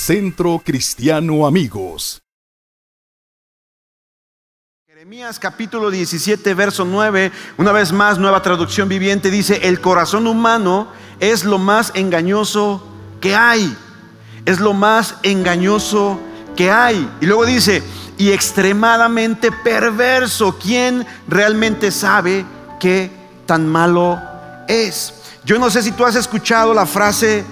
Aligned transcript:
Centro 0.00 0.62
Cristiano 0.64 1.46
Amigos. 1.46 2.22
Jeremías 4.88 5.38
capítulo 5.38 5.90
17, 5.90 6.54
verso 6.54 6.86
9, 6.86 7.30
una 7.58 7.70
vez 7.72 7.92
más, 7.92 8.18
nueva 8.18 8.40
traducción 8.40 8.88
viviente, 8.88 9.30
dice, 9.30 9.68
el 9.68 9.82
corazón 9.82 10.26
humano 10.26 10.88
es 11.20 11.44
lo 11.44 11.58
más 11.58 11.92
engañoso 11.94 12.82
que 13.20 13.34
hay. 13.34 13.76
Es 14.46 14.58
lo 14.58 14.72
más 14.72 15.16
engañoso 15.22 16.18
que 16.56 16.70
hay. 16.70 17.06
Y 17.20 17.26
luego 17.26 17.44
dice, 17.44 17.82
y 18.16 18.30
extremadamente 18.32 19.52
perverso. 19.52 20.58
¿Quién 20.58 21.06
realmente 21.28 21.90
sabe 21.90 22.46
qué 22.80 23.10
tan 23.44 23.68
malo 23.68 24.18
es? 24.66 25.12
Yo 25.44 25.58
no 25.58 25.68
sé 25.68 25.82
si 25.82 25.92
tú 25.92 26.06
has 26.06 26.16
escuchado 26.16 26.72
la 26.72 26.86
frase 26.86 27.44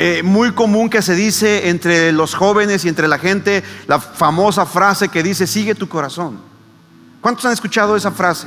eh, 0.00 0.22
muy 0.22 0.52
común 0.52 0.88
que 0.88 1.02
se 1.02 1.16
dice 1.16 1.70
entre 1.70 2.12
los 2.12 2.36
jóvenes 2.36 2.84
y 2.84 2.88
entre 2.88 3.08
la 3.08 3.18
gente, 3.18 3.64
la 3.88 3.98
famosa 3.98 4.64
frase 4.64 5.08
que 5.08 5.24
dice, 5.24 5.44
sigue 5.44 5.74
tu 5.74 5.88
corazón. 5.88 6.38
¿Cuántos 7.20 7.44
han 7.46 7.52
escuchado 7.52 7.96
esa 7.96 8.12
frase? 8.12 8.46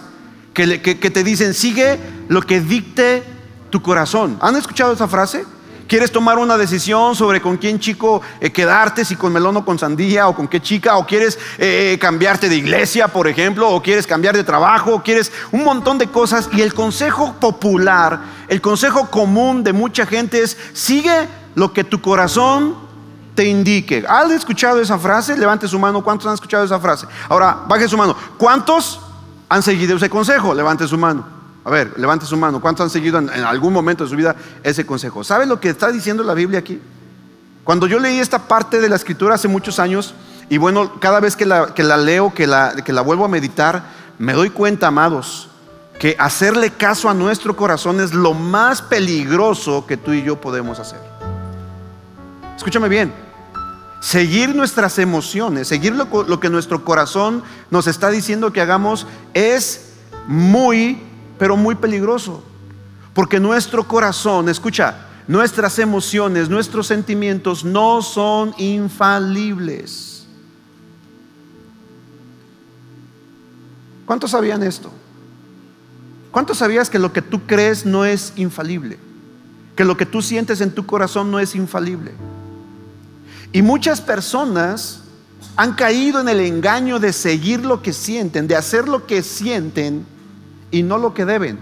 Que, 0.54 0.78
te 0.78 1.24
dicen, 1.26 1.54
sigue 1.54 2.00
lo 2.30 2.42
que 2.42 2.62
dicte 2.62 3.24
tu 3.70 3.82
corazón. 3.82 4.38
¿Han 4.40 4.56
escuchado 4.56 4.94
esa 4.94 5.10
frase? 5.10 5.44
¿Quieres 5.90 6.14
tomar 6.14 6.38
una 6.38 6.58
decisión 6.58 7.18
sobre 7.18 7.42
con 7.42 7.58
quién 7.58 7.82
chico 7.82 8.22
eh, 8.40 8.50
quedarte, 8.54 9.04
si 9.04 9.18
con 9.18 9.34
melón 9.34 9.58
o 9.58 9.66
con 9.66 9.78
sandía, 9.78 10.30
o 10.30 10.36
con 10.36 10.48
qué 10.48 10.62
chica, 10.62 10.96
o 10.96 11.06
quieres 11.06 11.38
eh, 11.58 11.98
cambiarte 12.00 12.48
de 12.48 12.56
iglesia, 12.56 13.10
por 13.10 13.28
ejemplo, 13.28 13.70
o 13.70 13.84
quieres 13.84 14.08
cambiar 14.08 14.38
de 14.38 14.46
trabajo, 14.46 14.96
o 14.96 15.04
quieres 15.04 15.34
un 15.52 15.66
montón 15.66 15.98
de 15.98 16.08
cosas? 16.08 16.48
Y 16.54 16.62
el 16.62 16.74
consejo 16.74 17.34
popular, 17.42 18.22
el 18.48 18.62
consejo 18.62 19.10
común 19.10 19.66
de 19.66 19.74
mucha 19.74 20.06
gente 20.06 20.42
es, 20.42 20.56
sigue 20.72 21.28
lo 21.56 21.74
que 21.74 21.84
tu 21.84 22.02
corazón 22.02 22.76
te 23.36 23.46
indique. 23.46 24.04
¿Has 24.08 24.32
escuchado 24.32 24.80
esa 24.82 24.98
frase? 24.98 25.38
Levante 25.38 25.68
su 25.68 25.80
mano. 25.80 26.04
¿Cuántos 26.04 26.28
han 26.28 26.34
escuchado 26.34 26.64
esa 26.64 26.80
frase? 26.80 27.08
Ahora, 27.30 27.64
baje 27.68 27.88
su 27.88 27.98
mano. 27.98 28.16
¿Cuántos 28.38 29.00
han 29.50 29.64
seguido 29.64 29.98
ese 29.98 30.10
consejo? 30.10 30.54
Levante 30.54 30.88
su 30.88 30.98
mano. 30.98 31.26
A 31.64 31.70
ver, 31.70 31.94
levante 31.98 32.26
su 32.26 32.38
mano. 32.38 32.60
¿Cuántos 32.60 32.84
han 32.84 32.90
seguido 32.90 33.20
en, 33.20 33.30
algún 33.30 33.74
momento 33.74 34.04
de 34.04 34.10
su 34.10 34.16
vida 34.16 34.36
ese 34.64 34.86
consejo? 34.86 35.24
¿Sabe 35.24 35.46
lo 35.46 35.60
que 35.60 35.70
está 35.70 35.92
diciendo 35.92 36.24
la 36.24 36.34
Biblia 36.34 36.60
aquí? 36.60 36.82
Cuando 37.64 37.86
yo 37.88 38.00
leí 38.00 38.20
esta 38.20 38.40
parte 38.40 38.82
de 38.82 38.90
la 38.90 38.96
escritura 38.96 39.36
hace 39.36 39.48
muchos 39.48 39.80
años, 39.80 40.16
y 40.50 40.58
bueno, 40.58 41.00
cada 41.00 41.20
vez 41.20 41.36
que 41.36 41.46
la, 41.46 41.68
leo, 41.98 42.34
que 42.34 42.48
la 42.48 43.02
vuelvo 43.02 43.26
a 43.26 43.28
meditar, 43.28 43.84
me 44.18 44.34
doy 44.34 44.50
cuenta, 44.50 44.88
amados, 44.88 45.50
que 46.00 46.16
hacerle 46.18 46.72
caso 46.72 47.10
a 47.10 47.14
nuestro 47.14 47.56
corazón 47.56 48.02
es 48.02 48.12
lo 48.12 48.34
más 48.34 48.82
peligroso 48.82 49.86
que 49.86 49.98
tú 49.98 50.14
y 50.14 50.24
yo 50.24 50.42
podemos 50.42 50.80
hacer. 50.80 51.11
Escúchame 52.62 52.90
bien, 52.90 53.12
seguir 54.02 54.54
nuestras 54.54 55.00
emociones, 55.00 55.68
seguir 55.68 55.96
lo, 55.96 56.40
que 56.40 56.48
nuestro 56.48 56.86
corazón 56.86 57.42
nos 57.72 57.88
está 57.88 58.12
diciendo 58.12 58.54
que 58.54 58.62
hagamos 58.62 59.08
es 59.34 59.94
muy 60.28 61.02
pero 61.40 61.58
muy 61.58 61.74
peligroso. 61.74 62.44
Porque 63.16 63.40
nuestro 63.40 63.88
corazón, 63.88 64.48
escucha, 64.48 65.08
nuestras 65.28 65.80
emociones, 65.80 66.50
nuestros 66.50 66.86
sentimientos 66.86 67.66
no 67.66 68.04
son 68.04 68.54
infalibles. 68.60 70.28
¿Cuántos 74.06 74.30
sabían 74.30 74.62
esto? 74.62 74.92
¿Cuántos 76.30 76.60
sabías 76.60 76.92
que 76.92 77.00
lo 77.00 77.12
que 77.12 77.24
tú 77.24 77.42
crees 77.48 77.88
no 77.88 78.06
es 78.06 78.34
infalible? 78.36 79.00
Que 79.76 79.84
lo 79.84 79.98
que 79.98 80.06
tú 80.06 80.22
sientes 80.22 80.62
en 80.62 80.70
tu 80.70 80.86
corazón 80.86 81.32
no 81.32 81.40
es 81.40 81.56
infalible. 81.56 82.12
Y 83.52 83.62
muchas 83.62 84.02
personas 84.02 85.02
han 85.56 85.74
caído 85.74 86.22
en 86.22 86.30
el 86.30 86.40
engaño 86.40 87.00
de 87.00 87.14
seguir 87.14 87.66
lo 87.66 87.82
que 87.82 87.94
sienten, 87.94 88.48
de 88.48 88.56
hacer 88.56 88.88
lo 88.88 89.06
que 89.06 89.22
sienten 89.22 90.06
y 90.72 90.84
no 90.84 90.98
lo 90.98 91.14
que 91.14 91.26
deben. 91.26 91.60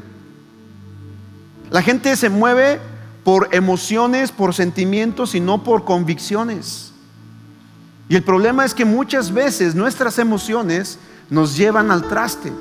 La 1.71 1.81
gente 1.81 2.15
se 2.15 2.29
mueve 2.29 2.79
por 3.23 3.49
emociones, 3.51 4.31
por 4.31 4.53
sentimientos 4.53 5.35
y 5.35 5.39
no 5.39 5.63
por 5.63 5.85
convicciones. 5.85 6.91
Y 8.07 8.15
el 8.15 8.23
problema 8.23 8.65
es 8.65 8.73
que 8.73 8.85
muchas 8.85 9.31
veces 9.31 9.75
nuestras 9.75 10.17
emociones 10.17 10.97
nos 11.29 11.55
llevan 11.55 11.91
al 11.91 12.07
traste. 12.07 12.51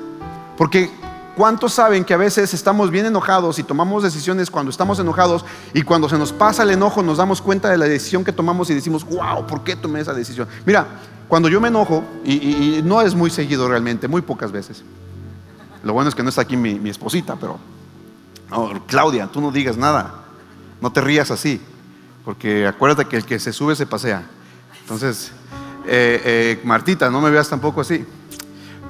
Porque 0.57 0.91
¿cuántos 1.39 1.71
saben 1.71 2.03
que 2.03 2.13
a 2.13 2.17
veces 2.17 2.53
estamos 2.53 2.91
bien 2.91 3.05
enojados 3.05 3.59
y 3.59 3.63
tomamos 3.63 4.03
decisiones 4.03 4.51
cuando 4.51 4.71
estamos 4.71 4.99
enojados 4.99 5.45
y 5.73 5.83
cuando 5.83 6.09
se 6.09 6.17
nos 6.17 6.33
pasa 6.33 6.63
el 6.63 6.71
enojo 6.71 7.01
nos 7.01 7.17
damos 7.17 7.41
cuenta 7.41 7.69
de 7.69 7.77
la 7.77 7.85
decisión 7.85 8.25
que 8.25 8.33
tomamos 8.33 8.69
y 8.69 8.73
decimos, 8.73 9.05
wow, 9.05 9.47
¿por 9.47 9.63
qué 9.63 9.77
tomé 9.77 10.01
esa 10.01 10.13
decisión? 10.13 10.49
Mira, 10.65 10.85
cuando 11.29 11.47
yo 11.47 11.61
me 11.61 11.69
enojo, 11.69 12.03
y, 12.25 12.33
y 12.79 12.81
no 12.83 13.01
es 13.01 13.15
muy 13.15 13.29
seguido 13.29 13.69
realmente, 13.69 14.09
muy 14.09 14.21
pocas 14.21 14.51
veces, 14.51 14.83
lo 15.81 15.93
bueno 15.93 16.09
es 16.09 16.15
que 16.15 16.23
no 16.23 16.27
está 16.27 16.41
aquí 16.41 16.57
mi, 16.57 16.89
esposita, 16.89 17.37
pero... 17.37 17.57
Claudia, 18.87 19.27
tú 19.27 19.39
no 19.39 19.49
digas 19.49 19.77
nada. 19.77 20.15
No 20.81 20.91
te 20.91 20.99
rías 20.99 21.31
así. 21.31 21.61
Porque 22.25 22.67
acuérdate 22.67 23.05
que 23.05 23.15
el 23.15 23.23
que 23.23 23.39
se 23.39 23.53
sube 23.53 23.77
se 23.77 23.85
pasea. 23.85 24.23
Entonces, 24.81 25.31
eh, 25.85 26.21
eh, 26.25 26.61
Martita, 26.65 27.09
no 27.09 27.21
me 27.21 27.29
veas 27.29 27.47
tampoco 27.47 27.79
así. 27.79 28.05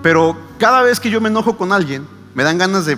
Pero 0.02 0.36
cada 0.58 0.82
vez 0.82 1.00
que 1.00 1.12
yo 1.12 1.22
me 1.22 1.30
enojo 1.30 1.56
con 1.56 1.72
alguien, 1.74 2.08
me 2.34 2.44
dan 2.44 2.57
ganas 2.57 2.85
de 2.85 2.97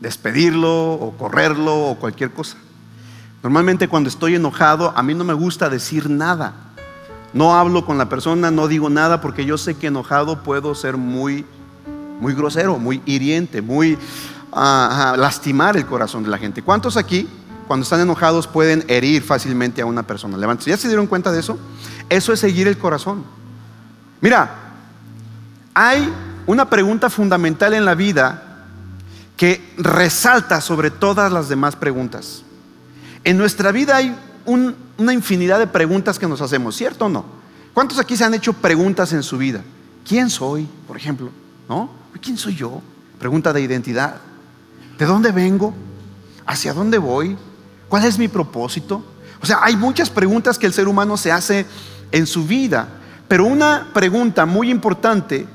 despedirlo 0.00 0.92
o 0.92 1.16
correrlo 1.16 1.88
o 1.88 1.98
cualquier 1.98 2.32
cosa. 2.32 2.56
Normalmente 3.42 3.88
cuando 3.88 4.08
estoy 4.08 4.34
enojado, 4.34 4.92
a 4.96 5.02
mí 5.02 5.14
no 5.14 5.24
me 5.24 5.34
gusta 5.34 5.68
decir 5.68 6.08
nada. 6.10 6.54
No 7.32 7.54
hablo 7.54 7.86
con 7.86 7.98
la 7.98 8.08
persona, 8.08 8.50
no 8.50 8.68
digo 8.68 8.90
nada 8.90 9.20
porque 9.20 9.44
yo 9.44 9.56
sé 9.56 9.74
que 9.74 9.86
enojado 9.86 10.42
puedo 10.42 10.74
ser 10.74 10.96
muy 10.96 11.46
muy 12.22 12.34
grosero, 12.34 12.78
muy 12.78 13.02
hiriente, 13.04 13.60
muy 13.60 13.98
ah, 14.52 15.14
lastimar 15.18 15.76
el 15.76 15.84
corazón 15.84 16.22
de 16.22 16.30
la 16.30 16.38
gente. 16.38 16.62
¿Cuántos 16.62 16.96
aquí, 16.96 17.28
cuando 17.66 17.82
están 17.82 18.00
enojados, 18.00 18.46
pueden 18.46 18.84
herir 18.86 19.22
fácilmente 19.22 19.82
a 19.82 19.86
una 19.86 20.04
persona? 20.04 20.36
Levanten. 20.36 20.68
¿Ya 20.68 20.76
se 20.76 20.86
dieron 20.86 21.08
cuenta 21.08 21.32
de 21.32 21.40
eso? 21.40 21.58
Eso 22.08 22.32
es 22.32 22.38
seguir 22.38 22.68
el 22.68 22.78
corazón. 22.78 23.24
Mira, 24.20 24.54
hay 25.74 26.08
una 26.46 26.68
pregunta 26.68 27.10
fundamental 27.10 27.74
en 27.74 27.84
la 27.84 27.94
vida 27.94 28.66
que 29.36 29.72
resalta 29.76 30.60
sobre 30.60 30.90
todas 30.90 31.32
las 31.32 31.48
demás 31.48 31.76
preguntas. 31.76 32.42
En 33.24 33.38
nuestra 33.38 33.72
vida 33.72 33.96
hay 33.96 34.16
una 34.46 35.12
infinidad 35.12 35.58
de 35.58 35.66
preguntas 35.66 36.18
que 36.18 36.28
nos 36.28 36.40
hacemos, 36.40 36.76
¿cierto 36.76 37.06
o 37.06 37.08
no? 37.08 37.24
¿Cuántos 37.72 37.98
aquí 37.98 38.16
se 38.16 38.24
han 38.24 38.34
hecho 38.34 38.52
preguntas 38.52 39.12
en 39.12 39.22
su 39.22 39.38
vida? 39.38 39.62
¿Quién 40.06 40.28
soy, 40.28 40.68
por 40.86 40.96
ejemplo? 40.96 41.30
¿No? 41.68 42.02
¿quién 42.20 42.36
soy 42.38 42.54
yo? 42.54 42.80
Pregunta 43.18 43.52
de 43.52 43.60
identidad. 43.60 44.16
¿De 44.98 45.06
dónde 45.06 45.32
vengo? 45.32 45.74
¿Hacia 46.46 46.72
dónde 46.72 46.98
voy? 46.98 47.36
¿Cuál 47.88 48.04
es 48.04 48.18
mi 48.18 48.28
propósito? 48.28 49.04
O 49.40 49.46
sea, 49.46 49.58
hay 49.62 49.76
muchas 49.76 50.08
preguntas 50.08 50.58
que 50.58 50.66
el 50.66 50.72
ser 50.72 50.86
humano 50.86 51.16
se 51.16 51.32
hace 51.32 51.66
en 52.12 52.26
su 52.26 52.46
vida, 52.46 52.88
pero 53.26 53.44
una 53.44 53.88
pregunta 53.92 54.46
muy 54.46 54.70
importante 54.70 55.46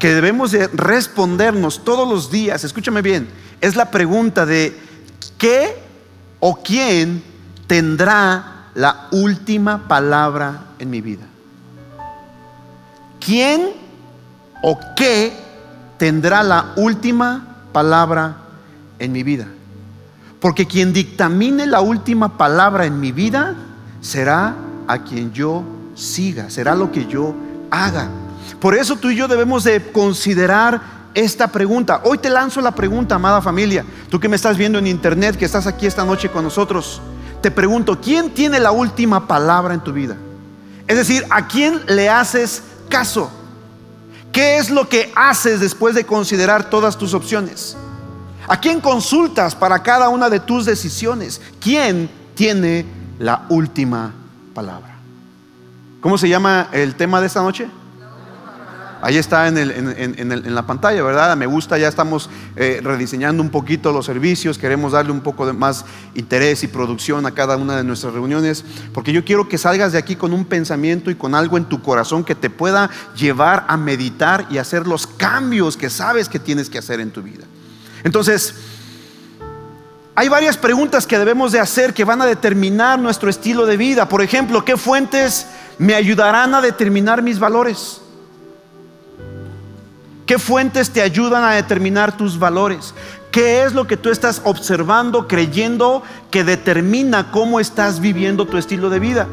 que 0.00 0.12
debemos 0.12 0.50
de 0.50 0.66
respondernos 0.68 1.84
todos 1.84 2.08
los 2.08 2.32
días, 2.32 2.64
escúchame 2.64 3.02
bien, 3.02 3.28
es 3.60 3.76
la 3.76 3.92
pregunta 3.92 4.44
de 4.44 4.76
¿qué 5.38 5.76
o 6.40 6.56
quién 6.56 7.22
tendrá 7.68 8.70
la 8.74 9.06
última 9.12 9.86
palabra 9.86 10.64
en 10.80 10.90
mi 10.90 11.00
vida? 11.00 11.26
¿Quién 13.20 13.74
o 14.62 14.78
qué 14.96 15.32
tendrá 15.98 16.42
la 16.42 16.72
última 16.76 17.66
palabra 17.72 18.36
en 18.98 19.12
mi 19.12 19.22
vida. 19.22 19.46
Porque 20.40 20.66
quien 20.66 20.92
dictamine 20.92 21.66
la 21.66 21.80
última 21.80 22.38
palabra 22.38 22.86
en 22.86 22.98
mi 23.00 23.12
vida 23.12 23.54
será 24.00 24.54
a 24.86 25.04
quien 25.04 25.32
yo 25.32 25.62
siga, 25.94 26.48
será 26.48 26.74
lo 26.74 26.90
que 26.90 27.06
yo 27.06 27.34
haga. 27.70 28.08
Por 28.58 28.74
eso 28.74 28.96
tú 28.96 29.10
y 29.10 29.16
yo 29.16 29.28
debemos 29.28 29.64
de 29.64 29.92
considerar 29.92 30.80
esta 31.14 31.48
pregunta. 31.48 32.02
Hoy 32.04 32.18
te 32.18 32.30
lanzo 32.30 32.60
la 32.60 32.72
pregunta, 32.72 33.16
amada 33.16 33.42
familia. 33.42 33.84
Tú 34.08 34.18
que 34.20 34.28
me 34.28 34.36
estás 34.36 34.56
viendo 34.56 34.78
en 34.78 34.86
internet, 34.86 35.36
que 35.36 35.44
estás 35.44 35.66
aquí 35.66 35.86
esta 35.86 36.04
noche 36.04 36.30
con 36.30 36.44
nosotros, 36.44 37.00
te 37.40 37.50
pregunto, 37.50 38.00
¿quién 38.00 38.30
tiene 38.30 38.60
la 38.60 38.70
última 38.70 39.26
palabra 39.26 39.74
en 39.74 39.80
tu 39.80 39.92
vida? 39.92 40.16
Es 40.86 40.96
decir, 40.96 41.24
¿a 41.30 41.46
quién 41.46 41.80
le 41.86 42.08
haces 42.08 42.62
caso? 42.88 43.30
¿Qué 44.32 44.58
es 44.58 44.70
lo 44.70 44.88
que 44.88 45.12
haces 45.16 45.60
después 45.60 45.94
de 45.94 46.04
considerar 46.04 46.70
todas 46.70 46.96
tus 46.96 47.14
opciones? 47.14 47.76
¿A 48.46 48.58
quién 48.60 48.80
consultas 48.80 49.54
para 49.54 49.82
cada 49.82 50.08
una 50.08 50.28
de 50.28 50.40
tus 50.40 50.66
decisiones? 50.66 51.40
¿Quién 51.60 52.10
tiene 52.34 52.84
la 53.18 53.46
última 53.48 54.12
palabra? 54.54 54.96
¿Cómo 56.00 56.18
se 56.18 56.28
llama 56.28 56.68
el 56.72 56.94
tema 56.94 57.20
de 57.20 57.26
esta 57.26 57.42
noche? 57.42 57.68
Ahí 59.02 59.16
está 59.16 59.48
en, 59.48 60.54
la 60.54 60.66
pantalla, 60.66 61.02
¿verdad? 61.02 61.36
Me 61.36 61.46
gusta, 61.46 61.78
ya 61.78 61.88
estamos 61.88 62.28
eh, 62.56 62.80
rediseñando 62.82 63.42
un 63.42 63.48
poquito 63.48 63.92
los 63.92 64.04
servicios, 64.06 64.58
queremos 64.58 64.92
darle 64.92 65.12
un 65.12 65.20
poco 65.20 65.46
de 65.46 65.52
más 65.52 65.86
interés 66.14 66.62
y 66.64 66.68
producción 66.68 67.24
a 67.24 67.32
cada 67.32 67.56
una 67.56 67.76
de 67.76 67.84
nuestras 67.84 68.12
reuniones, 68.12 68.64
porque 68.92 69.12
yo 69.12 69.24
quiero 69.24 69.48
que 69.48 69.56
salgas 69.56 69.92
de 69.92 69.98
aquí 69.98 70.16
con 70.16 70.32
un 70.32 70.44
pensamiento 70.44 71.10
y 71.10 71.14
con 71.14 71.34
algo 71.34 71.56
en 71.56 71.64
tu 71.64 71.80
corazón 71.80 72.24
que 72.24 72.34
te 72.34 72.50
pueda 72.50 72.90
llevar 73.16 73.64
a 73.68 73.76
meditar 73.76 74.46
y 74.50 74.58
hacer 74.58 74.86
los 74.86 75.06
cambios 75.06 75.76
que 75.76 75.88
sabes 75.88 76.28
que 76.28 76.38
tienes 76.38 76.68
que 76.68 76.78
hacer 76.78 77.00
en 77.00 77.10
tu 77.10 77.22
vida. 77.22 77.44
Entonces, 78.04 78.54
hay 80.14 80.28
varias 80.28 80.58
preguntas 80.58 81.06
que 81.06 81.18
debemos 81.18 81.52
de 81.52 81.60
hacer 81.60 81.94
que 81.94 82.04
van 82.04 82.20
a 82.20 82.26
determinar 82.26 82.98
nuestro 82.98 83.30
estilo 83.30 83.64
de 83.64 83.78
vida. 83.78 84.08
Por 84.08 84.20
ejemplo, 84.20 84.64
¿qué 84.64 84.76
fuentes 84.76 85.46
me 85.78 85.94
ayudarán 85.94 86.54
a 86.54 86.60
determinar 86.60 87.22
mis 87.22 87.38
valores? 87.38 88.02
¿Qué 90.30 90.38
fuentes 90.38 90.90
te 90.90 91.02
ayudan 91.02 91.42
a 91.42 91.54
determinar 91.54 92.16
tus 92.16 92.38
valores? 92.38 92.94
¿Qué 93.32 93.64
es 93.64 93.74
lo 93.74 93.88
que 93.88 93.96
tú 93.96 94.10
estás 94.10 94.40
observando, 94.44 95.26
creyendo 95.26 96.04
que 96.30 96.44
determina 96.44 97.32
cómo 97.32 97.58
estás 97.58 97.98
viviendo 97.98 98.46
tu 98.46 98.56
estilo 98.56 98.90
de 98.90 99.00
vida? 99.00 99.26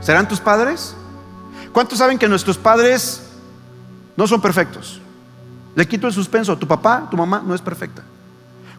¿Serán 0.00 0.26
tus 0.26 0.40
padres? 0.40 0.96
¿Cuántos 1.72 2.00
saben 2.00 2.18
que 2.18 2.26
nuestros 2.26 2.58
padres 2.58 3.22
no 4.16 4.26
son 4.26 4.40
perfectos? 4.40 5.00
Le 5.76 5.86
quito 5.86 6.08
el 6.08 6.12
suspenso. 6.12 6.58
Tu 6.58 6.66
papá, 6.66 7.06
tu 7.08 7.16
mamá 7.16 7.40
no 7.46 7.54
es 7.54 7.60
perfecta. 7.60 8.02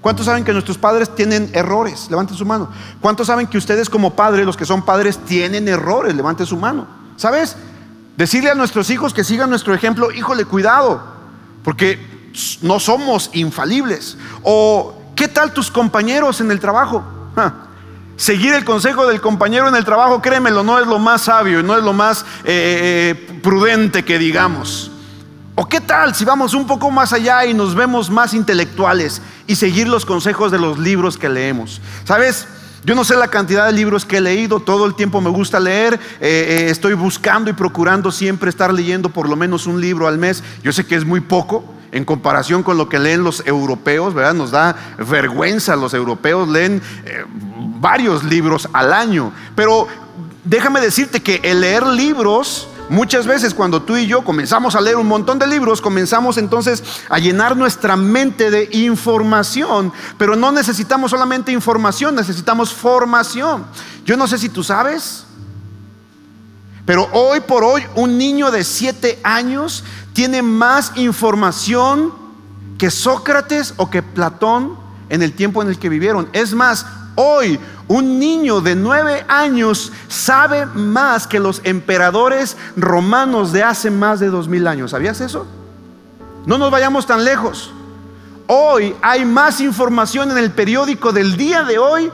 ¿Cuántos 0.02 0.26
saben 0.26 0.44
que 0.44 0.52
nuestros 0.52 0.78
padres 0.78 1.16
tienen 1.16 1.50
errores? 1.54 2.08
Levanten 2.10 2.36
su 2.36 2.46
mano. 2.46 2.68
¿Cuántos 3.00 3.28
saben 3.28 3.48
que 3.48 3.58
ustedes 3.58 3.90
como 3.90 4.18
padres, 4.18 4.46
los 4.46 4.58
que 4.58 4.66
son 4.66 4.84
padres, 4.84 5.18
tienen 5.20 5.66
errores? 5.70 6.14
Levanten 6.14 6.46
su 6.46 6.58
mano. 6.58 6.88
¿Sabes? 7.16 7.56
Decirle 8.18 8.52
a 8.52 8.56
nuestros 8.56 8.90
hijos 8.90 9.14
que 9.14 9.24
sigan 9.24 9.50
nuestro 9.50 9.74
ejemplo, 9.74 10.12
híjole, 10.12 10.46
cuidado, 10.46 11.04
porque 11.64 12.00
no 12.62 12.80
somos 12.80 13.32
infalibles. 13.34 14.18
O, 14.44 14.96
¿qué 15.16 15.28
tal 15.28 15.52
tus 15.52 15.72
compañeros 15.72 16.40
en 16.42 16.52
el 16.52 16.60
trabajo? 16.60 17.04
Ja. 17.36 17.54
Seguir 18.16 18.54
el 18.54 18.64
consejo 18.64 19.08
del 19.08 19.20
compañero 19.22 19.68
en 19.68 19.76
el 19.76 19.84
trabajo, 19.84 20.22
créemelo, 20.22 20.64
no 20.64 20.80
es 20.80 20.86
lo 20.86 21.00
más 21.00 21.24
sabio 21.24 21.60
y 21.60 21.64
no 21.64 21.76
es 21.76 21.84
lo 21.84 21.94
más 21.94 22.24
eh, 22.44 23.16
eh, 23.16 23.40
prudente 23.42 24.06
que 24.06 24.20
digamos. 24.20 24.92
¿O 25.56 25.68
qué 25.68 25.82
tal 25.82 26.14
si 26.14 26.24
vamos 26.24 26.54
un 26.54 26.68
poco 26.68 26.92
más 26.92 27.14
allá 27.14 27.46
y 27.46 27.54
nos 27.54 27.76
vemos 27.76 28.10
más 28.10 28.34
intelectuales 28.34 29.22
y 29.48 29.56
seguir 29.56 29.88
los 29.88 30.06
consejos 30.06 30.52
de 30.52 30.60
los 30.60 30.78
libros 30.78 31.18
que 31.18 31.30
leemos? 31.30 31.82
¿Sabes? 32.06 32.48
Yo 32.86 32.96
no 32.96 33.06
sé 33.06 33.16
la 33.16 33.30
cantidad 33.30 33.66
de 33.66 33.72
libros 33.72 34.06
que 34.06 34.18
he 34.18 34.22
leído, 34.22 34.60
todo 34.60 34.86
el 34.86 34.96
tiempo 34.96 35.22
me 35.22 35.30
gusta 35.30 35.58
leer, 35.58 35.94
eh, 35.94 36.00
eh, 36.20 36.68
estoy 36.70 36.94
buscando 36.96 37.50
y 37.50 37.54
procurando 37.54 38.12
siempre 38.12 38.50
estar 38.50 38.74
leyendo 38.74 39.10
por 39.10 39.30
lo 39.30 39.38
menos 39.38 39.68
un 39.68 39.80
libro 39.80 40.06
al 40.06 40.18
mes. 40.18 40.44
Yo 40.64 40.74
sé 40.74 40.86
que 40.86 40.96
es 40.96 41.06
muy 41.06 41.22
poco 41.22 41.64
en 41.94 42.04
comparación 42.04 42.62
con 42.62 42.78
lo 42.78 42.90
que 42.90 43.00
leen 43.00 43.24
los 43.24 43.42
europeos, 43.46 44.14
¿verdad? 44.14 44.34
Nos 44.34 44.52
da 44.52 44.76
vergüenza, 44.98 45.78
los 45.78 45.94
europeos 45.94 46.50
leen 46.50 46.82
eh, 47.06 47.24
varios 47.80 48.26
libros 48.26 48.68
al 48.74 48.92
año, 48.92 49.32
pero 49.56 49.88
déjame 50.44 50.82
decirte 50.82 51.22
que 51.22 51.40
el 51.44 51.62
leer 51.62 51.88
libros 51.88 52.68
Muchas 52.90 53.26
veces 53.26 53.54
cuando 53.54 53.82
tú 53.82 53.96
y 53.98 54.08
yo 54.08 54.24
comenzamos 54.24 54.76
a 54.76 54.82
leer 54.82 54.98
un 54.98 55.08
montón 55.08 55.40
de 55.40 55.48
libros, 55.48 55.82
comenzamos 55.82 56.38
entonces 56.38 56.84
a 57.10 57.18
llenar 57.18 57.56
nuestra 57.56 57.96
mente 57.96 58.52
de 58.52 58.70
información, 58.72 59.92
pero 60.18 60.36
no 60.36 60.52
necesitamos 60.52 61.12
solamente 61.12 61.52
información, 61.52 62.16
necesitamos 62.16 62.74
formación. 62.74 63.66
Yo 64.06 64.18
no 64.18 64.28
sé 64.28 64.38
si 64.38 64.50
tú 64.50 64.64
sabes, 64.64 65.26
pero 66.86 67.10
hoy 67.14 67.40
por 67.40 67.64
hoy 67.64 67.84
un 67.96 68.18
niño 68.18 68.52
de 68.52 68.64
7 68.64 69.20
años 69.24 69.84
tiene 70.12 70.42
más 70.42 70.92
información 70.96 72.14
que 72.78 72.92
Sócrates 72.92 73.74
o 73.78 73.90
que 73.90 74.04
Platón 74.04 74.78
en 75.10 75.22
el 75.22 75.34
tiempo 75.34 75.62
en 75.62 75.70
el 75.70 75.80
que 75.80 75.90
vivieron. 75.90 76.28
Es 76.34 76.54
más, 76.54 76.86
hoy 77.16 77.60
un 77.94 78.18
niño 78.18 78.60
de 78.60 78.76
nueve 78.76 79.24
años 79.28 79.92
sabe 80.08 80.66
más 80.66 81.28
que 81.28 81.40
los 81.40 81.62
emperadores 81.64 82.58
romanos 82.76 83.52
de 83.52 83.62
hace 83.62 83.92
más 83.92 84.20
de 84.20 84.30
dos 84.30 84.48
mil 84.48 84.66
años. 84.66 84.92
¿Sabías 84.92 85.22
eso? 85.22 85.46
No 86.48 86.58
nos 86.58 86.72
vayamos 86.72 87.06
tan 87.06 87.24
lejos. 87.24 87.72
Hoy 88.48 88.96
hay 89.02 89.26
más 89.26 89.62
información 89.62 90.32
en 90.32 90.40
el 90.40 90.52
periódico 90.52 91.12
del 91.12 91.38
día 91.38 91.64
de 91.64 91.78
hoy 91.78 92.12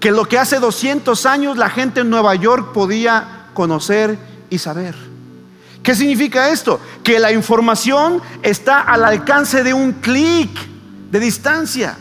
que 0.00 0.12
lo 0.12 0.24
que 0.24 0.38
hace 0.38 0.60
200 0.60 1.26
años 1.26 1.58
la 1.58 1.68
gente 1.68 2.00
en 2.00 2.10
Nueva 2.10 2.34
York 2.34 2.72
podía 2.72 3.48
conocer 3.52 4.18
y 4.48 4.56
saber. 4.56 4.94
¿Qué 5.82 5.94
significa 5.94 6.48
esto? 6.48 6.80
Que 7.02 7.18
la 7.18 7.32
información 7.32 8.22
está 8.42 8.80
al 8.80 9.04
alcance 9.04 9.62
de 9.62 9.74
un 9.74 9.92
clic 9.92 10.50
de 11.10 11.20
distancia. 11.20 11.98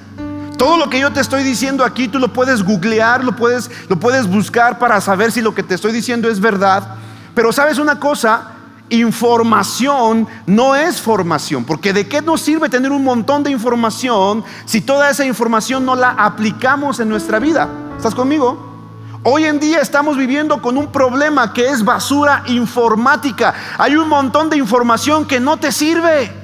Todo 0.57 0.77
lo 0.77 0.89
que 0.89 0.99
yo 0.99 1.13
te 1.13 1.19
estoy 1.19 1.43
diciendo 1.43 1.85
aquí, 1.85 2.07
tú 2.07 2.17
lo 2.17 2.33
puedes 2.33 2.63
googlear, 2.63 3.23
lo 3.23 3.35
puedes, 3.35 3.69
lo 3.89 3.99
puedes 3.99 4.27
buscar 4.27 4.79
para 4.79 4.99
saber 5.01 5.31
si 5.31 5.41
lo 5.41 5.53
que 5.53 5.61
te 5.61 5.75
estoy 5.75 5.91
diciendo 5.91 6.27
es 6.29 6.39
verdad. 6.39 6.95
Pero 7.35 7.53
sabes 7.53 7.77
una 7.77 7.99
cosa, 7.99 8.53
información 8.89 10.27
no 10.47 10.75
es 10.75 10.99
formación, 10.99 11.63
porque 11.63 11.93
¿de 11.93 12.07
qué 12.07 12.23
nos 12.23 12.41
sirve 12.41 12.69
tener 12.69 12.91
un 12.91 13.03
montón 13.03 13.43
de 13.43 13.51
información 13.51 14.43
si 14.65 14.81
toda 14.81 15.11
esa 15.11 15.25
información 15.25 15.85
no 15.85 15.95
la 15.95 16.09
aplicamos 16.09 16.99
en 16.99 17.09
nuestra 17.09 17.37
vida? 17.37 17.69
¿Estás 17.95 18.15
conmigo? 18.15 18.65
Hoy 19.23 19.43
en 19.43 19.59
día 19.59 19.81
estamos 19.81 20.17
viviendo 20.17 20.61
con 20.61 20.77
un 20.77 20.87
problema 20.87 21.53
que 21.53 21.67
es 21.67 21.83
basura 21.83 22.43
informática. 22.47 23.53
Hay 23.77 23.95
un 23.95 24.09
montón 24.09 24.49
de 24.49 24.57
información 24.57 25.27
que 25.27 25.39
no 25.39 25.57
te 25.57 25.71
sirve. 25.71 26.36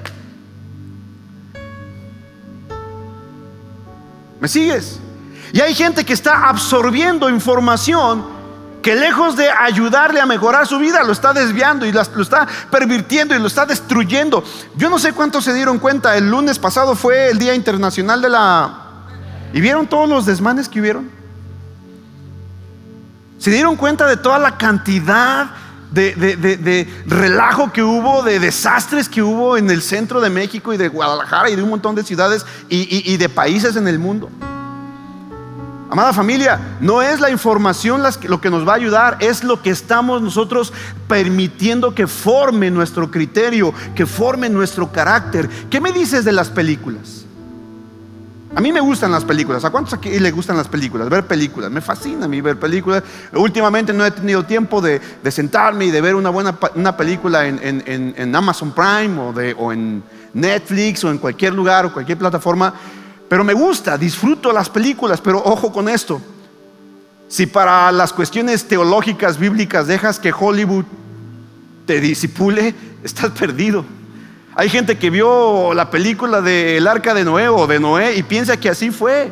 ¿Me 4.43 4.49
sigues? 4.49 4.99
Y 5.53 5.61
hay 5.61 5.73
gente 5.73 6.03
que 6.03 6.11
está 6.11 6.49
absorbiendo 6.49 7.29
información 7.29 8.25
que 8.81 8.93
lejos 8.93 9.37
de 9.37 9.49
ayudarle 9.49 10.19
a 10.19 10.25
mejorar 10.25 10.67
su 10.67 10.79
vida, 10.79 11.01
lo 11.01 11.13
está 11.13 11.31
desviando 11.31 11.85
y 11.85 11.93
lo 11.93 12.01
está 12.01 12.45
pervirtiendo 12.69 13.33
y 13.33 13.39
lo 13.39 13.47
está 13.47 13.65
destruyendo. 13.65 14.43
Yo 14.75 14.89
no 14.89 14.99
sé 14.99 15.13
cuántos 15.13 15.45
se 15.45 15.53
dieron 15.53 15.79
cuenta, 15.79 16.17
el 16.17 16.29
lunes 16.29 16.59
pasado 16.59 16.93
fue 16.93 17.29
el 17.29 17.39
Día 17.39 17.55
Internacional 17.55 18.21
de 18.21 18.27
la... 18.27 18.79
¿Y 19.53 19.61
vieron 19.61 19.87
todos 19.87 20.09
los 20.09 20.25
desmanes 20.25 20.67
que 20.67 20.81
hubieron? 20.81 21.09
¿Se 23.37 23.49
dieron 23.49 23.77
cuenta 23.77 24.07
de 24.07 24.17
toda 24.17 24.39
la 24.39 24.57
cantidad 24.57 25.51
de, 25.93 26.15
de, 26.15 26.57
de, 26.57 26.87
relajo 27.05 27.71
que 27.71 27.83
hubo, 27.83 28.23
de 28.23 28.39
desastres 28.39 29.07
que 29.07 29.21
hubo 29.21 29.57
en 29.57 29.69
el 29.69 29.81
centro 29.81 30.21
de 30.21 30.29
México 30.29 30.73
y 30.73 30.77
de 30.77 30.87
Guadalajara 30.87 31.49
y 31.49 31.55
de 31.55 31.61
un 31.61 31.69
montón 31.69 31.93
de 31.95 32.03
ciudades 32.03 32.45
y, 32.67 32.77
y, 32.77 33.13
y 33.13 33.17
de 33.17 33.29
países 33.29 33.75
en 33.75 33.87
el 33.87 33.99
mundo. 33.99 34.29
Amada 35.91 36.11
familia, 36.11 36.77
no 36.79 37.03
es 37.03 37.19
la 37.19 37.29
información 37.29 38.01
lo 38.23 38.41
que 38.41 38.49
nos 38.49 38.67
va 38.67 38.71
a 38.71 38.77
ayudar, 38.77 39.17
es 39.19 39.43
lo 39.43 39.61
que 39.61 39.69
estamos 39.69 40.23
nosotros 40.23 40.73
permitiendo 41.07 41.93
que 41.93 42.07
forme 42.07 42.71
nuestro 42.71 43.11
criterio, 43.11 43.71
que 43.93 44.07
forme 44.07 44.49
nuestro 44.49 44.91
carácter. 44.91 45.47
¿Qué 45.69 45.79
me 45.79 45.91
dices 45.91 46.25
de 46.25 46.31
las 46.31 46.49
películas? 46.49 47.22
A 48.55 48.61
mí 48.61 48.71
me 48.71 48.81
gustan 48.81 49.11
las 49.11 49.25
películas. 49.25 49.65
¿A 49.65 49.71
cuántos 49.71 49.93
aquí 49.95 50.19
les 50.19 50.33
gustan 50.33 50.55
las 50.55 50.67
películas? 50.67 51.09
Ver 51.09 51.25
películas. 51.25 51.71
Me 51.71 51.81
fascina 51.81 52.25
a 52.25 52.27
mí 52.27 52.39
ver 52.39 52.59
películas. 52.59 53.01
Últimamente 53.33 53.93
no 53.93 54.05
he 54.05 54.11
tenido 54.11 54.45
tiempo 54.45 54.79
de, 54.79 55.01
sentarme 55.31 55.85
y 55.85 55.91
de 55.91 56.01
ver 56.01 56.13
una 56.13 56.29
buena 56.29 56.55
una 56.75 56.95
película 56.95 57.47
en, 57.47 58.35
Amazon 58.35 58.71
Prime 58.71 59.19
o, 59.19 59.33
o 59.57 59.73
en 59.73 60.03
Netflix 60.33 61.03
o 61.03 61.09
en 61.09 61.17
cualquier 61.17 61.53
lugar 61.53 61.87
o 61.87 61.93
cualquier 61.93 62.19
plataforma. 62.19 62.73
Pero 63.27 63.43
me 63.43 63.53
gusta, 63.53 63.97
disfruto 63.97 64.53
las 64.53 64.69
películas. 64.69 65.19
Pero 65.19 65.41
ojo 65.43 65.71
con 65.71 65.89
esto. 65.89 66.21
Si 67.27 67.47
para 67.47 67.91
las 67.91 68.13
cuestiones 68.13 68.67
teológicas, 68.67 69.39
bíblicas, 69.39 69.87
dejas 69.87 70.19
que 70.19 70.31
Hollywood 70.31 70.85
te 71.87 71.99
disipule, 71.99 72.75
estás 73.03 73.31
perdido. 73.31 73.83
Hay 74.55 74.69
gente 74.69 74.97
que 74.97 75.09
vio 75.09 75.73
la 75.73 75.89
película 75.89 76.41
del 76.41 76.87
arca 76.87 77.13
de 77.13 77.23
Noé 77.23 77.49
o 77.49 77.65
de 77.65 77.79
Noé 77.79 78.15
y 78.15 78.23
piensa 78.23 78.57
que 78.57 78.69
así 78.69 78.91
fue. 78.91 79.31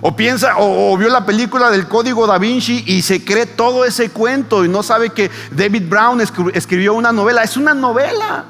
O 0.00 0.14
piensa, 0.14 0.58
o, 0.58 0.92
o, 0.92 0.96
vio 0.96 1.08
la 1.08 1.24
película 1.24 1.70
del 1.70 1.88
Código 1.88 2.26
Da 2.26 2.38
Vinci 2.38 2.84
y 2.86 3.02
se 3.02 3.24
cree 3.24 3.46
todo 3.46 3.84
ese 3.84 4.10
cuento 4.10 4.64
y 4.64 4.68
no 4.68 4.82
sabe 4.82 5.10
que 5.10 5.30
David 5.50 5.88
Brown 5.88 6.20
escribió 6.20 6.94
una 6.94 7.12
novela. 7.12 7.42
Es 7.42 7.56
una 7.56 7.74
novela. 7.74 8.44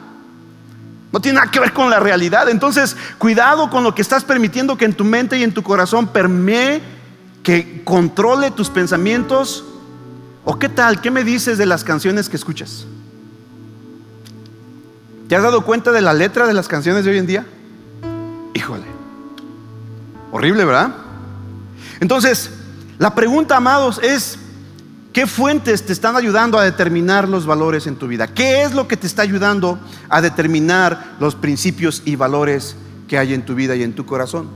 No 1.12 1.20
tiene 1.20 1.38
nada 1.38 1.50
que 1.50 1.60
ver 1.60 1.72
con 1.72 1.88
la 1.88 2.00
realidad. 2.00 2.48
Entonces, 2.48 2.96
cuidado 3.16 3.70
con 3.70 3.84
lo 3.84 3.94
que 3.94 4.02
estás 4.02 4.24
permitiendo 4.24 4.76
que 4.76 4.84
en 4.84 4.92
tu 4.92 5.04
mente 5.04 5.38
y 5.38 5.44
en 5.44 5.54
tu 5.54 5.62
corazón 5.62 6.08
permee, 6.08 6.82
que 7.42 7.82
controle 7.84 8.50
tus 8.50 8.68
pensamientos. 8.68 9.64
¿O 10.44 10.58
qué 10.58 10.68
tal? 10.68 11.00
¿Qué 11.00 11.10
me 11.10 11.24
dices 11.24 11.58
de 11.58 11.64
las 11.64 11.84
canciones 11.84 12.28
que 12.28 12.36
escuchas? 12.36 12.86
¿Te 15.28 15.36
has 15.36 15.42
dado 15.42 15.64
cuenta 15.64 15.92
de 15.92 16.00
la 16.00 16.12
letra 16.12 16.46
de 16.46 16.54
las 16.54 16.68
canciones 16.68 17.04
de 17.04 17.10
hoy 17.10 17.18
en 17.18 17.26
día? 17.26 17.46
Híjole. 18.54 18.84
Horrible, 20.32 20.64
¿verdad? 20.64 20.94
Entonces, 22.00 22.50
la 22.98 23.14
pregunta, 23.14 23.56
amados, 23.56 24.00
es, 24.02 24.38
¿Qué 25.16 25.26
fuentes 25.26 25.86
te 25.86 25.94
están 25.94 26.14
ayudando 26.14 26.58
a 26.58 26.64
determinar 26.64 27.26
los 27.26 27.46
valores 27.46 27.86
en 27.86 27.96
tu 27.96 28.06
vida? 28.06 28.26
¿Qué 28.26 28.64
es 28.64 28.74
lo 28.74 28.86
que 28.86 28.98
te 28.98 29.06
está 29.06 29.22
ayudando 29.22 29.78
a 30.10 30.20
determinar 30.20 31.16
los 31.18 31.34
principios 31.34 32.02
y 32.04 32.16
valores 32.16 32.76
que 33.08 33.16
hay 33.16 33.32
en 33.32 33.42
tu 33.42 33.54
vida 33.54 33.74
y 33.74 33.82
en 33.82 33.94
tu 33.94 34.04
corazón? 34.04 34.46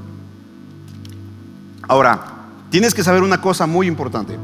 Ahora, 1.88 2.20
tienes 2.68 2.92
que 2.92 3.02
saber 3.02 3.22
una 3.22 3.40
cosa 3.40 3.66
muy 3.66 3.86
importante. 3.86 4.36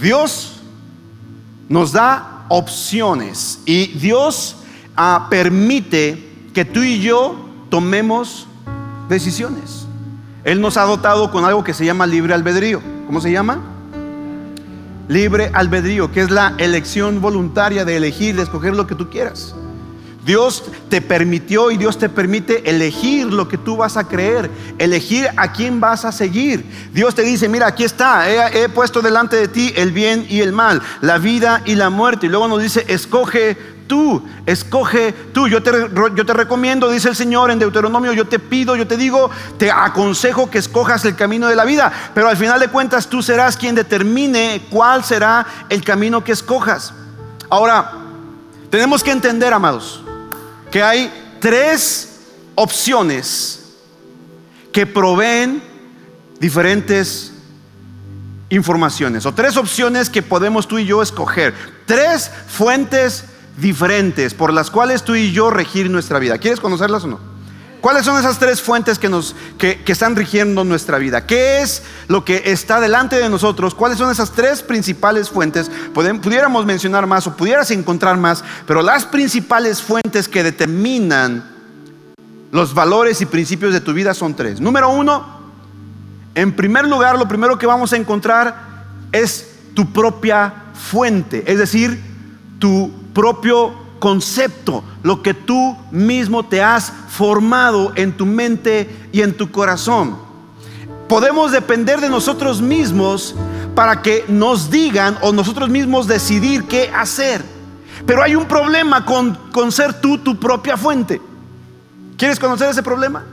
Dios 0.00 0.62
nos 1.68 1.92
da 1.92 2.33
opciones 2.56 3.58
y 3.66 3.88
Dios 3.98 4.56
ah, 4.96 5.26
permite 5.28 6.48
que 6.52 6.64
tú 6.64 6.84
y 6.84 7.00
yo 7.00 7.48
tomemos 7.68 8.46
decisiones. 9.08 9.86
Él 10.44 10.60
nos 10.60 10.76
ha 10.76 10.82
dotado 10.82 11.32
con 11.32 11.44
algo 11.44 11.64
que 11.64 11.74
se 11.74 11.84
llama 11.84 12.06
libre 12.06 12.32
albedrío. 12.32 12.80
¿Cómo 13.06 13.20
se 13.20 13.32
llama? 13.32 13.60
Libre 15.08 15.50
albedrío, 15.52 16.12
que 16.12 16.20
es 16.20 16.30
la 16.30 16.54
elección 16.58 17.20
voluntaria 17.20 17.84
de 17.84 17.96
elegir, 17.96 18.36
de 18.36 18.42
escoger 18.42 18.76
lo 18.76 18.86
que 18.86 18.94
tú 18.94 19.10
quieras. 19.10 19.54
Dios 20.24 20.64
te 20.88 21.02
permitió 21.02 21.70
y 21.70 21.76
Dios 21.76 21.98
te 21.98 22.08
permite 22.08 22.68
elegir 22.70 23.26
lo 23.26 23.46
que 23.46 23.58
tú 23.58 23.76
vas 23.76 23.96
a 23.96 24.08
creer, 24.08 24.50
elegir 24.78 25.28
a 25.36 25.52
quién 25.52 25.80
vas 25.80 26.04
a 26.04 26.12
seguir. 26.12 26.64
Dios 26.92 27.14
te 27.14 27.22
dice, 27.22 27.48
mira, 27.48 27.66
aquí 27.66 27.84
está, 27.84 28.30
he, 28.30 28.68
puesto 28.70 29.02
delante 29.02 29.36
de 29.36 29.48
ti 29.48 29.72
el 29.76 29.92
bien 29.92 30.26
y 30.28 30.40
el 30.40 30.52
mal, 30.52 30.80
la 31.02 31.18
vida 31.18 31.62
y 31.66 31.74
la 31.74 31.90
muerte. 31.90 32.26
Y 32.26 32.28
luego 32.30 32.48
nos 32.48 32.62
dice, 32.62 32.84
escoge 32.88 33.56
tú, 33.86 34.22
escoge 34.46 35.12
tú. 35.12 35.46
Yo 35.46 35.62
te, 35.62 36.32
recomiendo, 36.32 36.88
dice 36.88 37.10
el 37.10 37.16
Señor 37.16 37.50
en 37.50 37.58
Deuteronomio, 37.58 38.14
yo 38.14 38.26
te 38.26 38.38
pido, 38.38 38.76
yo 38.76 38.86
te 38.86 38.96
digo, 38.96 39.30
te 39.58 39.70
aconsejo 39.70 40.48
que 40.48 40.58
escojas 40.58 41.04
el 41.04 41.16
camino 41.16 41.48
de 41.48 41.56
la 41.56 41.66
vida. 41.66 41.92
Pero 42.14 42.28
al 42.28 42.38
final 42.38 42.60
de 42.60 42.68
cuentas 42.68 43.08
tú 43.08 43.22
serás 43.22 43.58
quien 43.58 43.74
determine 43.74 44.62
cuál 44.70 45.04
será 45.04 45.46
el 45.68 45.84
camino 45.84 46.24
que 46.24 46.32
escojas. 46.32 46.94
Ahora, 47.50 47.92
tenemos 48.70 49.04
que 49.04 49.10
entender, 49.10 49.52
amados 49.52 50.03
que 50.74 50.82
hay 50.82 51.08
tres 51.38 52.16
opciones 52.56 53.76
que 54.72 54.84
proveen 54.88 55.62
diferentes 56.40 57.32
informaciones 58.48 59.24
o 59.24 59.32
tres 59.32 59.56
opciones 59.56 60.10
que 60.10 60.20
podemos 60.20 60.66
tú 60.66 60.80
y 60.80 60.84
yo 60.84 61.00
escoger. 61.00 61.54
Tres 61.86 62.28
fuentes 62.48 63.26
diferentes 63.56 64.34
por 64.34 64.52
las 64.52 64.68
cuales 64.68 65.04
tú 65.04 65.14
y 65.14 65.30
yo 65.30 65.48
regir 65.48 65.88
nuestra 65.88 66.18
vida. 66.18 66.38
¿Quieres 66.38 66.58
conocerlas 66.58 67.04
o 67.04 67.06
no? 67.06 67.33
¿Cuáles 67.84 68.06
son 68.06 68.18
esas 68.18 68.38
tres 68.38 68.62
fuentes 68.62 68.98
que, 68.98 69.10
nos, 69.10 69.36
que, 69.58 69.78
están 69.84 70.16
rigiendo 70.16 70.64
nuestra 70.64 70.96
vida? 70.96 71.26
¿Qué 71.26 71.60
es 71.60 71.82
lo 72.08 72.24
que 72.24 72.44
está 72.46 72.80
delante 72.80 73.16
de 73.16 73.28
nosotros? 73.28 73.74
¿Cuáles 73.74 73.98
son 73.98 74.10
esas 74.10 74.30
tres 74.30 74.62
principales 74.62 75.28
fuentes? 75.28 75.70
pudiéramos 75.92 76.64
mencionar 76.64 77.06
más 77.06 77.26
o 77.26 77.36
pudieras 77.36 77.70
encontrar 77.72 78.16
más, 78.16 78.42
pero 78.66 78.80
las 78.80 79.04
principales 79.04 79.82
fuentes 79.82 80.28
que 80.28 80.42
determinan 80.42 81.44
los 82.52 82.72
valores 82.72 83.20
y 83.20 83.26
principios 83.26 83.74
de 83.74 83.82
tu 83.82 83.92
vida 83.92 84.14
son 84.14 84.34
tres. 84.34 84.62
Número 84.62 84.88
uno, 84.88 85.22
en 86.34 86.56
primer 86.56 86.86
lugar, 86.86 87.18
lo 87.18 87.28
primero 87.28 87.58
que 87.58 87.66
vamos 87.66 87.92
a 87.92 87.98
encontrar 87.98 88.86
es 89.12 89.46
tu 89.74 89.92
propia 89.92 90.54
fuente, 90.72 91.44
es 91.46 91.58
decir, 91.58 92.02
tu 92.58 92.90
propio 93.12 93.83
concepto, 94.04 94.84
lo 95.02 95.22
que 95.22 95.32
tú 95.32 95.78
mismo 95.90 96.44
te 96.44 96.62
has 96.62 96.92
formado 97.08 97.90
en 97.96 98.14
tu 98.14 98.26
mente 98.26 99.08
y 99.12 99.22
en 99.22 99.34
tu 99.34 99.50
corazón. 99.50 100.18
Podemos 101.08 101.52
depender 101.52 102.02
de 102.02 102.10
nosotros 102.10 102.60
mismos 102.60 103.34
para 103.74 104.02
que 104.02 104.26
nos 104.28 104.70
digan 104.70 105.16
o 105.22 105.32
nosotros 105.32 105.70
mismos 105.70 106.06
decidir 106.06 106.64
qué 106.64 106.90
hacer. 106.94 107.42
Pero 108.04 108.22
hay 108.22 108.36
un 108.36 108.44
problema 108.44 109.06
con, 109.06 109.38
con 109.50 109.72
ser 109.72 109.98
tú 110.02 110.18
tu 110.18 110.38
propia 110.38 110.76
fuente. 110.76 111.22
¿Quieres 112.18 112.38
conocer 112.38 112.68
ese 112.68 112.82
problema? 112.82 113.24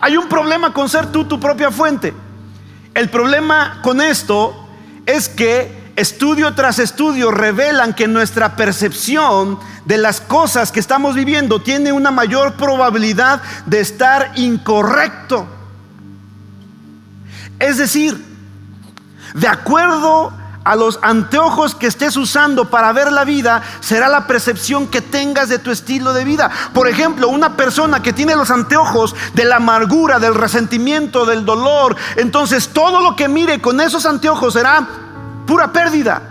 Hay 0.00 0.16
un 0.16 0.28
problema 0.28 0.72
con 0.72 0.88
ser 0.88 1.12
tú 1.12 1.26
tu 1.26 1.38
propia 1.38 1.70
fuente. 1.70 2.12
El 2.92 3.08
problema 3.08 3.78
con 3.84 4.00
esto 4.00 4.52
es 5.06 5.28
que 5.28 5.85
estudio 5.96 6.54
tras 6.54 6.78
estudio 6.78 7.30
revelan 7.30 7.94
que 7.94 8.06
nuestra 8.06 8.54
percepción 8.54 9.58
de 9.86 9.96
las 9.96 10.20
cosas 10.20 10.70
que 10.70 10.80
estamos 10.80 11.14
viviendo 11.14 11.60
tiene 11.62 11.90
una 11.92 12.10
mayor 12.10 12.54
probabilidad 12.54 13.40
de 13.64 13.80
estar 13.80 14.32
incorrecto. 14.36 15.46
Es 17.58 17.78
decir, 17.78 18.22
de 19.34 19.48
acuerdo 19.48 20.32
a 20.64 20.74
los 20.74 20.98
anteojos 21.00 21.76
que 21.76 21.86
estés 21.86 22.16
usando 22.16 22.68
para 22.68 22.92
ver 22.92 23.12
la 23.12 23.24
vida, 23.24 23.62
será 23.80 24.08
la 24.08 24.26
percepción 24.26 24.88
que 24.88 25.00
tengas 25.00 25.48
de 25.48 25.60
tu 25.60 25.70
estilo 25.70 26.12
de 26.12 26.24
vida. 26.24 26.50
Por 26.74 26.88
ejemplo, 26.88 27.28
una 27.28 27.56
persona 27.56 28.02
que 28.02 28.12
tiene 28.12 28.34
los 28.34 28.50
anteojos 28.50 29.14
de 29.32 29.44
la 29.44 29.56
amargura, 29.56 30.18
del 30.18 30.34
resentimiento, 30.34 31.24
del 31.24 31.44
dolor, 31.44 31.96
entonces 32.16 32.68
todo 32.68 33.00
lo 33.00 33.14
que 33.14 33.28
mire 33.28 33.60
con 33.60 33.80
esos 33.80 34.04
anteojos 34.06 34.54
será 34.54 35.05
pura 35.46 35.72
pérdida. 35.72 36.22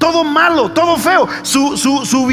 Todo 0.00 0.24
malo, 0.24 0.70
todo 0.70 0.96
feo. 0.96 1.28
Su, 1.42 1.76
su, 1.76 2.26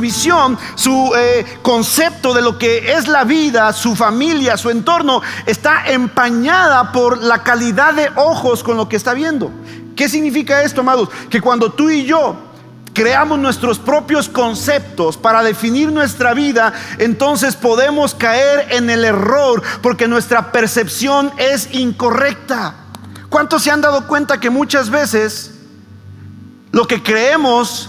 visión, 0.00 0.58
su 0.74 1.12
eh, 1.16 1.46
concepto 1.62 2.34
de 2.34 2.42
lo 2.42 2.58
que 2.58 2.92
es 2.92 3.08
la 3.08 3.24
vida, 3.24 3.72
su 3.72 3.96
familia, 3.96 4.58
su 4.58 4.68
entorno, 4.68 5.22
está 5.46 5.86
empañada 5.86 6.92
por 6.92 7.22
la 7.22 7.42
calidad 7.42 7.94
de 7.94 8.10
ojos 8.16 8.62
con 8.62 8.76
lo 8.76 8.86
que 8.86 8.96
está 8.96 9.14
viendo. 9.14 9.50
¿Qué 9.96 10.10
significa 10.10 10.62
esto, 10.62 10.82
amados? 10.82 11.08
Que 11.30 11.40
cuando 11.40 11.72
tú 11.72 11.88
y 11.88 12.04
yo 12.04 12.36
creamos 12.92 13.38
nuestros 13.38 13.78
propios 13.78 14.28
conceptos 14.28 15.16
para 15.16 15.42
definir 15.42 15.90
nuestra 15.90 16.34
vida, 16.34 16.74
entonces 16.98 17.56
podemos 17.56 18.14
caer 18.14 18.68
en 18.72 18.90
el 18.90 19.06
error 19.06 19.62
porque 19.80 20.06
nuestra 20.06 20.52
percepción 20.52 21.32
es 21.38 21.72
incorrecta. 21.72 22.74
¿Cuántos 23.30 23.62
se 23.62 23.70
han 23.70 23.80
dado 23.80 24.06
cuenta 24.06 24.38
que 24.38 24.50
muchas 24.50 24.90
veces 24.90 25.55
lo 26.76 26.86
que 26.86 27.02
creemos 27.02 27.88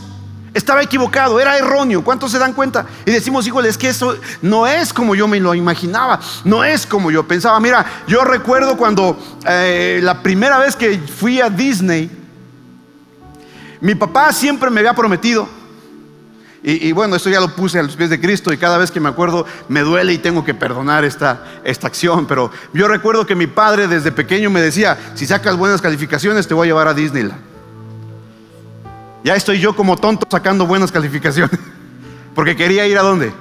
estaba 0.53 0.81
equivocado, 0.81 1.41
era 1.41 1.57
erróneo. 1.57 2.05
¿Cuántos 2.05 2.31
se 2.31 2.39
dan 2.39 2.53
cuenta? 2.53 2.85
Y 3.05 3.11
decimos, 3.11 3.45
híjole, 3.45 3.67
es 3.67 3.77
que 3.77 3.89
eso 3.89 4.15
no 4.41 4.65
es 4.65 4.93
como 4.93 5.13
yo 5.13 5.27
me 5.27 5.41
lo 5.41 5.53
imaginaba, 5.53 6.21
no 6.45 6.63
es 6.63 6.85
como 6.85 7.11
yo 7.11 7.27
pensaba. 7.27 7.59
Mira, 7.59 7.85
yo 8.07 8.23
recuerdo 8.23 8.77
cuando 8.77 9.19
eh, 9.45 9.99
la 10.01 10.23
primera 10.23 10.57
vez 10.57 10.77
que 10.77 10.99
fui 10.99 11.41
a 11.41 11.49
Disney, 11.49 12.09
mi 13.81 13.93
papá 13.93 14.31
siempre 14.31 14.69
me 14.69 14.79
había 14.79 14.93
prometido, 14.93 15.49
y, 16.63 16.91
bueno, 16.93 17.17
esto 17.17 17.29
ya 17.29 17.41
lo 17.41 17.53
puse 17.55 17.79
a 17.79 17.83
los 17.83 17.95
pies 17.95 18.09
de 18.09 18.19
Cristo 18.19 18.51
y 18.51 18.57
cada 18.57 18.77
vez 18.77 18.89
que 18.89 18.99
me 18.99 19.09
acuerdo 19.09 19.45
me 19.67 19.81
duele 19.81 20.13
y 20.13 20.17
tengo 20.17 20.43
que 20.43 20.53
perdonar 20.53 21.03
esta, 21.03 21.59
esta 21.63 21.87
acción, 21.87 22.25
pero 22.25 22.51
yo 22.73 22.87
recuerdo 22.87 23.25
que 23.25 23.35
mi 23.35 23.47
padre 23.47 23.87
desde 23.87 24.11
pequeño 24.11 24.49
me 24.49 24.61
decía, 24.61 24.97
si 25.13 25.25
sacas 25.25 25.57
buenas 25.57 25.81
calificaciones 25.81 26.47
te 26.47 26.53
voy 26.53 26.67
a 26.67 26.69
llevar 26.69 26.87
a 26.87 26.93
Disneyland. 26.93 27.56
Ya 29.23 29.35
estoy 29.35 29.59
yo 29.59 29.75
como 29.75 29.97
tonto 29.97 30.27
sacando 30.29 30.65
buenas 30.65 30.91
calificaciones. 30.91 31.59
Porque 32.35 32.55
quería 32.55 32.87
ir 32.87 32.97
a 32.97 33.01
dónde. 33.01 33.33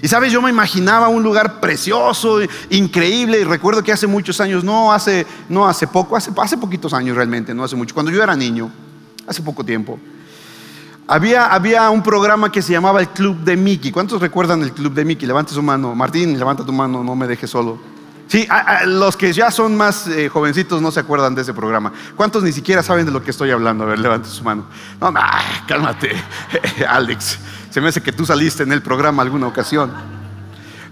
Y 0.00 0.08
sabes, 0.08 0.32
yo 0.32 0.40
me 0.40 0.50
imaginaba 0.50 1.08
un 1.08 1.22
lugar 1.22 1.60
precioso, 1.60 2.38
increíble. 2.70 3.40
Y 3.40 3.44
recuerdo 3.44 3.82
que 3.82 3.92
hace 3.92 4.06
muchos 4.06 4.40
años, 4.40 4.62
no 4.62 4.92
hace, 4.92 5.26
no 5.48 5.66
hace 5.66 5.86
poco, 5.86 6.16
hace, 6.16 6.30
hace 6.36 6.56
poquitos 6.56 6.94
años 6.94 7.16
realmente, 7.16 7.52
no 7.52 7.64
hace 7.64 7.74
mucho. 7.74 7.94
Cuando 7.94 8.12
yo 8.12 8.22
era 8.22 8.36
niño, 8.36 8.70
hace 9.26 9.42
poco 9.42 9.64
tiempo, 9.64 9.98
había, 11.08 11.46
había 11.46 11.90
un 11.90 12.02
programa 12.02 12.52
que 12.52 12.62
se 12.62 12.72
llamaba 12.72 13.00
el 13.00 13.08
Club 13.08 13.38
de 13.38 13.56
Mickey. 13.56 13.90
¿Cuántos 13.90 14.20
recuerdan 14.20 14.62
el 14.62 14.72
Club 14.72 14.92
de 14.92 15.04
Mickey? 15.04 15.26
Levante 15.26 15.52
su 15.52 15.62
mano. 15.62 15.94
Martín, 15.94 16.38
levanta 16.38 16.64
tu 16.64 16.72
mano, 16.72 17.02
no 17.02 17.16
me 17.16 17.26
dejes 17.26 17.50
solo. 17.50 17.78
Sí, 18.28 18.46
los 18.84 19.16
que 19.16 19.32
ya 19.32 19.50
son 19.50 19.74
más 19.74 20.06
eh, 20.06 20.28
jovencitos 20.28 20.82
no 20.82 20.90
se 20.90 21.00
acuerdan 21.00 21.34
de 21.34 21.40
ese 21.40 21.54
programa. 21.54 21.92
¿Cuántos 22.14 22.42
ni 22.42 22.52
siquiera 22.52 22.82
saben 22.82 23.06
de 23.06 23.10
lo 23.10 23.22
que 23.22 23.30
estoy 23.30 23.50
hablando? 23.50 23.84
A 23.84 23.86
ver, 23.86 23.98
levante 23.98 24.28
su 24.28 24.44
mano. 24.44 24.66
No, 25.00 25.12
cálmate, 25.66 26.10
Alex. 26.88 27.38
Se 27.70 27.80
me 27.80 27.88
hace 27.88 28.02
que 28.02 28.12
tú 28.12 28.26
saliste 28.26 28.64
en 28.64 28.72
el 28.72 28.82
programa 28.82 29.22
alguna 29.22 29.46
ocasión. 29.46 29.90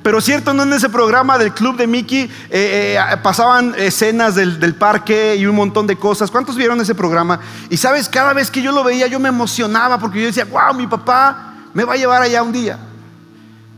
Pero 0.02 0.20
cierto, 0.22 0.54
no 0.54 0.62
en 0.62 0.72
ese 0.72 0.88
programa 0.88 1.36
del 1.36 1.52
club 1.52 1.76
de 1.76 1.86
Mickey 1.86 2.22
eh, 2.48 2.96
eh, 2.98 3.16
pasaban 3.22 3.74
escenas 3.76 4.34
del, 4.34 4.58
del, 4.58 4.74
parque 4.74 5.36
y 5.36 5.44
un 5.44 5.56
montón 5.56 5.86
de 5.86 5.96
cosas. 5.96 6.30
¿Cuántos 6.30 6.56
vieron 6.56 6.80
ese 6.80 6.94
programa? 6.94 7.40
Y 7.68 7.76
sabes, 7.76 8.08
cada 8.08 8.32
vez 8.32 8.50
que 8.50 8.62
yo 8.62 8.72
lo 8.72 8.82
veía 8.82 9.08
yo 9.08 9.20
me 9.20 9.28
emocionaba 9.28 9.98
porque 9.98 10.20
yo 10.20 10.26
decía, 10.26 10.46
wow, 10.46 10.72
mi 10.74 10.86
papá 10.86 11.54
me 11.74 11.84
va 11.84 11.94
a 11.94 11.96
llevar 11.96 12.22
allá 12.22 12.42
un 12.42 12.52
día. 12.52 12.78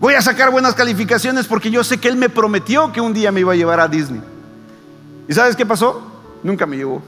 Voy 0.00 0.14
a 0.14 0.22
sacar 0.22 0.50
buenas 0.50 0.74
calificaciones 0.74 1.46
porque 1.46 1.70
yo 1.70 1.82
sé 1.82 1.98
que 1.98 2.08
Él 2.08 2.16
me 2.16 2.28
prometió 2.28 2.92
que 2.92 3.00
un 3.00 3.12
día 3.12 3.32
me 3.32 3.40
iba 3.40 3.52
a 3.52 3.56
llevar 3.56 3.80
a 3.80 3.88
Disney. 3.88 4.22
¿Y 5.28 5.34
sabes 5.34 5.56
qué 5.56 5.66
pasó? 5.66 6.02
Nunca 6.42 6.66
me 6.66 6.76
llevó. 6.76 7.02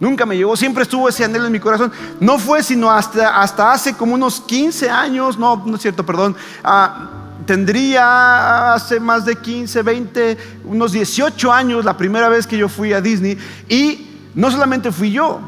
Nunca 0.00 0.24
me 0.24 0.34
llevó, 0.34 0.56
siempre 0.56 0.82
estuvo 0.84 1.10
ese 1.10 1.24
anhelo 1.24 1.44
en 1.46 1.52
mi 1.52 1.60
corazón. 1.60 1.92
No 2.18 2.38
fue 2.38 2.62
sino 2.62 2.90
hasta, 2.90 3.38
hasta 3.42 3.70
hace 3.70 3.94
como 3.94 4.14
unos 4.14 4.40
15 4.40 4.88
años, 4.88 5.38
no, 5.38 5.62
no 5.66 5.76
es 5.76 5.82
cierto, 5.82 6.06
perdón. 6.06 6.34
Ah, 6.64 7.10
tendría 7.44 8.72
hace 8.72 8.98
más 8.98 9.26
de 9.26 9.36
15, 9.36 9.82
20, 9.82 10.38
unos 10.64 10.92
18 10.92 11.52
años 11.52 11.84
la 11.84 11.98
primera 11.98 12.30
vez 12.30 12.46
que 12.46 12.56
yo 12.56 12.70
fui 12.70 12.94
a 12.94 13.02
Disney 13.02 13.36
y 13.68 14.06
no 14.34 14.50
solamente 14.50 14.90
fui 14.90 15.12
yo, 15.12 15.40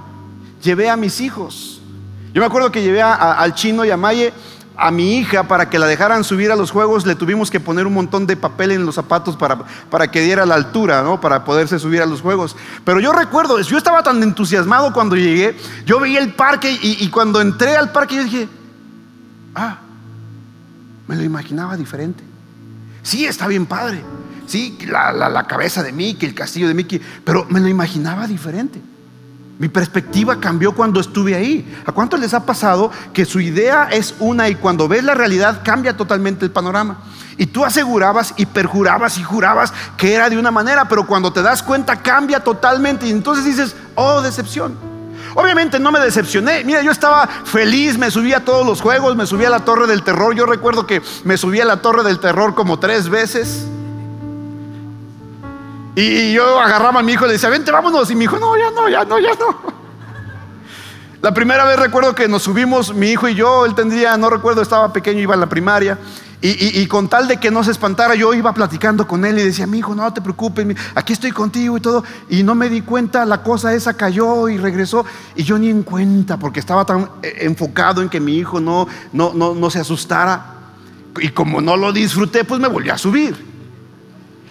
llevé 0.62 0.90
a 0.90 0.96
mis 0.96 1.22
hijos. 1.22 1.80
Yo 2.34 2.40
me 2.40 2.46
acuerdo 2.46 2.70
que 2.70 2.82
llevé 2.82 3.00
al 3.00 3.54
chino 3.54 3.86
y 3.86 3.90
a 3.90 3.96
Maye 3.96 4.34
a 4.76 4.90
mi 4.90 5.18
hija 5.18 5.46
para 5.48 5.68
que 5.68 5.78
la 5.78 5.86
dejaran 5.86 6.24
subir 6.24 6.50
a 6.50 6.56
los 6.56 6.70
juegos, 6.70 7.06
le 7.06 7.14
tuvimos 7.14 7.50
que 7.50 7.60
poner 7.60 7.86
un 7.86 7.94
montón 7.94 8.26
de 8.26 8.36
papel 8.36 8.72
en 8.72 8.86
los 8.86 8.94
zapatos 8.94 9.36
para, 9.36 9.58
para 9.90 10.10
que 10.10 10.20
diera 10.20 10.46
la 10.46 10.54
altura, 10.54 11.02
¿no? 11.02 11.20
Para 11.20 11.44
poderse 11.44 11.78
subir 11.78 12.00
a 12.02 12.06
los 12.06 12.20
juegos. 12.20 12.56
Pero 12.84 13.00
yo 13.00 13.12
recuerdo, 13.12 13.60
yo 13.60 13.76
estaba 13.76 14.02
tan 14.02 14.22
entusiasmado 14.22 14.92
cuando 14.92 15.16
llegué, 15.16 15.56
yo 15.84 16.00
veía 16.00 16.20
el 16.20 16.34
parque 16.34 16.78
y, 16.80 17.08
cuando 17.08 17.40
entré 17.40 17.76
al 17.76 17.92
parque 17.92 18.16
yo 18.16 18.24
dije, 18.24 18.48
ah, 19.54 19.78
me 21.06 21.16
lo 21.16 21.22
imaginaba 21.22 21.76
diferente. 21.76 22.24
Sí, 23.02 23.26
está 23.26 23.46
bien 23.48 23.66
padre. 23.66 24.02
Sí, 24.46 24.78
la, 24.86 25.12
la 25.12 25.46
cabeza 25.46 25.82
de 25.82 25.92
Mickey, 25.92 26.28
el 26.28 26.34
castillo 26.34 26.68
de 26.68 26.74
Mickey, 26.74 27.00
pero 27.24 27.46
me 27.48 27.60
lo 27.60 27.68
imaginaba 27.68 28.26
diferente. 28.26 28.80
Mi 29.62 29.68
perspectiva 29.68 30.40
cambió 30.40 30.72
cuando 30.72 30.98
estuve 30.98 31.36
ahí. 31.36 31.72
¿A 31.86 31.92
cuántos 31.92 32.18
les 32.18 32.34
ha 32.34 32.44
pasado 32.44 32.90
que 33.12 33.24
su 33.24 33.38
idea 33.38 33.88
es 33.92 34.12
una 34.18 34.48
y 34.48 34.56
cuando 34.56 34.88
ves 34.88 35.04
la 35.04 35.14
realidad 35.14 35.60
cambia 35.62 35.96
totalmente 35.96 36.44
el 36.44 36.50
panorama? 36.50 36.98
Y 37.38 37.46
tú 37.46 37.64
asegurabas 37.64 38.34
y 38.36 38.46
perjurabas 38.46 39.18
y 39.18 39.22
jurabas 39.22 39.72
que 39.96 40.14
era 40.14 40.28
de 40.28 40.36
una 40.36 40.50
manera, 40.50 40.88
pero 40.88 41.06
cuando 41.06 41.32
te 41.32 41.42
das 41.42 41.62
cuenta 41.62 42.02
cambia 42.02 42.40
totalmente 42.40 43.06
y 43.06 43.12
entonces 43.12 43.44
dices, 43.44 43.76
oh, 43.94 44.20
decepción. 44.20 44.76
Obviamente 45.36 45.78
no 45.78 45.92
me 45.92 46.00
decepcioné. 46.00 46.64
Mira, 46.64 46.82
yo 46.82 46.90
estaba 46.90 47.28
feliz, 47.28 47.96
me 47.96 48.10
subí 48.10 48.32
a 48.32 48.44
todos 48.44 48.66
los 48.66 48.80
juegos, 48.80 49.14
me 49.14 49.26
subí 49.26 49.44
a 49.44 49.50
la 49.50 49.60
Torre 49.60 49.86
del 49.86 50.02
Terror. 50.02 50.34
Yo 50.34 50.44
recuerdo 50.44 50.88
que 50.88 51.02
me 51.22 51.36
subí 51.36 51.60
a 51.60 51.64
la 51.64 51.76
Torre 51.76 52.02
del 52.02 52.18
Terror 52.18 52.56
como 52.56 52.80
tres 52.80 53.08
veces. 53.08 53.64
Y 55.94 56.32
yo 56.32 56.58
agarraba 56.58 57.00
a 57.00 57.02
mi 57.02 57.12
hijo 57.12 57.24
y 57.24 57.28
le 57.28 57.34
decía, 57.34 57.50
vente, 57.50 57.70
vámonos. 57.70 58.10
Y 58.10 58.16
mi 58.16 58.24
hijo, 58.24 58.38
no, 58.38 58.56
ya 58.56 58.70
no, 58.70 58.88
ya 58.88 59.04
no, 59.04 59.18
ya 59.18 59.34
no. 59.34 59.82
La 61.20 61.32
primera 61.32 61.64
vez 61.64 61.78
recuerdo 61.78 62.14
que 62.14 62.26
nos 62.26 62.42
subimos, 62.42 62.92
mi 62.94 63.10
hijo 63.10 63.28
y 63.28 63.36
yo, 63.36 63.64
él 63.64 63.76
tendría, 63.76 64.16
no 64.16 64.28
recuerdo, 64.28 64.60
estaba 64.60 64.92
pequeño, 64.92 65.20
iba 65.20 65.34
a 65.34 65.38
la 65.38 65.48
primaria. 65.48 65.96
Y, 66.44 66.84
con 66.88 67.08
tal 67.08 67.28
de 67.28 67.36
que 67.36 67.52
no 67.52 67.62
se 67.62 67.70
espantara, 67.70 68.16
yo 68.16 68.34
iba 68.34 68.52
platicando 68.52 69.06
con 69.06 69.24
él 69.24 69.38
y 69.38 69.44
decía, 69.44 69.64
mi 69.64 69.78
hijo, 69.78 69.94
no 69.94 70.12
te 70.12 70.20
preocupes, 70.20 70.66
aquí 70.96 71.12
estoy 71.12 71.30
contigo 71.30 71.76
y 71.76 71.80
todo. 71.80 72.02
Y 72.28 72.42
no 72.42 72.56
me 72.56 72.68
di 72.68 72.80
cuenta, 72.80 73.24
la 73.24 73.44
cosa 73.44 73.72
esa 73.72 73.94
cayó 73.94 74.48
y 74.48 74.58
regresó. 74.58 75.06
Y 75.36 75.44
yo 75.44 75.56
ni 75.56 75.68
en 75.68 75.84
cuenta, 75.84 76.38
porque 76.38 76.58
estaba 76.58 76.84
tan 76.84 77.08
eh, 77.22 77.36
enfocado 77.42 78.02
en 78.02 78.08
que 78.08 78.18
mi 78.18 78.38
hijo 78.38 78.58
no, 78.58 78.88
no, 79.12 79.32
no, 79.32 79.54
no 79.54 79.70
se 79.70 79.78
asustara. 79.78 80.54
Y 81.20 81.28
como 81.28 81.60
no 81.60 81.76
lo 81.76 81.92
disfruté, 81.92 82.42
pues 82.42 82.60
me 82.60 82.66
volví 82.66 82.90
a 82.90 82.98
subir. 82.98 83.51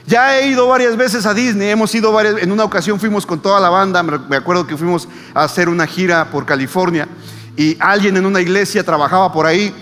Ya 0.07 0.37
he 0.37 0.47
ido 0.47 0.67
varias 0.67 0.97
veces 0.97 1.25
a 1.25 1.33
Disney, 1.33 1.69
hemos 1.69 1.93
ido 1.93 2.11
varias, 2.11 2.41
en 2.41 2.51
una 2.51 2.63
ocasión 2.63 2.99
fuimos 2.99 3.25
con 3.25 3.39
toda 3.39 3.59
la 3.59 3.69
banda, 3.69 4.01
me 4.03 4.35
acuerdo 4.35 4.65
que 4.65 4.75
fuimos 4.75 5.07
a 5.33 5.43
hacer 5.43 5.69
una 5.69 5.85
gira 5.85 6.29
por 6.31 6.45
California 6.45 7.07
y 7.55 7.77
alguien 7.79 8.17
en 8.17 8.25
una 8.25 8.41
iglesia 8.41 8.83
trabajaba 8.83 9.31
por 9.31 9.45
ahí. 9.45 9.73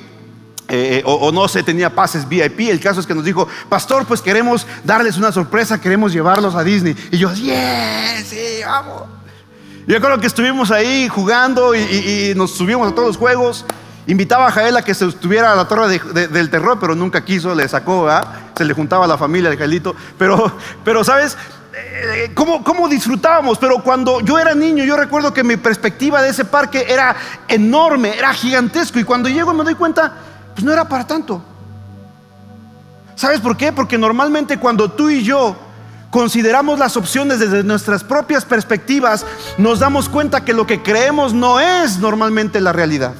Eh, 0.71 1.01
o, 1.03 1.31
no 1.31 1.47
se 1.47 1.63
tenía 1.63 1.89
pases 1.89 2.29
VIP. 2.29 2.59
El 2.69 2.79
caso 2.79 2.99
es 2.99 3.07
que 3.07 3.15
nos 3.15 3.25
dijo, 3.25 3.47
pastor, 3.69 4.05
pues 4.05 4.21
queremos 4.21 4.67
darles 4.83 5.17
una 5.17 5.31
sorpresa, 5.31 5.81
queremos 5.81 6.13
llevarlos 6.13 6.53
a 6.53 6.63
Disney. 6.63 6.95
Y 7.11 7.17
yo, 7.17 7.33
yes, 7.33 8.27
sí, 8.27 8.61
vamos. 8.63 9.03
Yo 9.87 9.99
creo 9.99 10.19
que 10.19 10.27
estuvimos 10.27 10.69
ahí 10.69 11.07
jugando 11.07 11.73
y 11.73 12.33
nos 12.35 12.51
subimos 12.51 12.91
a 12.91 12.93
todos 12.93 13.07
los 13.07 13.17
juegos. 13.17 13.65
Invitaba 14.07 14.47
a 14.47 14.51
Jael 14.51 14.77
a 14.77 14.81
que 14.81 14.93
se 14.93 15.05
estuviera 15.05 15.51
a 15.51 15.55
la 15.55 15.67
torre 15.67 15.99
del 15.99 16.49
terror, 16.49 16.77
pero 16.79 16.95
nunca 16.95 17.23
quiso, 17.23 17.53
le 17.53 17.67
sacó, 17.67 18.07
se 18.55 18.65
le 18.65 18.73
juntaba 18.73 19.05
a 19.05 19.07
la 19.07 19.17
familia 19.17 19.49
de 19.49 19.57
Jaelito. 19.57 19.95
Pero, 20.17 20.51
pero 20.83 21.03
¿sabes? 21.03 21.37
Eh, 21.73 22.31
¿Cómo, 22.33 22.63
¿Cómo, 22.63 22.89
disfrutábamos? 22.89 23.57
Pero 23.57 23.83
cuando 23.83 24.19
yo 24.21 24.39
era 24.39 24.55
niño, 24.55 24.83
yo 24.83 24.97
recuerdo 24.97 25.33
que 25.33 25.43
mi 25.43 25.57
perspectiva 25.57 26.21
de 26.21 26.29
ese 26.29 26.43
parque 26.43 26.85
era 26.87 27.15
enorme, 27.47 28.17
era 28.17 28.33
gigantesco. 28.33 28.99
Y 28.99 29.03
cuando 29.03 29.29
llego 29.29 29.53
me 29.53 29.63
doy 29.63 29.75
cuenta, 29.75 30.13
pues 30.53 30.63
no 30.63 30.73
era 30.73 30.87
para 30.87 31.05
tanto. 31.05 31.41
¿Sabes 33.15 33.41
por 33.41 33.57
qué? 33.57 33.71
Porque 33.71 33.97
normalmente 33.97 34.57
cuando 34.57 34.89
tú 34.89 35.09
y 35.09 35.23
yo 35.23 35.55
consideramos 36.09 36.79
las 36.79 36.97
opciones 36.97 37.39
desde 37.39 37.63
nuestras 37.63 38.03
propias 38.03 38.45
perspectivas, 38.45 39.25
nos 39.57 39.79
damos 39.79 40.09
cuenta 40.09 40.43
que 40.43 40.53
lo 40.53 40.65
que 40.65 40.81
creemos 40.81 41.33
no 41.33 41.59
es 41.59 41.99
normalmente 41.99 42.59
la 42.61 42.73
realidad. 42.73 43.13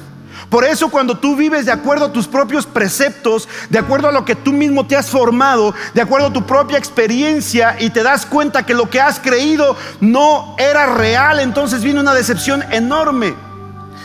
Por 0.50 0.64
eso 0.64 0.90
cuando 0.90 1.16
tú 1.16 1.36
vives 1.36 1.64
de 1.64 1.70
acuerdo 1.70 2.06
a 2.06 2.12
tus 2.12 2.26
propios 2.26 2.66
preceptos, 2.66 3.48
de 3.68 3.78
acuerdo 3.78 4.08
a 4.08 4.12
lo 4.12 4.24
que 4.24 4.34
tú 4.34 4.52
mismo 4.52 4.84
te 4.84 4.96
has 4.96 5.08
formado, 5.08 5.72
de 5.94 6.02
acuerdo 6.02 6.26
a 6.26 6.32
tu 6.32 6.44
propia 6.44 6.76
experiencia 6.76 7.76
y 7.78 7.90
te 7.90 8.02
das 8.02 8.26
cuenta 8.26 8.66
que 8.66 8.74
lo 8.74 8.90
que 8.90 9.00
has 9.00 9.20
creído 9.20 9.76
no 10.00 10.56
era 10.58 10.86
real, 10.86 11.38
entonces 11.38 11.82
viene 11.82 12.00
una 12.00 12.14
decepción 12.14 12.64
enorme. 12.72 13.36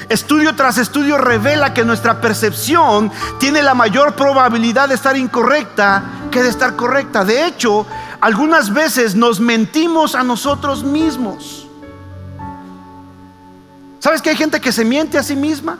Estudio 0.07 0.55
tras 0.55 0.77
estudio 0.77 1.17
revela 1.17 1.73
que 1.73 1.83
nuestra 1.83 2.21
percepción 2.21 3.11
tiene 3.39 3.63
la 3.63 3.73
mayor 3.73 4.15
probabilidad 4.15 4.87
de 4.87 4.95
estar 4.95 5.17
incorrecta 5.17 6.03
que 6.29 6.43
de 6.43 6.49
estar 6.49 6.75
correcta. 6.75 7.25
De 7.25 7.47
hecho, 7.47 7.87
algunas 8.21 8.71
veces 8.71 9.15
nos 9.15 9.39
mentimos 9.39 10.13
a 10.13 10.21
nosotros 10.21 10.83
mismos. 10.83 11.67
¿Sabes 13.99 14.21
que 14.21 14.29
hay 14.29 14.35
gente 14.35 14.61
que 14.61 14.71
se 14.71 14.85
miente 14.85 15.17
a 15.17 15.23
sí 15.23 15.35
misma? 15.35 15.79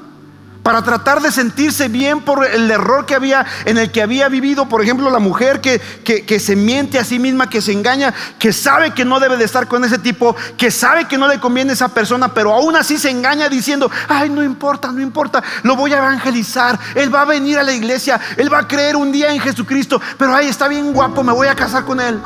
Para 0.65 0.82
tratar 0.82 1.21
de 1.21 1.32
sentirse 1.32 1.89
bien 1.89 2.21
por 2.21 2.43
el 2.43 2.71
error 2.71 3.06
que 3.06 3.13
había 3.13 3.45
en 3.65 3.78
el 3.78 3.91
que 3.91 4.01
había 4.01 4.30
vivido, 4.30 4.67
por 4.67 4.82
ejemplo, 4.82 5.12
la 5.12 5.19
mujer 5.19 5.62
que, 5.62 5.80
que, 6.04 6.39
se 6.39 6.56
miente 6.56 6.97
a 6.97 7.04
sí 7.04 7.19
misma, 7.19 7.47
que 7.47 7.62
se 7.62 7.71
engaña, 7.71 8.12
que 8.39 8.51
sabe 8.51 8.89
que 8.89 9.06
no 9.06 9.19
debe 9.19 9.38
de 9.38 9.45
estar 9.45 9.67
con 9.67 9.86
ese 9.86 9.99
tipo, 9.99 10.36
que 10.58 10.71
sabe 10.71 11.08
que 11.08 11.19
no 11.19 11.28
le 11.28 11.39
conviene 11.39 11.73
esa 11.73 11.89
persona, 11.89 12.34
pero 12.34 12.51
aún 12.51 12.75
así 12.75 12.97
se 12.97 13.12
engaña 13.12 13.47
diciendo, 13.47 13.91
ay, 14.10 14.32
no 14.32 14.43
importa, 14.43 14.91
no 14.91 15.01
importa, 15.01 15.43
lo 15.62 15.75
voy 15.75 15.93
a 15.93 15.99
evangelizar, 15.99 16.80
él 16.95 17.13
va 17.13 17.21
a 17.21 17.25
venir 17.25 17.60
a 17.60 17.63
la 17.63 17.71
iglesia, 17.71 18.19
él 18.36 18.51
va 18.51 18.58
a 18.58 18.67
creer 18.67 18.95
un 18.95 19.12
día 19.12 19.32
en 19.32 19.39
Jesucristo, 19.39 20.01
pero 20.17 20.34
ay, 20.34 20.47
está 20.47 20.67
bien 20.67 20.93
guapo, 20.93 21.21
me 21.21 21.32
voy 21.32 21.45
a 21.45 21.54
casar 21.54 21.86
con 21.86 21.99
él. 21.99 22.19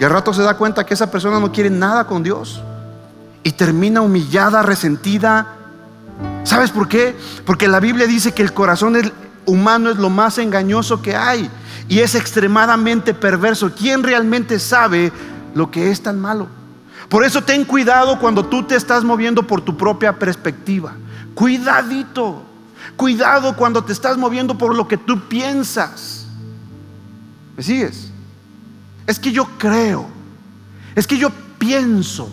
Y 0.00 0.04
al 0.04 0.10
rato 0.10 0.32
se 0.32 0.40
da 0.40 0.56
cuenta 0.56 0.86
que 0.86 0.94
esa 0.94 1.10
persona 1.10 1.38
no 1.38 1.52
quiere 1.52 1.68
nada 1.68 2.06
con 2.06 2.22
Dios 2.22 2.62
y 3.42 3.52
termina 3.52 4.00
humillada, 4.00 4.62
resentida, 4.62 5.57
¿Sabes 6.48 6.70
por 6.70 6.88
qué? 6.88 7.14
Porque 7.44 7.68
la 7.68 7.78
Biblia 7.78 8.06
dice 8.06 8.32
que 8.32 8.40
el 8.40 8.54
corazón 8.54 8.96
humano 9.44 9.90
es 9.90 9.98
lo 9.98 10.08
más 10.08 10.38
engañoso 10.38 11.02
que 11.02 11.14
hay 11.14 11.50
y 11.90 11.98
es 11.98 12.14
extremadamente 12.14 13.12
perverso. 13.12 13.70
¿Quién 13.76 14.02
realmente 14.02 14.58
sabe 14.58 15.12
lo 15.54 15.70
que 15.70 15.90
es 15.90 16.02
tan 16.02 16.18
malo? 16.18 16.48
Por 17.10 17.22
eso 17.22 17.42
ten 17.42 17.66
cuidado 17.66 18.18
cuando 18.18 18.46
tú 18.46 18.62
te 18.62 18.76
estás 18.76 19.04
moviendo 19.04 19.46
por 19.46 19.60
tu 19.60 19.76
propia 19.76 20.18
perspectiva. 20.18 20.94
Cuidadito. 21.34 22.42
Cuidado 22.96 23.54
cuando 23.54 23.84
te 23.84 23.92
estás 23.92 24.16
moviendo 24.16 24.56
por 24.56 24.74
lo 24.74 24.88
que 24.88 24.96
tú 24.96 25.28
piensas. 25.28 26.28
¿Me 27.58 27.62
sigues? 27.62 28.10
Es 29.06 29.18
que 29.18 29.32
yo 29.32 29.44
creo. 29.58 30.06
Es 30.94 31.06
que 31.06 31.18
yo 31.18 31.28
pienso. 31.58 32.32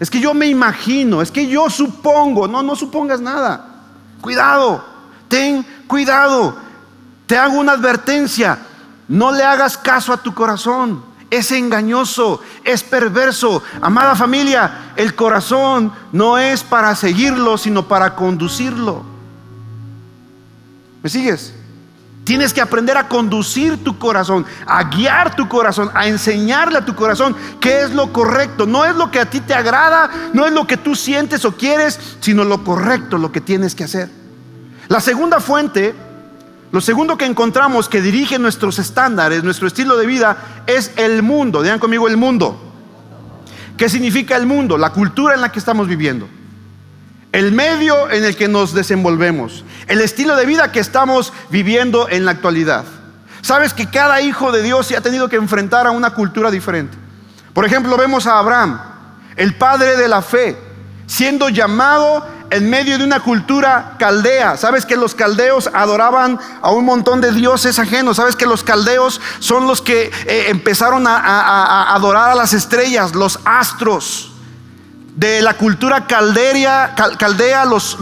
Es 0.00 0.10
que 0.10 0.20
yo 0.20 0.34
me 0.34 0.46
imagino, 0.46 1.22
es 1.22 1.30
que 1.30 1.46
yo 1.46 1.70
supongo. 1.70 2.48
No, 2.48 2.62
no 2.62 2.76
supongas 2.76 3.20
nada. 3.20 3.66
Cuidado, 4.20 4.84
ten 5.28 5.64
cuidado. 5.86 6.56
Te 7.26 7.36
hago 7.36 7.58
una 7.58 7.72
advertencia. 7.72 8.58
No 9.08 9.32
le 9.32 9.42
hagas 9.42 9.76
caso 9.76 10.12
a 10.12 10.16
tu 10.16 10.34
corazón. 10.34 11.04
Es 11.30 11.50
engañoso, 11.52 12.40
es 12.64 12.82
perverso. 12.82 13.62
Amada 13.80 14.14
familia, 14.14 14.92
el 14.96 15.14
corazón 15.14 15.92
no 16.12 16.38
es 16.38 16.62
para 16.62 16.94
seguirlo, 16.94 17.58
sino 17.58 17.88
para 17.88 18.14
conducirlo. 18.14 19.02
¿Me 21.02 21.10
sigues? 21.10 21.54
Tienes 22.24 22.54
que 22.54 22.62
aprender 22.62 22.96
a 22.96 23.06
conducir 23.06 23.84
tu 23.84 23.98
corazón, 23.98 24.46
a 24.66 24.84
guiar 24.84 25.36
tu 25.36 25.46
corazón, 25.46 25.90
a 25.94 26.08
enseñarle 26.08 26.78
a 26.78 26.84
tu 26.84 26.94
corazón 26.94 27.36
qué 27.60 27.82
es 27.82 27.92
lo 27.92 28.14
correcto. 28.14 28.64
No 28.64 28.86
es 28.86 28.96
lo 28.96 29.10
que 29.10 29.20
a 29.20 29.28
ti 29.28 29.40
te 29.40 29.52
agrada, 29.52 30.10
no 30.32 30.46
es 30.46 30.52
lo 30.52 30.66
que 30.66 30.78
tú 30.78 30.94
sientes 30.94 31.44
o 31.44 31.52
quieres, 31.52 32.00
sino 32.20 32.44
lo 32.44 32.64
correcto, 32.64 33.18
lo 33.18 33.30
que 33.30 33.42
tienes 33.42 33.74
que 33.74 33.84
hacer. 33.84 34.08
La 34.88 35.00
segunda 35.00 35.38
fuente, 35.38 35.94
lo 36.72 36.80
segundo 36.80 37.18
que 37.18 37.26
encontramos 37.26 37.90
que 37.90 38.00
dirige 38.00 38.38
nuestros 38.38 38.78
estándares, 38.78 39.44
nuestro 39.44 39.68
estilo 39.68 39.98
de 39.98 40.06
vida, 40.06 40.38
es 40.66 40.92
el 40.96 41.22
mundo. 41.22 41.62
Digan 41.62 41.78
conmigo 41.78 42.08
el 42.08 42.16
mundo. 42.16 42.58
¿Qué 43.76 43.90
significa 43.90 44.36
el 44.36 44.46
mundo? 44.46 44.78
La 44.78 44.90
cultura 44.90 45.34
en 45.34 45.42
la 45.42 45.52
que 45.52 45.58
estamos 45.58 45.88
viviendo 45.88 46.26
el 47.34 47.50
medio 47.50 48.10
en 48.12 48.24
el 48.24 48.36
que 48.36 48.46
nos 48.46 48.74
desenvolvemos, 48.74 49.64
el 49.88 50.00
estilo 50.00 50.36
de 50.36 50.46
vida 50.46 50.70
que 50.70 50.78
estamos 50.78 51.32
viviendo 51.50 52.08
en 52.08 52.24
la 52.24 52.30
actualidad. 52.30 52.84
Sabes 53.42 53.74
que 53.74 53.90
cada 53.90 54.20
hijo 54.20 54.52
de 54.52 54.62
Dios 54.62 54.86
se 54.86 54.96
ha 54.96 55.00
tenido 55.00 55.28
que 55.28 55.34
enfrentar 55.34 55.88
a 55.88 55.90
una 55.90 56.10
cultura 56.10 56.48
diferente. 56.52 56.96
Por 57.52 57.64
ejemplo, 57.64 57.96
vemos 57.96 58.28
a 58.28 58.38
Abraham, 58.38 58.80
el 59.34 59.56
padre 59.56 59.96
de 59.96 60.06
la 60.06 60.22
fe, 60.22 60.56
siendo 61.08 61.48
llamado 61.48 62.24
en 62.50 62.70
medio 62.70 62.98
de 62.98 63.04
una 63.04 63.18
cultura 63.18 63.96
caldea. 63.98 64.56
Sabes 64.56 64.86
que 64.86 64.96
los 64.96 65.16
caldeos 65.16 65.68
adoraban 65.74 66.38
a 66.62 66.70
un 66.70 66.84
montón 66.84 67.20
de 67.20 67.32
dioses 67.32 67.80
ajenos. 67.80 68.18
Sabes 68.18 68.36
que 68.36 68.46
los 68.46 68.62
caldeos 68.62 69.20
son 69.40 69.66
los 69.66 69.82
que 69.82 70.12
eh, 70.26 70.44
empezaron 70.50 71.04
a 71.08 71.92
adorar 71.96 72.30
a 72.30 72.36
las 72.36 72.52
estrellas, 72.52 73.12
los 73.16 73.40
astros. 73.44 74.33
De 75.14 75.42
la 75.42 75.54
cultura 75.54 76.06
caldea, 76.06 76.94
caldea 77.18 77.64
los, 77.64 77.96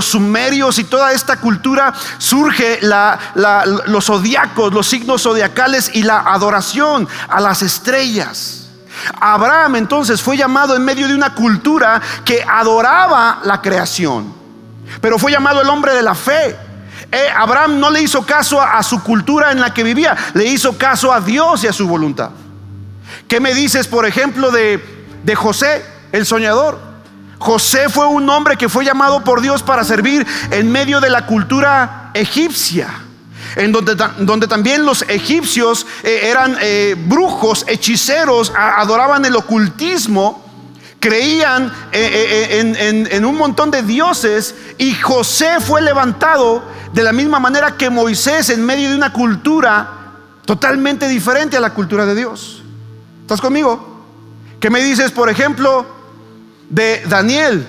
sumerios 0.00 0.78
y 0.78 0.84
toda 0.84 1.12
esta 1.12 1.36
cultura, 1.36 1.92
surge 2.18 2.80
los 2.82 4.04
zodiacos, 4.04 4.72
los 4.72 4.86
signos 4.86 5.22
zodiacales 5.22 5.90
y 5.94 6.02
la 6.02 6.20
adoración 6.20 7.08
a 7.28 7.40
las 7.40 7.62
estrellas. 7.62 8.68
Abraham 9.18 9.76
entonces 9.76 10.20
fue 10.20 10.36
llamado 10.36 10.76
en 10.76 10.84
medio 10.84 11.08
de 11.08 11.14
una 11.14 11.34
cultura 11.34 12.00
que 12.24 12.44
adoraba 12.46 13.40
la 13.44 13.62
creación, 13.62 14.34
pero 15.00 15.18
fue 15.18 15.32
llamado 15.32 15.62
el 15.62 15.68
hombre 15.68 15.94
de 15.94 16.02
la 16.02 16.14
fe. 16.14 16.56
Eh, 17.10 17.26
Abraham 17.34 17.80
no 17.80 17.90
le 17.90 18.02
hizo 18.02 18.24
caso 18.24 18.60
a, 18.60 18.82
su 18.82 19.02
cultura 19.02 19.50
en 19.50 19.60
la 19.60 19.72
que 19.72 19.82
vivía, 19.82 20.16
le 20.34 20.44
hizo 20.44 20.76
caso 20.76 21.12
a 21.12 21.20
Dios 21.20 21.64
y 21.64 21.68
a 21.68 21.72
su 21.72 21.88
voluntad. 21.88 22.30
¿Qué 23.26 23.40
me 23.40 23.54
dices, 23.54 23.88
por 23.88 24.04
ejemplo, 24.04 24.50
de 24.50 25.34
José? 25.34 25.99
El 26.12 26.26
soñador. 26.26 26.78
José 27.38 27.88
fue 27.88 28.06
un 28.06 28.28
hombre 28.28 28.56
que 28.56 28.68
fue 28.68 28.84
llamado 28.84 29.24
por 29.24 29.40
Dios 29.40 29.62
para 29.62 29.82
servir 29.82 30.26
en 30.50 30.70
medio 30.70 31.00
de 31.00 31.08
la 31.08 31.24
cultura 31.24 32.10
egipcia, 32.12 32.88
en 33.56 33.72
donde, 33.72 33.96
donde 34.18 34.46
también 34.46 34.84
los 34.84 35.02
egipcios 35.08 35.86
eh, 36.02 36.28
eran 36.30 36.56
eh, 36.60 36.96
brujos, 36.98 37.64
hechiceros, 37.66 38.52
adoraban 38.54 39.24
el 39.24 39.34
ocultismo, 39.36 40.44
creían 41.00 41.72
eh, 41.92 43.08
en 43.10 43.24
un 43.24 43.36
montón 43.36 43.70
de 43.70 43.82
dioses 43.82 44.54
y 44.76 44.94
José 44.94 45.60
fue 45.60 45.80
levantado 45.80 46.62
de 46.92 47.02
la 47.02 47.12
misma 47.12 47.38
manera 47.40 47.76
que 47.78 47.88
Moisés 47.88 48.50
en 48.50 48.62
medio 48.66 48.90
de 48.90 48.96
una 48.96 49.14
cultura 49.14 50.00
totalmente 50.44 51.08
diferente 51.08 51.56
a 51.56 51.60
la 51.60 51.72
cultura 51.72 52.04
de 52.04 52.14
Dios. 52.14 52.62
¿Estás 53.22 53.40
conmigo? 53.40 54.02
¿Qué 54.60 54.68
me 54.68 54.82
dices, 54.82 55.10
por 55.10 55.30
ejemplo, 55.30 55.99
de 56.70 57.02
Daniel, 57.06 57.68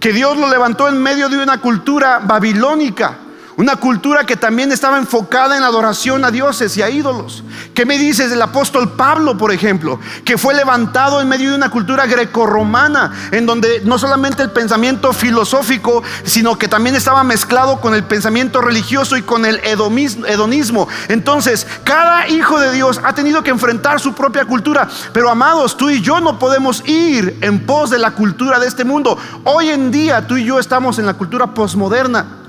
que 0.00 0.12
Dios 0.12 0.38
lo 0.38 0.48
levantó 0.48 0.88
en 0.88 1.02
medio 1.02 1.28
de 1.28 1.36
una 1.36 1.60
cultura 1.60 2.20
babilónica 2.20 3.18
una 3.56 3.76
cultura 3.76 4.24
que 4.24 4.36
también 4.36 4.70
estaba 4.70 4.98
enfocada 4.98 5.56
en 5.56 5.62
adoración 5.62 6.24
a 6.24 6.30
dioses 6.30 6.76
y 6.76 6.82
a 6.82 6.90
ídolos. 6.90 7.42
¿Qué 7.72 7.86
me 7.86 7.96
dices 7.96 8.28
del 8.28 8.42
apóstol 8.42 8.92
Pablo, 8.92 9.38
por 9.38 9.50
ejemplo? 9.50 9.98
Que 10.24 10.36
fue 10.36 10.54
levantado 10.54 11.22
en 11.22 11.28
medio 11.28 11.50
de 11.50 11.56
una 11.56 11.70
cultura 11.70 12.06
grecorromana, 12.06 13.12
en 13.30 13.46
donde 13.46 13.80
no 13.84 13.98
solamente 13.98 14.42
el 14.42 14.50
pensamiento 14.50 15.12
filosófico, 15.14 16.02
sino 16.24 16.58
que 16.58 16.68
también 16.68 16.96
estaba 16.96 17.24
mezclado 17.24 17.80
con 17.80 17.94
el 17.94 18.04
pensamiento 18.04 18.60
religioso 18.60 19.16
y 19.16 19.22
con 19.22 19.46
el 19.46 19.60
hedonismo. 19.64 20.86
Entonces, 21.08 21.66
cada 21.84 22.28
hijo 22.28 22.60
de 22.60 22.72
Dios 22.72 23.00
ha 23.04 23.14
tenido 23.14 23.42
que 23.42 23.50
enfrentar 23.50 24.00
su 24.00 24.14
propia 24.14 24.44
cultura. 24.44 24.86
Pero 25.14 25.30
amados, 25.30 25.78
tú 25.78 25.88
y 25.88 26.02
yo 26.02 26.20
no 26.20 26.38
podemos 26.38 26.86
ir 26.86 27.38
en 27.40 27.64
pos 27.64 27.88
de 27.88 27.98
la 27.98 28.10
cultura 28.10 28.58
de 28.58 28.66
este 28.66 28.84
mundo. 28.84 29.16
Hoy 29.44 29.70
en 29.70 29.90
día 29.90 30.26
tú 30.26 30.36
y 30.36 30.44
yo 30.44 30.58
estamos 30.58 30.98
en 30.98 31.06
la 31.06 31.14
cultura 31.14 31.54
posmoderna 31.54 32.45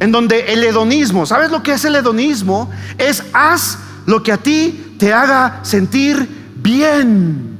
en 0.00 0.12
donde 0.12 0.52
el 0.52 0.64
hedonismo, 0.64 1.26
¿sabes 1.26 1.50
lo 1.50 1.62
que 1.62 1.72
es 1.72 1.84
el 1.84 1.96
hedonismo? 1.96 2.70
Es 2.98 3.22
haz 3.32 3.78
lo 4.06 4.22
que 4.22 4.32
a 4.32 4.36
ti 4.36 4.96
te 4.98 5.12
haga 5.12 5.60
sentir 5.62 6.52
bien. 6.56 7.58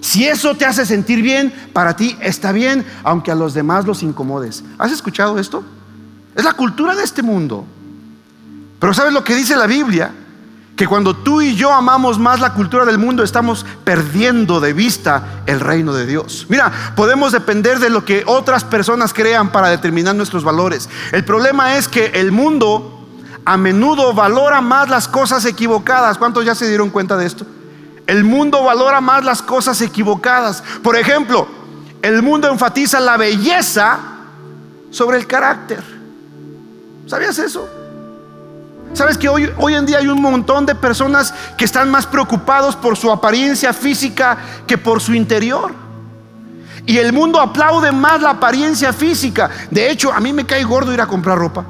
Si 0.00 0.26
eso 0.26 0.56
te 0.56 0.64
hace 0.64 0.86
sentir 0.86 1.22
bien, 1.22 1.52
para 1.72 1.94
ti 1.94 2.16
está 2.20 2.52
bien, 2.52 2.86
aunque 3.04 3.30
a 3.30 3.34
los 3.34 3.54
demás 3.54 3.84
los 3.84 4.02
incomodes. 4.02 4.64
¿Has 4.78 4.92
escuchado 4.92 5.38
esto? 5.38 5.62
Es 6.34 6.44
la 6.44 6.54
cultura 6.54 6.94
de 6.94 7.04
este 7.04 7.22
mundo. 7.22 7.66
Pero 8.78 8.94
¿sabes 8.94 9.12
lo 9.12 9.22
que 9.22 9.34
dice 9.34 9.56
la 9.56 9.66
Biblia? 9.66 10.10
Que 10.80 10.88
cuando 10.88 11.14
tú 11.14 11.42
y 11.42 11.54
yo 11.54 11.74
amamos 11.74 12.18
más 12.18 12.40
la 12.40 12.54
cultura 12.54 12.86
del 12.86 12.96
mundo, 12.96 13.22
estamos 13.22 13.66
perdiendo 13.84 14.60
de 14.60 14.72
vista 14.72 15.42
el 15.44 15.60
reino 15.60 15.92
de 15.92 16.06
Dios. 16.06 16.46
Mira, 16.48 16.72
podemos 16.96 17.32
depender 17.32 17.80
de 17.80 17.90
lo 17.90 18.02
que 18.06 18.24
otras 18.24 18.64
personas 18.64 19.12
crean 19.12 19.52
para 19.52 19.68
determinar 19.68 20.14
nuestros 20.14 20.42
valores. 20.42 20.88
El 21.12 21.22
problema 21.22 21.76
es 21.76 21.86
que 21.86 22.06
el 22.14 22.32
mundo 22.32 22.98
a 23.44 23.58
menudo 23.58 24.14
valora 24.14 24.62
más 24.62 24.88
las 24.88 25.06
cosas 25.06 25.44
equivocadas. 25.44 26.16
¿Cuántos 26.16 26.46
ya 26.46 26.54
se 26.54 26.66
dieron 26.66 26.88
cuenta 26.88 27.14
de 27.18 27.26
esto? 27.26 27.44
El 28.06 28.24
mundo 28.24 28.64
valora 28.64 29.02
más 29.02 29.22
las 29.22 29.42
cosas 29.42 29.82
equivocadas. 29.82 30.64
Por 30.82 30.96
ejemplo, 30.96 31.46
el 32.00 32.22
mundo 32.22 32.48
enfatiza 32.48 33.00
la 33.00 33.18
belleza 33.18 33.98
sobre 34.90 35.18
el 35.18 35.26
carácter. 35.26 35.84
¿Sabías 37.06 37.38
eso? 37.38 37.68
¿Sabes 38.92 39.16
que 39.16 39.28
hoy, 39.28 39.50
hoy 39.58 39.74
en 39.74 39.86
día 39.86 39.98
hay 39.98 40.08
un 40.08 40.20
montón 40.20 40.66
de 40.66 40.74
personas 40.74 41.32
que 41.56 41.64
están 41.64 41.90
más 41.90 42.06
preocupados 42.06 42.74
por 42.74 42.96
su 42.96 43.10
apariencia 43.10 43.72
física 43.72 44.36
que 44.66 44.76
por 44.76 45.00
su 45.00 45.14
interior? 45.14 45.72
Y 46.86 46.98
el 46.98 47.12
mundo 47.12 47.40
aplaude 47.40 47.92
más 47.92 48.20
la 48.20 48.30
apariencia 48.30 48.92
física. 48.92 49.48
De 49.70 49.90
hecho, 49.90 50.12
a 50.12 50.18
mí 50.18 50.32
me 50.32 50.44
cae 50.44 50.64
gordo 50.64 50.92
ir 50.92 51.00
a 51.00 51.06
comprar 51.06 51.38
ropa. 51.38 51.64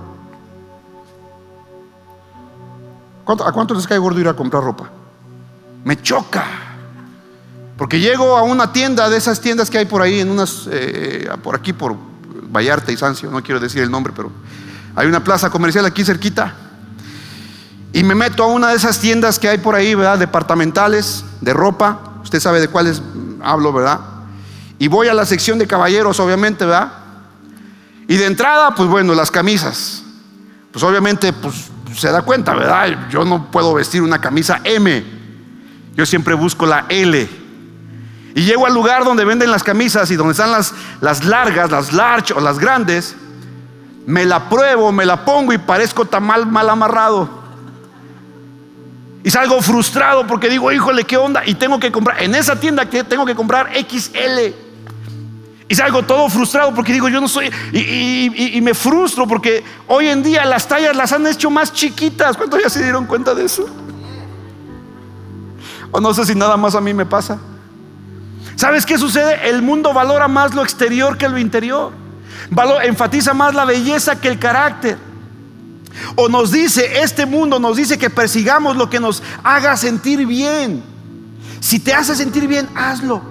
¿A 3.27 3.53
cuánto 3.53 3.75
les 3.75 3.87
cae 3.87 3.99
gordo 3.99 4.19
ir 4.19 4.29
a 4.29 4.35
comprar 4.35 4.63
ropa? 4.63 4.91
Me 5.85 6.01
choca. 6.01 6.45
Porque 7.77 8.01
llego 8.01 8.37
a 8.37 8.43
una 8.43 8.73
tienda 8.73 9.09
de 9.09 9.19
esas 9.19 9.41
tiendas 9.41 9.71
que 9.71 9.79
hay 9.79 9.85
por 9.85 10.03
ahí, 10.03 10.21
en 10.21 10.31
unas, 10.31 10.69
eh, 10.71 11.29
por 11.43 11.55
aquí, 11.55 11.73
por 11.73 11.97
Vallarta 12.51 12.91
y 12.93 12.97
Sancio, 12.97 13.31
no 13.31 13.43
quiero 13.43 13.61
decir 13.61 13.83
el 13.83 13.91
nombre, 13.91 14.13
pero 14.15 14.31
hay 14.97 15.07
una 15.07 15.23
plaza 15.23 15.51
comercial 15.51 15.85
aquí 15.87 16.05
cerquita 16.05 16.70
y 17.93 18.05
me 18.05 18.15
meto 18.15 18.45
a 18.45 18.47
una 18.47 18.69
de 18.69 18.77
esas 18.77 19.01
tiendas 19.01 19.39
que 19.39 19.49
hay 19.49 19.59
por 19.59 19.75
ahí, 19.75 19.95
¿verdad? 19.95 20.19
Departamentales, 20.19 21.25
de 21.41 21.53
ropa. 21.53 21.99
Usted 22.23 22.39
sabe 22.39 22.61
de 22.61 22.69
cuáles 22.69 23.03
hablo, 23.43 23.73
¿verdad? 23.73 24.01
Y 24.79 24.89
voy 24.89 25.09
a 25.09 25.15
la 25.15 25.27
sección 25.27 25.59
de 25.59 25.67
caballeros, 25.67 26.21
obviamente, 26.21 26.65
¿verdad? 26.65 26.93
Y 28.07 28.17
de 28.17 28.27
entrada, 28.27 28.75
pues 28.75 28.89
bueno, 28.89 29.15
las 29.15 29.31
camisas. 29.31 30.05
Pues 30.73 30.85
obviamente, 30.85 31.33
pues 31.33 31.71
se 31.97 32.11
da 32.11 32.23
cuenta, 32.23 32.55
¿verdad? 32.55 33.09
Yo 33.11 33.25
no 33.25 33.51
puedo 33.51 33.75
vestir 33.75 34.03
una 34.03 34.21
camisa 34.21 34.61
M. 34.63 35.05
Yo 35.97 36.07
siempre 36.07 36.35
busco 36.35 36.67
la 36.67 36.87
L. 36.89 37.29
Y 38.37 38.43
llego 38.43 38.67
al 38.67 38.75
lugar 38.75 39.05
donde 39.05 39.25
venden 39.25 39.51
las 39.51 39.65
camisas 39.65 40.11
y 40.13 40.17
donde 40.17 40.33
están 40.33 40.53
las, 40.53 40.73
las 41.01 41.25
largas, 41.25 41.71
las 41.71 41.93
large 41.93 42.33
o 42.33 42.41
las 42.41 42.61
grandes. 42.61 43.17
Me 44.07 44.25
la 44.25 44.49
pruebo, 44.49 44.93
me 44.93 45.05
la 45.05 45.25
pongo 45.25 45.53
y 45.53 45.59
parezco 45.59 46.05
tan 46.05 46.23
mal, 46.23 46.47
mal 46.47 46.71
amarrado. 46.71 47.40
Y 49.23 49.31
salgo 49.31 49.61
frustrado 49.61 50.27
porque 50.27 50.49
digo, 50.49 50.73
híjole, 50.73 51.05
¿qué 51.05 51.17
onda? 51.17 51.43
Y 51.45 51.55
tengo 51.55 51.79
que 51.79 51.93
comprar, 51.93 52.23
en 52.23 52.35
esa 52.35 52.57
tienda 52.59 52.89
que 52.89 53.05
tengo 53.05 53.27
que 53.27 53.35
comprar 53.35 53.71
XL. 53.75 54.55
Y 55.69 55.75
salgo 55.75 56.03
todo 56.03 56.29
frustrado 56.29 56.75
porque 56.75 56.93
digo, 56.93 57.09
yo 57.09 57.21
no 57.21 57.29
soy, 57.29 57.51
y, 57.73 58.61
me 58.63 58.75
frustro 58.75 59.27
porque 59.27 59.63
hoy 59.87 60.09
en 60.09 60.23
día 60.23 60.45
las 60.45 60.67
tallas 60.67 60.97
las 60.97 61.13
han 61.13 61.27
hecho 61.27 61.51
más 61.51 61.73
chiquitas. 61.73 62.37
¿Cuántos 62.37 62.63
ya 62.63 62.71
se 62.71 62.83
dieron 62.83 63.07
cuenta 63.07 63.35
de 63.35 63.45
eso? 63.45 63.69
O 65.93 66.01
no 66.01 66.15
sé 66.15 66.25
si 66.25 66.35
nada 66.35 66.57
más 66.57 66.75
a 66.75 66.81
mí 66.81 66.95
me 66.95 67.05
pasa. 67.05 67.39
¿Sabes 68.57 68.87
qué 68.87 68.99
sucede? 68.99 69.49
El 69.49 69.63
mundo 69.63 69.93
valora 69.93 70.29
más 70.29 70.55
lo 70.55 70.63
exterior 70.63 71.17
que 71.19 71.29
lo 71.29 71.39
interior. 71.39 71.93
enfatiza 72.83 73.35
más 73.35 73.55
la 73.55 73.65
belleza 73.65 74.19
que 74.19 74.29
el 74.29 74.39
carácter. 74.39 75.10
O 76.17 76.29
nos 76.29 76.51
dice, 76.51 77.03
este 77.03 77.27
mundo 77.27 77.59
nos 77.59 77.77
dice 77.77 77.99
que 77.99 78.11
persigamos 78.11 78.77
lo 78.77 78.89
que 78.89 79.01
nos 79.01 79.23
haga 79.43 79.77
sentir 79.77 80.27
bien. 80.27 80.83
Si 81.61 81.79
te 81.79 81.93
hace 81.93 82.15
sentir 82.15 82.47
bien, 82.47 82.69
hazlo. 82.75 83.23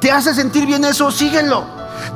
Te 0.00 0.10
hace 0.10 0.34
sentir 0.34 0.66
bien 0.66 0.84
eso, 0.84 1.10
síguelo. 1.10 1.64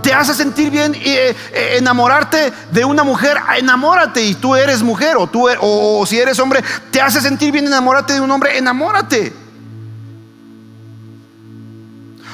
Te 0.02 0.12
hace 0.12 0.34
sentir 0.34 0.70
bien 0.70 0.94
eh, 0.94 1.36
eh, 1.52 1.76
enamorarte 1.78 2.52
de 2.72 2.84
una 2.84 3.04
mujer, 3.04 3.38
enamórate 3.56 4.22
y 4.22 4.34
tú 4.34 4.56
eres 4.56 4.82
mujer 4.82 5.16
o, 5.16 5.28
tú, 5.28 5.48
e, 5.48 5.56
o 5.60 6.04
si 6.06 6.18
eres 6.18 6.38
hombre, 6.40 6.64
te 6.90 7.00
hace 7.00 7.20
sentir 7.20 7.52
bien 7.52 7.66
enamorarte 7.66 8.14
de 8.14 8.20
un 8.20 8.30
hombre, 8.30 8.58
enamórate. 8.58 9.32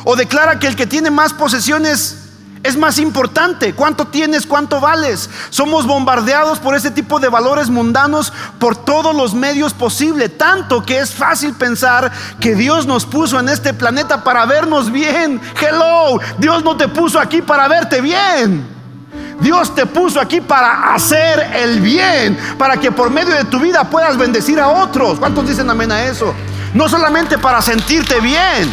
O 0.05 0.17
declara 0.17 0.59
que 0.59 0.67
el 0.67 0.77
que 0.77 0.87
tiene 0.87 1.11
más 1.11 1.33
posesiones 1.33 2.22
es 2.63 2.77
más 2.77 2.99
importante. 2.99 3.75
¿Cuánto 3.75 4.07
tienes? 4.07 4.47
¿Cuánto 4.47 4.81
vales? 4.81 5.29
Somos 5.51 5.87
bombardeados 5.87 6.59
por 6.59 6.77
ese 6.77 6.91
tipo 6.91 7.19
de 7.19 7.29
valores 7.29 7.69
mundanos 7.69 8.33
por 8.59 8.77
todos 8.77 9.15
los 9.15 9.35
medios 9.35 9.75
posibles. 9.75 10.37
Tanto 10.39 10.83
que 10.83 10.99
es 11.01 11.13
fácil 11.13 11.55
pensar 11.55 12.13
que 12.41 12.55
Dios 12.55 12.87
nos 12.87 13.05
puso 13.05 13.41
en 13.41 13.49
este 13.49 13.75
planeta 13.75 14.23
para 14.23 14.47
vernos 14.47 14.91
bien. 14.91 15.41
Hello, 15.61 16.21
Dios 16.39 16.63
no 16.63 16.77
te 16.77 16.89
puso 16.89 17.19
aquí 17.19 17.43
para 17.43 17.69
verte 17.69 18.01
bien. 18.01 18.67
Dios 19.41 19.75
te 19.75 19.87
puso 19.87 20.21
aquí 20.21 20.41
para 20.41 20.95
hacer 20.95 21.41
el 21.57 21.81
bien, 21.81 22.39
para 22.59 22.77
que 22.77 22.93
por 22.93 23.11
medio 23.11 23.35
de 23.35 23.45
tu 23.45 23.59
vida 23.59 23.83
puedas 23.85 24.17
bendecir 24.17 24.61
a 24.61 24.69
otros. 24.69 25.19
¿Cuántos 25.19 25.49
dicen 25.49 25.69
amén 25.69 25.91
a 25.91 26.05
eso? 26.05 26.33
No 26.75 26.89
solamente 26.89 27.37
para 27.39 27.61
sentirte 27.61 28.21
bien. 28.21 28.71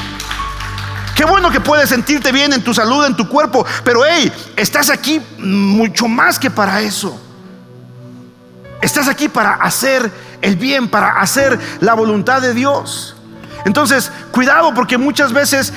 Qué 1.20 1.26
bueno 1.26 1.52
que 1.52 1.60
puedes 1.60 1.90
sentirte 1.90 2.32
bien 2.32 2.54
en 2.54 2.64
tu 2.64 2.74
salud, 2.74 3.04
en 3.04 3.14
tu 3.14 3.28
cuerpo, 3.28 3.66
pero 3.84 4.04
hey, 4.08 4.32
estás 4.56 4.90
aquí 4.90 5.22
mucho 5.38 6.08
más 6.08 6.40
que 6.40 6.50
para 6.50 6.80
eso. 6.80 7.20
Estás 8.82 9.10
aquí 9.10 9.28
para 9.28 9.56
hacer 9.56 10.10
el 10.42 10.56
bien, 10.56 10.88
para 10.88 11.20
hacer 11.20 11.60
la 11.82 11.94
voluntad 11.94 12.42
de 12.42 12.54
Dios. 12.54 13.18
Entonces, 13.66 14.10
cuidado 14.32 14.74
porque 14.74 14.98
muchas 14.98 15.34
veces 15.34 15.74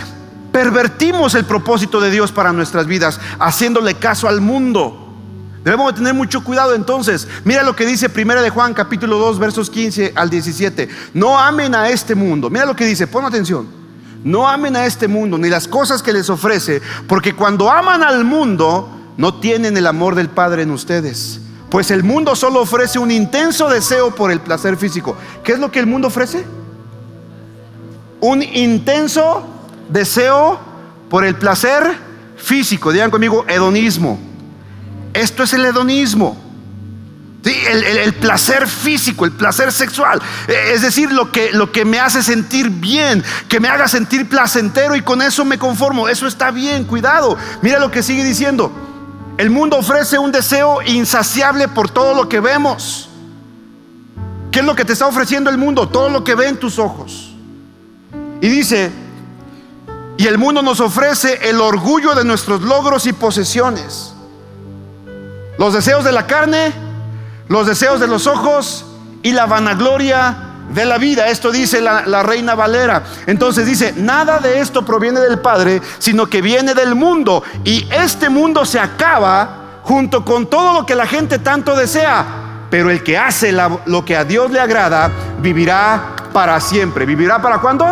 pervertimos 0.53 1.35
el 1.35 1.45
propósito 1.45 2.01
de 2.01 2.13
Dios 2.13 2.31
para 2.31 2.53
nuestras 2.53 2.87
vidas, 2.87 3.19
haciéndole 3.41 3.95
caso 3.95 4.29
al 4.29 4.41
mundo. 4.41 5.13
Debemos 5.65 5.93
de 5.93 5.99
tener 5.99 6.15
mucho 6.15 6.45
cuidado 6.45 6.73
entonces. 6.77 7.27
Mira 7.43 7.65
lo 7.65 7.75
que 7.75 7.85
dice 7.85 8.09
Primera 8.09 8.43
de 8.43 8.51
Juan 8.51 8.75
capítulo 8.75 9.19
2 9.19 9.41
versos 9.41 9.71
15 9.71 10.13
al 10.15 10.31
17. 10.31 10.89
No 11.15 11.37
amen 11.37 11.75
a 11.75 11.89
este 11.89 12.15
mundo. 12.15 12.49
Mira 12.49 12.65
lo 12.65 12.77
que 12.77 12.87
dice, 12.87 13.09
pon 13.09 13.25
atención. 13.25 13.82
No 14.25 14.49
amen 14.49 14.77
a 14.77 14.87
este 14.87 15.09
mundo 15.09 15.37
ni 15.37 15.49
las 15.49 15.67
cosas 15.67 16.03
que 16.03 16.13
les 16.13 16.31
ofrece, 16.31 16.81
porque 17.09 17.35
cuando 17.35 17.71
aman 17.71 18.03
al 18.03 18.25
mundo 18.25 18.89
no 19.17 19.35
tienen 19.35 19.77
el 19.77 19.87
amor 19.87 20.15
del 20.15 20.29
Padre 20.29 20.63
en 20.63 20.71
ustedes. 20.71 21.41
Pues 21.71 21.91
el 21.91 22.05
mundo 22.05 22.37
solo 22.37 22.61
ofrece 22.61 22.99
un 22.99 23.11
intenso 23.11 23.69
deseo 23.69 24.15
por 24.15 24.31
el 24.31 24.41
placer 24.41 24.77
físico. 24.77 25.17
¿Qué 25.43 25.53
es 25.53 25.59
lo 25.59 25.71
que 25.71 25.79
el 25.79 25.87
mundo 25.87 26.09
ofrece? 26.09 26.45
Un 28.21 28.43
intenso 28.43 29.43
deseo 29.89 30.59
por 31.09 31.25
el 31.25 31.35
placer 31.35 31.83
físico. 32.37 32.93
Digan 32.93 33.11
conmigo, 33.11 33.45
hedonismo. 33.49 34.19
Esto 35.15 35.43
es 35.43 35.53
el 35.55 35.65
hedonismo. 35.65 36.37
El, 37.45 38.15
placer 38.15 38.69
físico, 38.69 39.25
el 39.25 39.33
placer 39.33 39.73
sexual. 39.73 40.23
E, 40.47 40.75
es 40.75 40.83
decir, 40.83 41.11
lo 41.11 41.33
que, 41.33 41.51
lo 41.53 41.73
que 41.73 41.85
me 41.85 41.99
hace 41.99 42.23
sentir 42.23 42.71
bien, 42.71 43.25
que 43.49 43.59
me 43.59 43.69
haga 43.69 43.89
sentir 43.89 44.29
placentero 44.29 44.95
y 44.95 45.03
con 45.03 45.23
eso 45.23 45.45
me 45.45 45.59
conformo. 45.59 46.09
Eso 46.09 46.27
está 46.27 46.51
bien, 46.51 46.85
cuidado. 46.85 47.37
Mira 47.61 47.79
lo 47.79 47.91
que 47.91 48.03
sigue 48.03 48.23
diciendo. 48.23 48.71
El 49.39 49.51
mundo 49.51 49.79
ofrece 49.79 50.19
un 50.19 50.31
deseo 50.31 50.83
insaciable 50.83 51.67
por 51.67 51.91
todo 51.91 52.15
lo 52.15 52.29
que 52.29 52.39
vemos. 52.39 53.09
¿Qué 54.53 54.61
es 54.61 54.65
lo 54.65 54.77
que 54.77 54.85
te 54.85 54.93
está 54.93 55.07
ofreciendo 55.07 55.51
el 55.51 55.59
mundo? 55.59 55.89
Todo 55.89 56.11
lo 56.11 56.23
que 56.23 56.35
ve 56.35 56.47
en 56.47 56.59
tus 56.59 56.79
ojos. 56.79 57.35
Y 58.41 58.49
dice, 58.49 58.93
y 60.19 60.27
el 60.27 60.37
mundo 60.37 60.63
nos 60.63 60.81
ofrece 60.81 61.49
el 61.49 61.61
orgullo 61.61 62.15
de 62.15 62.25
nuestros 62.25 62.61
logros 62.61 63.07
y 63.07 63.13
posesiones. 63.13 64.15
Los 65.59 65.73
deseos 65.73 66.05
de 66.05 66.13
la 66.13 66.27
carne, 66.27 66.73
los 67.53 67.67
deseos 67.67 68.01
de 68.01 68.07
los 68.07 68.27
ojos 68.27 68.87
y 69.23 69.33
la 69.33 69.45
vanagloria 69.45 70.35
de 70.71 70.87
la 70.87 70.97
vida. 70.97 71.29
Esto 71.29 71.53
dice 71.53 71.83
la, 71.83 72.23
reina 72.23 72.55
Valera. 72.55 73.03
Entonces 73.27 73.67
dice, 73.67 73.93
nada 73.95 74.39
de 74.39 74.61
esto 74.61 74.87
proviene 74.87 75.21
del 75.21 75.39
Padre, 75.39 75.83
sino 75.99 76.27
que 76.29 76.41
viene 76.41 76.73
del 76.73 76.95
mundo. 76.95 77.43
Y 77.63 77.87
este 77.93 78.31
mundo 78.31 78.65
se 78.65 78.81
acaba 78.81 79.81
junto 79.83 80.25
con 80.25 80.47
todo 80.47 80.73
lo 80.73 80.87
que 80.87 80.95
la 80.95 81.07
gente 81.07 81.39
tanto 81.41 81.77
desea. 81.77 82.25
Pero 82.71 82.89
el 82.89 83.03
que 83.03 83.19
hace 83.19 83.53
lo 83.53 84.03
que 84.03 84.17
a 84.17 84.25
Dios 84.25 84.51
le 84.51 84.59
agrada, 84.59 85.11
vivirá 85.41 86.17
para 86.33 86.59
siempre. 86.59 87.05
¿Vivirá 87.05 87.43
para 87.43 87.59
cuándo? 87.59 87.85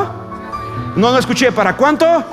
No 0.97 1.11
lo 1.11 1.19
escuché. 1.19 1.53
¿Para 1.53 1.77
cuánto? 1.77 2.25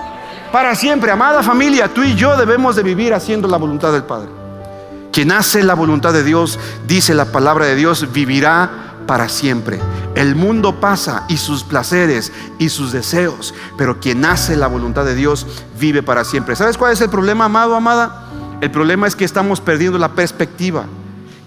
Para 0.54 0.74
siempre. 0.76 1.12
Amada 1.12 1.44
familia, 1.44 1.94
tú 1.94 2.04
y 2.04 2.16
yo 2.16 2.38
debemos 2.38 2.78
de 2.78 2.84
vivir 2.84 3.13
haciendo 3.13 3.50
la 3.50 3.58
voluntad 3.58 3.92
del 3.92 4.04
Padre. 4.04 4.37
Quien 5.17 5.32
hace 5.32 5.63
la 5.63 5.73
voluntad 5.73 6.13
de 6.13 6.23
Dios, 6.23 6.60
dice 6.88 7.15
la 7.15 7.32
palabra 7.32 7.65
de 7.65 7.73
Dios, 7.73 8.13
vivirá 8.13 8.99
para 9.08 9.30
siempre. 9.30 9.80
El 10.13 10.36
mundo 10.36 10.80
pasa 10.80 11.25
y 11.27 11.38
sus 11.38 11.63
placeres 11.63 12.32
y 12.60 12.69
sus 12.69 12.91
deseos, 12.91 13.56
pero 13.80 13.99
quien 13.99 14.23
hace 14.25 14.56
la 14.56 14.67
voluntad 14.67 15.06
de 15.06 15.15
Dios 15.15 15.47
vive 15.80 16.03
para 16.03 16.23
siempre. 16.23 16.56
¿Sabes 16.56 16.77
cuál 16.77 16.93
es 16.93 17.01
el 17.01 17.10
problema, 17.10 17.45
amado, 17.45 17.73
amada? 17.73 18.27
El 18.62 18.69
problema 18.69 19.08
es 19.08 19.15
que 19.15 19.25
estamos 19.25 19.60
perdiendo 19.60 19.97
la 19.97 20.13
perspectiva. 20.13 20.86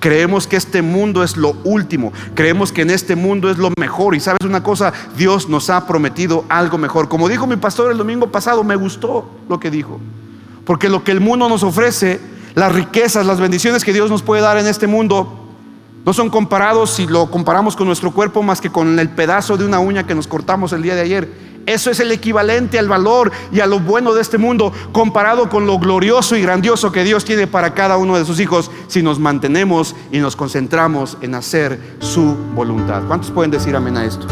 Creemos 0.00 0.48
que 0.48 0.56
este 0.56 0.82
mundo 0.82 1.22
es 1.22 1.36
lo 1.36 1.52
último. 1.62 2.12
Creemos 2.34 2.72
que 2.72 2.82
en 2.82 2.90
este 2.90 3.14
mundo 3.14 3.52
es 3.52 3.58
lo 3.58 3.70
mejor. 3.78 4.16
Y 4.16 4.20
sabes 4.20 4.44
una 4.44 4.64
cosa, 4.64 4.92
Dios 5.16 5.48
nos 5.48 5.70
ha 5.70 5.86
prometido 5.86 6.44
algo 6.48 6.76
mejor. 6.76 7.08
Como 7.08 7.28
dijo 7.28 7.46
mi 7.46 7.54
pastor 7.54 7.92
el 7.92 7.98
domingo 7.98 8.32
pasado, 8.32 8.64
me 8.64 8.74
gustó 8.74 9.30
lo 9.48 9.60
que 9.60 9.70
dijo. 9.70 10.00
Porque 10.64 10.88
lo 10.88 11.04
que 11.04 11.12
el 11.12 11.20
mundo 11.20 11.48
nos 11.48 11.62
ofrece 11.62 12.29
las 12.60 12.72
riquezas, 12.74 13.24
las 13.24 13.40
bendiciones 13.40 13.84
que 13.84 13.92
Dios 13.94 14.10
nos 14.10 14.22
puede 14.22 14.42
dar 14.42 14.58
en 14.58 14.66
este 14.66 14.86
mundo 14.86 15.48
no 16.04 16.12
son 16.12 16.28
comparados 16.28 16.90
si 16.90 17.06
lo 17.06 17.30
comparamos 17.30 17.74
con 17.74 17.86
nuestro 17.86 18.10
cuerpo 18.10 18.42
más 18.42 18.60
que 18.60 18.70
con 18.70 18.98
el 18.98 19.08
pedazo 19.08 19.56
de 19.56 19.64
una 19.64 19.80
uña 19.80 20.06
que 20.06 20.14
nos 20.14 20.26
cortamos 20.26 20.74
el 20.74 20.82
día 20.82 20.94
de 20.94 21.00
ayer. 21.00 21.50
Eso 21.64 21.90
es 21.90 22.00
el 22.00 22.12
equivalente 22.12 22.78
al 22.78 22.86
valor 22.86 23.32
y 23.50 23.60
a 23.60 23.66
lo 23.66 23.80
bueno 23.80 24.12
de 24.12 24.20
este 24.20 24.36
mundo 24.36 24.74
comparado 24.92 25.48
con 25.48 25.66
lo 25.66 25.78
glorioso 25.78 26.36
y 26.36 26.42
grandioso 26.42 26.92
que 26.92 27.02
Dios 27.02 27.24
tiene 27.24 27.46
para 27.46 27.72
cada 27.72 27.96
uno 27.96 28.18
de 28.18 28.26
sus 28.26 28.38
hijos 28.40 28.70
si 28.88 29.02
nos 29.02 29.18
mantenemos 29.18 29.96
y 30.12 30.18
nos 30.18 30.36
concentramos 30.36 31.16
en 31.22 31.34
hacer 31.34 31.80
su 32.00 32.34
voluntad. 32.54 33.02
¿Cuántos 33.06 33.30
pueden 33.30 33.50
decir 33.50 33.74
amén 33.74 33.96
a 33.96 34.04
esto? 34.04 34.26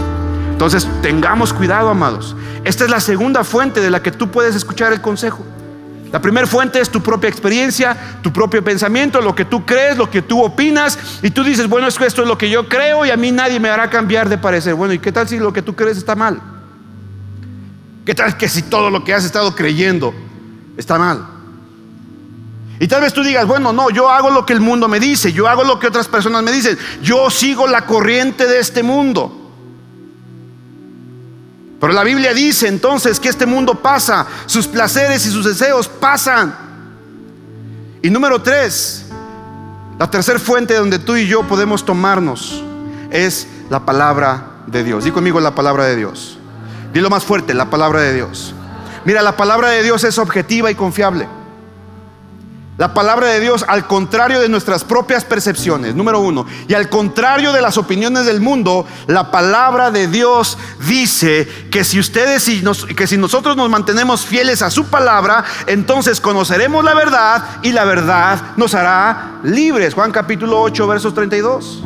Entonces, 0.52 0.86
tengamos 1.00 1.54
cuidado, 1.54 1.88
amados. 1.88 2.36
Esta 2.64 2.84
es 2.84 2.90
la 2.90 3.00
segunda 3.00 3.42
fuente 3.42 3.80
de 3.80 3.90
la 3.90 4.02
que 4.02 4.10
tú 4.10 4.30
puedes 4.30 4.54
escuchar 4.54 4.92
el 4.92 5.00
consejo. 5.00 5.44
La 6.12 6.20
primera 6.20 6.46
fuente 6.46 6.80
es 6.80 6.88
tu 6.90 7.02
propia 7.02 7.28
experiencia, 7.28 7.96
tu 8.22 8.32
propio 8.32 8.64
pensamiento, 8.64 9.20
lo 9.20 9.34
que 9.34 9.44
tú 9.44 9.66
crees, 9.66 9.96
lo 9.96 10.10
que 10.10 10.22
tú 10.22 10.42
opinas. 10.42 10.98
Y 11.22 11.30
tú 11.30 11.44
dices, 11.44 11.68
bueno, 11.68 11.88
esto 11.88 12.04
es 12.04 12.16
lo 12.28 12.38
que 12.38 12.48
yo 12.48 12.68
creo 12.68 13.04
y 13.04 13.10
a 13.10 13.16
mí 13.16 13.30
nadie 13.30 13.60
me 13.60 13.68
hará 13.68 13.90
cambiar 13.90 14.28
de 14.28 14.38
parecer. 14.38 14.74
Bueno, 14.74 14.94
¿y 14.94 14.98
qué 14.98 15.12
tal 15.12 15.28
si 15.28 15.38
lo 15.38 15.52
que 15.52 15.62
tú 15.62 15.74
crees 15.76 15.98
está 15.98 16.14
mal? 16.14 16.40
¿Qué 18.06 18.14
tal 18.14 18.36
que 18.38 18.48
si 18.48 18.62
todo 18.62 18.88
lo 18.88 19.04
que 19.04 19.12
has 19.12 19.24
estado 19.24 19.54
creyendo 19.54 20.14
está 20.78 20.98
mal? 20.98 21.26
Y 22.80 22.86
tal 22.86 23.02
vez 23.02 23.12
tú 23.12 23.22
digas, 23.22 23.46
bueno, 23.46 23.72
no, 23.72 23.90
yo 23.90 24.08
hago 24.08 24.30
lo 24.30 24.46
que 24.46 24.52
el 24.52 24.60
mundo 24.60 24.88
me 24.88 25.00
dice, 25.00 25.32
yo 25.32 25.48
hago 25.48 25.64
lo 25.64 25.78
que 25.78 25.88
otras 25.88 26.08
personas 26.08 26.42
me 26.42 26.52
dicen, 26.52 26.78
yo 27.02 27.28
sigo 27.28 27.66
la 27.66 27.84
corriente 27.86 28.46
de 28.46 28.60
este 28.60 28.82
mundo. 28.82 29.37
Pero 31.80 31.92
la 31.92 32.02
Biblia 32.02 32.34
dice 32.34 32.66
entonces 32.66 33.20
que 33.20 33.28
este 33.28 33.46
mundo 33.46 33.76
pasa, 33.76 34.26
sus 34.46 34.66
placeres 34.66 35.24
y 35.26 35.30
sus 35.30 35.44
deseos 35.44 35.88
pasan. 35.88 36.54
Y 38.02 38.10
número 38.10 38.42
tres, 38.42 39.06
la 39.98 40.10
tercera 40.10 40.38
fuente 40.38 40.74
donde 40.74 40.98
tú 40.98 41.16
y 41.16 41.26
yo 41.26 41.42
podemos 41.44 41.84
tomarnos 41.84 42.62
es 43.10 43.46
la 43.70 43.84
palabra 43.84 44.62
de 44.66 44.82
Dios. 44.82 45.04
Di 45.04 45.10
conmigo 45.10 45.40
la 45.40 45.54
palabra 45.54 45.84
de 45.84 45.96
Dios. 45.96 46.38
Dilo 46.92 47.10
más 47.10 47.24
fuerte, 47.24 47.54
la 47.54 47.70
palabra 47.70 48.00
de 48.00 48.14
Dios. 48.14 48.54
Mira, 49.04 49.22
la 49.22 49.36
palabra 49.36 49.70
de 49.70 49.82
Dios 49.82 50.04
es 50.04 50.18
objetiva 50.18 50.70
y 50.70 50.74
confiable. 50.74 51.28
La 52.78 52.94
palabra 52.94 53.26
de 53.26 53.40
Dios, 53.40 53.64
al 53.66 53.88
contrario 53.88 54.38
de 54.38 54.48
nuestras 54.48 54.84
propias 54.84 55.24
percepciones, 55.24 55.96
número 55.96 56.20
uno, 56.20 56.46
y 56.68 56.74
al 56.74 56.88
contrario 56.88 57.52
de 57.52 57.60
las 57.60 57.76
opiniones 57.76 58.24
del 58.24 58.40
mundo, 58.40 58.86
la 59.08 59.32
palabra 59.32 59.90
de 59.90 60.06
Dios 60.06 60.56
dice 60.86 61.48
que 61.72 61.82
si 61.82 61.98
ustedes 61.98 62.48
y 62.48 62.62
que 62.94 63.08
si 63.08 63.16
nosotros 63.16 63.56
nos 63.56 63.68
mantenemos 63.68 64.24
fieles 64.24 64.62
a 64.62 64.70
su 64.70 64.86
palabra, 64.86 65.44
entonces 65.66 66.20
conoceremos 66.20 66.84
la 66.84 66.94
verdad 66.94 67.42
y 67.64 67.72
la 67.72 67.84
verdad 67.84 68.40
nos 68.56 68.76
hará 68.76 69.40
libres. 69.42 69.94
Juan 69.94 70.12
capítulo 70.12 70.62
8, 70.62 70.86
versos 70.86 71.12
32. 71.14 71.82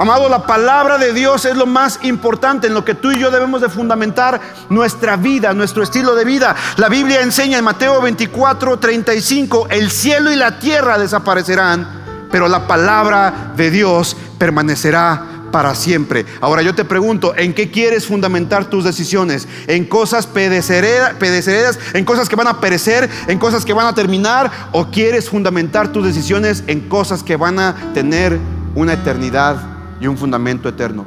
Amado, 0.00 0.28
la 0.28 0.46
palabra 0.46 0.96
de 0.96 1.12
Dios 1.12 1.44
es 1.44 1.56
lo 1.56 1.66
más 1.66 1.98
importante 2.04 2.68
en 2.68 2.74
lo 2.74 2.84
que 2.84 2.94
tú 2.94 3.10
y 3.10 3.18
yo 3.18 3.32
debemos 3.32 3.60
de 3.60 3.68
fundamentar 3.68 4.40
nuestra 4.68 5.16
vida, 5.16 5.52
nuestro 5.54 5.82
estilo 5.82 6.14
de 6.14 6.24
vida. 6.24 6.54
La 6.76 6.88
Biblia 6.88 7.20
enseña 7.20 7.58
en 7.58 7.64
Mateo 7.64 8.00
24, 8.00 8.78
35, 8.78 9.66
el 9.70 9.90
cielo 9.90 10.30
y 10.30 10.36
la 10.36 10.60
tierra 10.60 10.98
desaparecerán, 10.98 12.28
pero 12.30 12.46
la 12.46 12.68
palabra 12.68 13.52
de 13.56 13.72
Dios 13.72 14.16
permanecerá 14.38 15.48
para 15.50 15.74
siempre. 15.74 16.24
Ahora 16.40 16.62
yo 16.62 16.76
te 16.76 16.84
pregunto, 16.84 17.34
¿en 17.36 17.52
qué 17.52 17.72
quieres 17.72 18.06
fundamentar 18.06 18.66
tus 18.66 18.84
decisiones? 18.84 19.48
¿En 19.66 19.84
cosas 19.84 20.28
pedeceredas, 20.28 21.76
en 21.92 22.04
cosas 22.04 22.28
que 22.28 22.36
van 22.36 22.46
a 22.46 22.60
perecer, 22.60 23.10
en 23.26 23.40
cosas 23.40 23.64
que 23.64 23.72
van 23.72 23.88
a 23.88 23.96
terminar? 23.96 24.48
¿O 24.70 24.92
quieres 24.92 25.28
fundamentar 25.28 25.90
tus 25.90 26.04
decisiones 26.04 26.62
en 26.68 26.88
cosas 26.88 27.24
que 27.24 27.34
van 27.34 27.58
a 27.58 27.74
tener 27.94 28.38
una 28.76 28.92
eternidad 28.92 29.77
y 30.00 30.06
un 30.06 30.16
fundamento 30.16 30.68
eterno. 30.68 31.04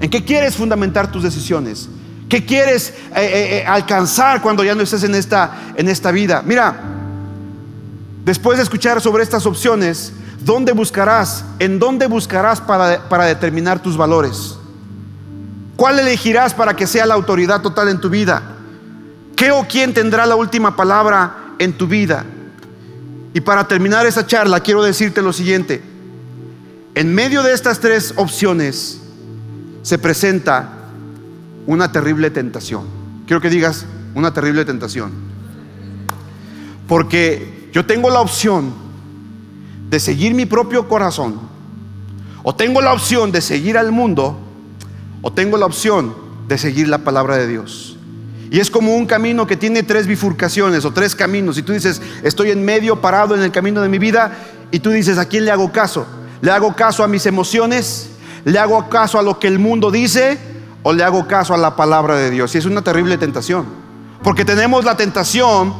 ¿En 0.00 0.10
qué 0.10 0.24
quieres 0.24 0.56
fundamentar 0.56 1.10
tus 1.10 1.22
decisiones? 1.22 1.88
¿Qué 2.28 2.44
quieres 2.44 2.90
eh, 2.90 2.94
eh, 3.16 3.58
eh, 3.58 3.64
alcanzar 3.66 4.42
cuando 4.42 4.64
ya 4.64 4.74
no 4.74 4.82
estés 4.82 5.04
en 5.04 5.14
esta, 5.14 5.72
en 5.76 5.88
esta 5.88 6.10
vida? 6.10 6.42
Mira, 6.44 6.80
después 8.24 8.58
de 8.58 8.64
escuchar 8.64 9.00
sobre 9.00 9.22
estas 9.22 9.46
opciones, 9.46 10.12
¿dónde 10.44 10.72
buscarás? 10.72 11.44
¿En 11.58 11.78
dónde 11.78 12.06
buscarás 12.06 12.60
para, 12.60 13.08
para 13.08 13.26
determinar 13.26 13.80
tus 13.80 13.96
valores? 13.96 14.56
¿Cuál 15.76 16.00
elegirás 16.00 16.52
para 16.52 16.74
que 16.74 16.86
sea 16.86 17.06
la 17.06 17.14
autoridad 17.14 17.60
total 17.60 17.88
en 17.88 18.00
tu 18.00 18.10
vida? 18.10 18.42
¿Qué 19.36 19.52
o 19.52 19.66
quién 19.68 19.94
tendrá 19.94 20.26
la 20.26 20.34
última 20.34 20.74
palabra 20.74 21.54
en 21.58 21.74
tu 21.74 21.86
vida? 21.86 22.24
Y 23.34 23.40
para 23.42 23.68
terminar 23.68 24.06
esa 24.06 24.26
charla, 24.26 24.60
quiero 24.60 24.82
decirte 24.82 25.22
lo 25.22 25.32
siguiente. 25.32 25.95
En 26.96 27.14
medio 27.14 27.42
de 27.42 27.52
estas 27.52 27.78
tres 27.78 28.14
opciones 28.16 29.02
se 29.82 29.98
presenta 29.98 30.70
una 31.66 31.92
terrible 31.92 32.30
tentación. 32.30 32.84
Quiero 33.26 33.42
que 33.42 33.50
digas 33.50 33.84
una 34.14 34.32
terrible 34.32 34.64
tentación. 34.64 35.10
Porque 36.88 37.68
yo 37.74 37.84
tengo 37.84 38.08
la 38.08 38.20
opción 38.20 38.72
de 39.90 40.00
seguir 40.00 40.32
mi 40.32 40.46
propio 40.46 40.88
corazón, 40.88 41.38
o 42.42 42.54
tengo 42.54 42.80
la 42.80 42.94
opción 42.94 43.30
de 43.30 43.42
seguir 43.42 43.76
al 43.76 43.92
mundo, 43.92 44.38
o 45.20 45.30
tengo 45.30 45.58
la 45.58 45.66
opción 45.66 46.14
de 46.48 46.56
seguir 46.56 46.88
la 46.88 47.04
palabra 47.04 47.36
de 47.36 47.46
Dios. 47.46 47.98
Y 48.50 48.58
es 48.58 48.70
como 48.70 48.96
un 48.96 49.04
camino 49.04 49.46
que 49.46 49.58
tiene 49.58 49.82
tres 49.82 50.06
bifurcaciones 50.06 50.86
o 50.86 50.94
tres 50.94 51.14
caminos. 51.14 51.58
Y 51.58 51.62
tú 51.62 51.74
dices, 51.74 52.00
estoy 52.22 52.52
en 52.52 52.64
medio 52.64 53.02
parado 53.02 53.34
en 53.34 53.42
el 53.42 53.52
camino 53.52 53.82
de 53.82 53.90
mi 53.90 53.98
vida. 53.98 54.32
Y 54.70 54.78
tú 54.78 54.88
dices, 54.88 55.18
¿a 55.18 55.26
quién 55.26 55.44
le 55.44 55.50
hago 55.50 55.70
caso? 55.70 56.06
¿Le 56.40 56.50
hago 56.50 56.74
caso 56.74 57.02
a 57.02 57.08
mis 57.08 57.26
emociones? 57.26 58.10
¿Le 58.44 58.58
hago 58.58 58.88
caso 58.88 59.18
a 59.18 59.22
lo 59.22 59.38
que 59.38 59.48
el 59.48 59.58
mundo 59.58 59.90
dice? 59.90 60.38
¿O 60.82 60.92
le 60.92 61.02
hago 61.02 61.26
caso 61.26 61.54
a 61.54 61.56
la 61.56 61.74
palabra 61.74 62.16
de 62.16 62.30
Dios? 62.30 62.54
Y 62.54 62.58
es 62.58 62.64
una 62.64 62.82
terrible 62.82 63.18
tentación. 63.18 63.66
Porque 64.22 64.44
tenemos 64.44 64.84
la 64.84 64.96
tentación 64.96 65.74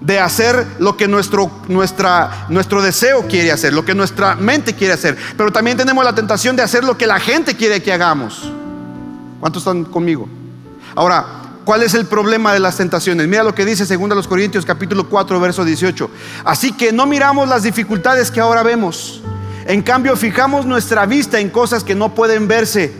de 0.00 0.18
hacer 0.18 0.66
lo 0.78 0.96
que 0.96 1.08
nuestro, 1.08 1.50
nuestro 1.68 2.82
deseo 2.82 3.26
quiere 3.28 3.52
hacer, 3.52 3.72
lo 3.72 3.84
que 3.84 3.94
nuestra 3.94 4.34
mente 4.34 4.74
quiere 4.74 4.94
hacer. 4.94 5.16
Pero 5.36 5.52
también 5.52 5.76
tenemos 5.76 6.04
la 6.04 6.14
tentación 6.14 6.56
de 6.56 6.62
hacer 6.62 6.84
lo 6.84 6.96
que 6.96 7.06
la 7.06 7.20
gente 7.20 7.56
quiere 7.56 7.82
que 7.82 7.92
hagamos. 7.92 8.50
¿Cuántos 9.40 9.62
están 9.62 9.84
conmigo? 9.84 10.28
Ahora, 10.94 11.24
¿cuál 11.64 11.82
es 11.82 11.94
el 11.94 12.06
problema 12.06 12.52
de 12.52 12.60
las 12.60 12.76
tentaciones? 12.76 13.28
Mira 13.28 13.42
lo 13.42 13.54
que 13.54 13.64
dice 13.64 13.84
2 13.96 14.28
Corintios 14.28 14.64
capítulo 14.64 15.08
4, 15.08 15.40
verso 15.40 15.64
18. 15.64 16.10
Así 16.44 16.72
que 16.72 16.92
no 16.92 17.06
miramos 17.06 17.48
las 17.48 17.62
dificultades 17.62 18.30
que 18.30 18.40
ahora 18.40 18.62
vemos. 18.62 19.22
En 19.66 19.82
cambio, 19.82 20.16
fijamos 20.16 20.66
nuestra 20.66 21.06
vista 21.06 21.38
en 21.38 21.50
cosas 21.50 21.84
que 21.84 21.94
no 21.94 22.14
pueden 22.14 22.48
verse. 22.48 22.92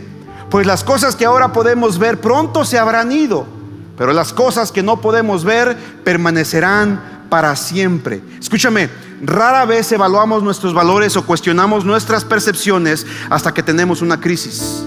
Pues 0.51 0.67
las 0.67 0.85
cosas 0.85 1.17
que 1.17 1.25
ahora 1.25 1.53
podemos 1.53 1.99
ver 1.99 2.21
pronto 2.21 2.65
se 2.65 2.79
habrán 2.79 3.13
ido 3.13 3.61
pero 4.01 4.15
las 4.15 4.33
cosas 4.33 4.73
que 4.73 4.83
no 4.83 5.03
podemos 5.03 5.45
ver 5.45 5.77
permanecerán 6.05 7.27
para 7.29 7.55
siempre. 7.55 8.23
Escúchame, 8.41 8.89
rara 9.21 9.67
vez 9.67 9.93
evaluamos 9.93 10.43
nuestros 10.43 10.73
valores 10.73 11.19
o 11.19 11.27
cuestionamos 11.27 11.85
nuestras 11.85 12.25
percepciones 12.25 13.07
hasta 13.29 13.53
que 13.53 13.63
tenemos 13.63 14.01
una 14.01 14.19
crisis. 14.19 14.85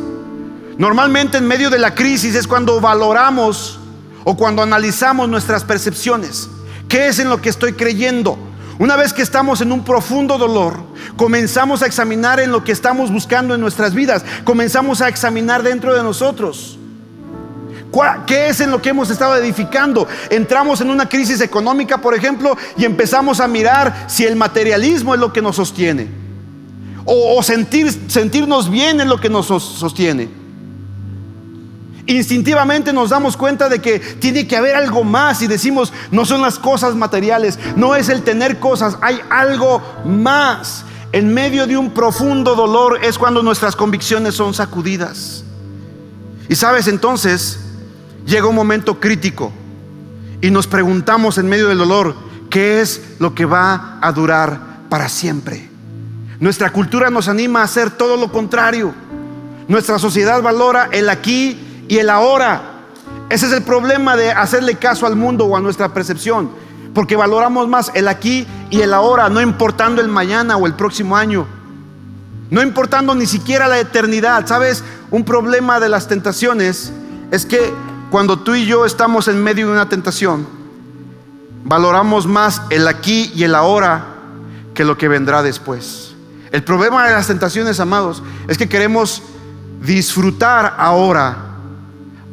Normalmente 0.80 1.38
en 1.38 1.46
medio 1.46 1.70
de 1.70 1.78
la 1.78 1.94
crisis 1.94 2.34
es 2.34 2.48
cuando 2.48 2.82
valoramos 2.82 3.80
o 4.24 4.36
cuando 4.36 4.64
analizamos 4.64 5.30
nuestras 5.30 5.64
percepciones. 5.64 6.50
¿Qué 6.90 7.06
es 7.06 7.20
en 7.20 7.30
lo 7.30 7.40
que 7.40 7.50
estoy 7.50 7.74
creyendo? 7.74 8.36
Una 8.80 8.96
vez 8.96 9.14
que 9.14 9.22
estamos 9.22 9.62
en 9.62 9.72
un 9.72 9.84
profundo 9.84 10.38
dolor, 10.38 10.78
comenzamos 11.16 11.84
a 11.84 11.86
examinar 11.86 12.40
en 12.40 12.52
lo 12.52 12.64
que 12.64 12.72
estamos 12.72 13.12
buscando 13.12 13.54
en 13.54 13.62
nuestras 13.62 13.94
vidas, 13.94 14.26
comenzamos 14.44 15.02
a 15.02 15.10
examinar 15.10 15.64
dentro 15.64 15.94
de 15.94 16.04
nosotros. 16.04 16.80
¿Qué 18.26 18.48
es 18.48 18.60
en 18.60 18.72
lo 18.72 18.82
que 18.82 18.90
hemos 18.90 19.12
estado 19.12 19.36
edificando? 19.36 20.08
Entramos 20.30 20.82
en 20.82 20.90
una 20.90 21.08
crisis 21.08 21.42
económica, 21.42 22.00
por 22.00 22.16
ejemplo, 22.16 22.58
y 22.76 22.86
empezamos 22.86 23.40
a 23.40 23.48
mirar 23.48 24.06
si 24.08 24.26
el 24.26 24.36
materialismo 24.36 25.14
es 25.14 25.20
lo 25.20 25.32
que 25.32 25.44
nos 25.44 25.58
sostiene. 25.58 26.08
O, 27.06 27.44
sentir, 27.44 27.92
sentirnos 28.08 28.70
bien 28.70 29.00
es 29.02 29.08
lo 29.08 29.20
que 29.20 29.30
nos 29.30 29.48
sostiene. 29.48 30.43
Instintivamente 32.06 32.92
nos 32.92 33.12
damos 33.12 33.38
cuenta 33.38 33.70
de 33.70 33.80
que 33.80 34.00
tiene 34.00 34.46
que 34.46 34.58
haber 34.58 34.76
algo 34.76 35.04
más 35.06 35.42
y 35.42 35.48
decimos, 35.48 35.94
no 36.12 36.26
son 36.26 36.42
las 36.42 36.60
cosas 36.60 36.96
materiales, 36.96 37.58
no 37.78 37.96
es 37.96 38.10
el 38.10 38.24
tener 38.24 38.60
cosas, 38.60 38.98
hay 39.02 39.22
algo 39.30 39.82
más. 40.06 40.84
En 41.14 41.34
medio 41.34 41.66
de 41.68 41.78
un 41.78 41.92
profundo 41.92 42.56
dolor 42.56 43.00
es 43.04 43.18
cuando 43.18 43.42
nuestras 43.42 43.76
convicciones 43.76 44.34
son 44.36 44.54
sacudidas. 44.54 45.46
Y 46.50 46.56
sabes 46.56 46.88
entonces, 46.88 47.60
llega 48.26 48.48
un 48.48 48.56
momento 48.56 49.00
crítico 49.00 49.54
y 50.42 50.52
nos 50.52 50.68
preguntamos 50.68 51.38
en 51.38 51.48
medio 51.48 51.70
del 51.70 51.78
dolor, 51.78 52.16
¿qué 52.50 52.82
es 52.82 53.02
lo 53.20 53.34
que 53.34 53.46
va 53.46 54.00
a 54.02 54.12
durar 54.12 54.60
para 54.90 55.08
siempre? 55.08 55.70
Nuestra 56.42 56.72
cultura 56.72 57.10
nos 57.10 57.30
anima 57.30 57.62
a 57.62 57.64
hacer 57.64 57.92
todo 57.92 58.18
lo 58.18 58.30
contrario. 58.30 58.94
Nuestra 59.70 60.00
sociedad 60.00 60.42
valora 60.42 60.90
el 60.92 61.08
aquí 61.10 61.73
y 61.88 61.98
el 61.98 62.10
ahora. 62.10 62.62
Ese 63.30 63.48
es 63.48 63.52
el 63.54 63.64
problema 63.64 64.16
de 64.16 64.32
hacerle 64.32 64.76
caso 64.76 65.06
al 65.06 65.16
mundo 65.16 65.46
o 65.46 65.58
a 65.58 65.60
nuestra 65.60 65.94
percepción, 65.94 66.52
porque 66.94 67.16
valoramos 67.16 67.68
más 67.68 67.92
el 67.94 68.08
aquí 68.08 68.48
y 68.70 68.82
el 68.82 68.94
ahora, 68.94 69.30
no 69.30 69.42
importando 69.42 70.02
el 70.02 70.08
mañana 70.08 70.58
o 70.58 70.68
el 70.68 70.74
próximo 70.74 71.16
año, 71.16 71.48
no 72.50 72.62
importando 72.62 73.16
ni 73.16 73.26
siquiera 73.26 73.68
la 73.68 73.80
eternidad. 73.80 74.46
¿Sabes? 74.46 74.84
Un 75.10 75.24
problema 75.24 75.80
de 75.80 75.90
las 75.90 76.08
tentaciones 76.08 76.94
es 77.32 77.46
que 77.46 77.74
cuando 78.12 78.40
tú 78.40 78.54
y 78.54 78.66
yo 78.66 78.86
estamos 78.86 79.28
en 79.28 79.42
medio 79.42 79.68
de 79.68 79.74
una 79.74 79.90
tentación, 79.90 80.46
valoramos 81.64 82.28
más 82.28 82.62
el 82.70 82.88
aquí 82.88 83.32
y 83.34 83.44
el 83.44 83.56
ahora 83.56 84.06
que 84.74 84.84
lo 84.84 84.98
que 84.98 85.08
vendrá 85.08 85.42
después. 85.42 86.14
El 86.52 86.64
problema 86.64 87.08
de 87.08 87.14
las 87.14 87.26
tentaciones, 87.26 87.80
amados, 87.80 88.22
es 88.48 88.58
que 88.58 88.70
queremos 88.70 89.24
disfrutar 89.82 90.76
ahora, 90.78 91.53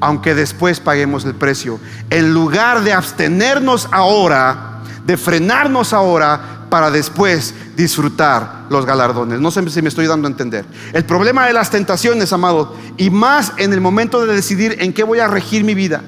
aunque 0.00 0.34
después 0.34 0.80
paguemos 0.80 1.24
el 1.24 1.34
precio. 1.34 1.78
En 2.08 2.32
lugar 2.32 2.82
de 2.82 2.92
abstenernos 2.92 3.88
ahora, 3.92 4.80
de 5.04 5.16
frenarnos 5.16 5.92
ahora 5.92 6.66
para 6.70 6.90
después 6.90 7.54
disfrutar 7.76 8.66
los 8.70 8.86
galardones. 8.86 9.40
No 9.40 9.50
sé 9.50 9.68
si 9.70 9.82
me 9.82 9.88
estoy 9.88 10.06
dando 10.06 10.28
a 10.28 10.30
entender. 10.30 10.64
El 10.92 11.04
problema 11.04 11.46
de 11.46 11.52
las 11.52 11.70
tentaciones, 11.70 12.32
amado, 12.32 12.74
y 12.96 13.10
más 13.10 13.52
en 13.56 13.72
el 13.72 13.80
momento 13.80 14.24
de 14.24 14.34
decidir 14.34 14.76
en 14.78 14.92
qué 14.92 15.02
voy 15.02 15.18
a 15.18 15.28
regir 15.28 15.64
mi 15.64 15.74
vida, 15.74 16.02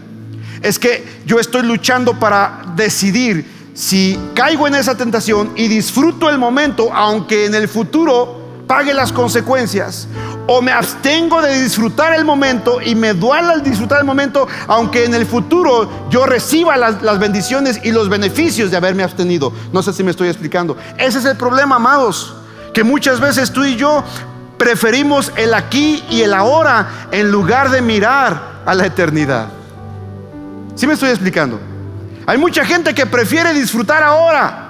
es 0.63 0.79
que 0.79 1.05
yo 1.27 1.41
estoy 1.41 1.63
luchando 1.63 2.19
para 2.19 2.63
decidir 2.77 3.63
si 3.75 4.19
caigo 4.35 4.69
en 4.69 4.77
esa 4.77 4.97
tentación 4.97 5.51
y 5.57 5.67
disfruto 5.67 6.31
el 6.31 6.39
momento, 6.39 6.93
aunque 6.93 7.47
en 7.47 7.55
el 7.55 7.69
futuro 7.69 8.65
pague 8.67 8.95
las 8.95 9.13
consecuencias, 9.13 10.07
o 10.47 10.61
me 10.61 10.73
abstengo 10.73 11.41
de 11.41 11.63
disfrutar 11.63 12.15
el 12.15 12.25
momento 12.25 12.81
y 12.81 12.95
me 12.95 13.15
duela 13.15 13.53
al 13.53 13.63
disfrutar 13.63 14.01
el 14.01 14.05
momento, 14.05 14.49
aunque 14.67 15.05
en 15.05 15.15
el 15.15 15.27
futuro 15.27 16.09
yo 16.11 16.27
reciba 16.27 16.77
las, 16.77 17.19
bendiciones 17.19 17.81
y 17.85 17.93
los 17.93 18.09
beneficios 18.09 18.71
de 18.71 18.77
haberme 18.77 19.03
abstenido. 19.03 19.53
No 19.73 19.83
sé 19.83 19.93
si 19.93 20.03
me 20.03 20.11
estoy 20.11 20.29
explicando. 20.29 20.77
Ese 20.99 21.19
es 21.19 21.25
el 21.25 21.37
problema, 21.37 21.77
amados, 21.77 22.35
que 22.75 22.83
muchas 22.83 23.21
veces 23.21 23.53
tú 23.53 23.65
y 23.65 23.77
yo 23.77 24.03
preferimos 24.59 25.33
el 25.37 25.55
aquí 25.55 26.05
y 26.11 26.23
el 26.23 26.35
ahora 26.35 27.09
en 27.11 27.31
lugar 27.31 27.71
de 27.71 27.83
mirar 27.83 28.63
a 28.67 28.75
la 28.75 28.87
eternidad. 28.87 29.49
¿Sí 30.75 30.87
me 30.87 30.95
estoy 30.95 31.11
explicando? 31.11 31.61
Hay 32.27 32.39
mucha 32.39 32.65
gente 32.65 32.95
que 32.95 33.07
prefiere 33.07 33.53
disfrutar 33.53 34.03
ahora. 34.03 34.69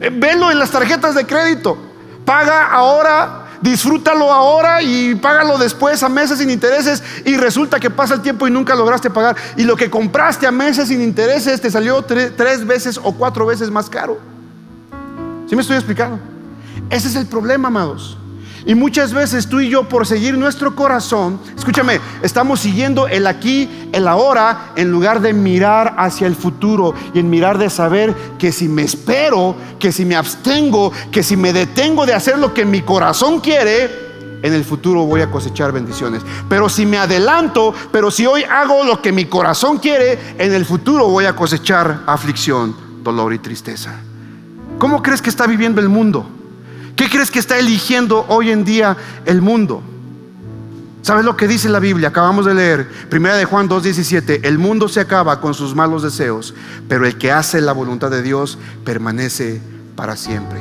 Eh, 0.00 0.10
velo 0.12 0.50
en 0.50 0.58
las 0.58 0.70
tarjetas 0.70 1.14
de 1.14 1.26
crédito. 1.26 1.76
Paga 2.24 2.68
ahora 2.68 3.39
disfrútalo 3.60 4.32
ahora 4.32 4.82
y 4.82 5.14
págalo 5.14 5.58
después 5.58 6.02
a 6.02 6.08
meses 6.08 6.38
sin 6.38 6.50
intereses 6.50 7.02
y 7.24 7.36
resulta 7.36 7.78
que 7.78 7.90
pasa 7.90 8.14
el 8.14 8.22
tiempo 8.22 8.46
y 8.46 8.50
nunca 8.50 8.74
lograste 8.74 9.10
pagar 9.10 9.36
y 9.56 9.64
lo 9.64 9.76
que 9.76 9.90
compraste 9.90 10.46
a 10.46 10.50
meses 10.50 10.88
sin 10.88 11.00
intereses 11.00 11.60
te 11.60 11.70
salió 11.70 12.02
tres 12.02 12.66
veces 12.66 12.98
o 13.02 13.12
cuatro 13.12 13.46
veces 13.46 13.70
más 13.70 13.88
caro. 13.90 14.18
¿Sí 15.48 15.56
me 15.56 15.62
estoy 15.62 15.76
explicando? 15.76 16.18
Ese 16.90 17.08
es 17.08 17.16
el 17.16 17.26
problema, 17.26 17.68
amados. 17.68 18.19
Y 18.70 18.76
muchas 18.76 19.12
veces 19.12 19.48
tú 19.48 19.58
y 19.58 19.68
yo, 19.68 19.88
por 19.88 20.06
seguir 20.06 20.38
nuestro 20.38 20.76
corazón, 20.76 21.40
escúchame, 21.58 22.00
estamos 22.22 22.60
siguiendo 22.60 23.08
el 23.08 23.26
aquí, 23.26 23.68
el 23.90 24.06
ahora, 24.06 24.70
en 24.76 24.92
lugar 24.92 25.20
de 25.20 25.32
mirar 25.32 25.96
hacia 25.98 26.28
el 26.28 26.36
futuro 26.36 26.94
y 27.12 27.18
en 27.18 27.28
mirar 27.28 27.58
de 27.58 27.68
saber 27.68 28.14
que 28.38 28.52
si 28.52 28.68
me 28.68 28.82
espero, 28.82 29.56
que 29.80 29.90
si 29.90 30.04
me 30.04 30.14
abstengo, 30.14 30.92
que 31.10 31.24
si 31.24 31.36
me 31.36 31.52
detengo 31.52 32.06
de 32.06 32.14
hacer 32.14 32.38
lo 32.38 32.54
que 32.54 32.64
mi 32.64 32.82
corazón 32.82 33.40
quiere, 33.40 33.90
en 34.40 34.54
el 34.54 34.64
futuro 34.64 35.02
voy 35.04 35.22
a 35.22 35.32
cosechar 35.32 35.72
bendiciones. 35.72 36.22
Pero 36.48 36.68
si 36.68 36.86
me 36.86 36.98
adelanto, 36.98 37.74
pero 37.90 38.12
si 38.12 38.24
hoy 38.24 38.44
hago 38.44 38.84
lo 38.84 39.02
que 39.02 39.10
mi 39.10 39.24
corazón 39.24 39.78
quiere, 39.78 40.16
en 40.38 40.54
el 40.54 40.64
futuro 40.64 41.08
voy 41.08 41.24
a 41.24 41.34
cosechar 41.34 42.04
aflicción, 42.06 42.76
dolor 43.02 43.34
y 43.34 43.40
tristeza. 43.40 43.96
¿Cómo 44.78 45.02
crees 45.02 45.20
que 45.20 45.30
está 45.30 45.48
viviendo 45.48 45.80
el 45.80 45.88
mundo? 45.88 46.36
¿Qué 47.00 47.08
crees 47.08 47.30
que 47.30 47.38
está 47.38 47.58
eligiendo 47.58 48.26
hoy 48.28 48.50
en 48.50 48.62
día 48.62 48.94
el 49.24 49.40
mundo? 49.40 49.82
¿Sabes 51.00 51.24
lo 51.24 51.34
que 51.34 51.48
dice 51.48 51.70
la 51.70 51.78
Biblia? 51.78 52.08
Acabamos 52.08 52.44
de 52.44 52.52
leer, 52.52 52.86
primera 53.08 53.36
de 53.36 53.46
Juan 53.46 53.70
2:17, 53.70 54.40
el 54.42 54.58
mundo 54.58 54.86
se 54.86 55.00
acaba 55.00 55.40
con 55.40 55.54
sus 55.54 55.74
malos 55.74 56.02
deseos, 56.02 56.52
pero 56.90 57.06
el 57.06 57.16
que 57.16 57.32
hace 57.32 57.62
la 57.62 57.72
voluntad 57.72 58.10
de 58.10 58.20
Dios 58.20 58.58
permanece 58.84 59.62
para 59.96 60.14
siempre. 60.14 60.60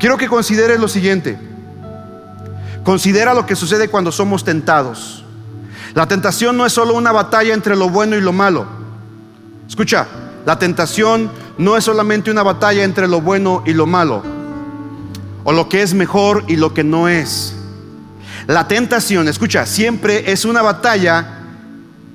Quiero 0.00 0.16
que 0.16 0.26
consideres 0.26 0.80
lo 0.80 0.88
siguiente. 0.88 1.38
Considera 2.82 3.32
lo 3.32 3.46
que 3.46 3.54
sucede 3.54 3.86
cuando 3.86 4.10
somos 4.10 4.42
tentados. 4.42 5.24
La 5.94 6.08
tentación 6.08 6.56
no 6.56 6.66
es 6.66 6.72
solo 6.72 6.94
una 6.94 7.12
batalla 7.12 7.54
entre 7.54 7.76
lo 7.76 7.90
bueno 7.90 8.16
y 8.16 8.20
lo 8.20 8.32
malo. 8.32 8.66
Escucha, 9.68 10.08
la 10.44 10.58
tentación 10.58 11.30
no 11.58 11.76
es 11.76 11.84
solamente 11.84 12.32
una 12.32 12.42
batalla 12.42 12.82
entre 12.82 13.06
lo 13.06 13.20
bueno 13.20 13.62
y 13.64 13.72
lo 13.72 13.86
malo 13.86 14.39
o 15.44 15.52
lo 15.52 15.68
que 15.68 15.82
es 15.82 15.94
mejor 15.94 16.44
y 16.48 16.56
lo 16.56 16.74
que 16.74 16.84
no 16.84 17.08
es. 17.08 17.54
La 18.46 18.66
tentación, 18.68 19.28
escucha, 19.28 19.66
siempre 19.66 20.30
es 20.32 20.44
una 20.44 20.62
batalla. 20.62 21.38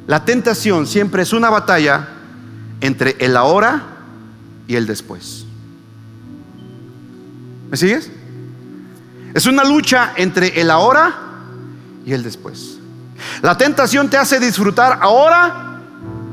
La 0.07 0.25
tentación 0.25 0.85
siempre 0.85 1.23
es 1.23 1.33
una 1.33 1.49
batalla 1.49 2.09
entre 2.81 3.15
el 3.19 3.37
ahora 3.37 3.83
y 4.67 4.75
el 4.75 4.85
después. 4.85 5.45
¿Me 7.69 7.77
sigues? 7.77 8.11
Es 9.33 9.45
una 9.45 9.63
lucha 9.63 10.13
entre 10.15 10.59
el 10.61 10.69
ahora 10.69 11.13
y 12.05 12.13
el 12.13 12.23
después. 12.23 12.77
La 13.41 13.57
tentación 13.57 14.09
te 14.09 14.17
hace 14.17 14.39
disfrutar 14.39 14.99
ahora, 15.01 15.81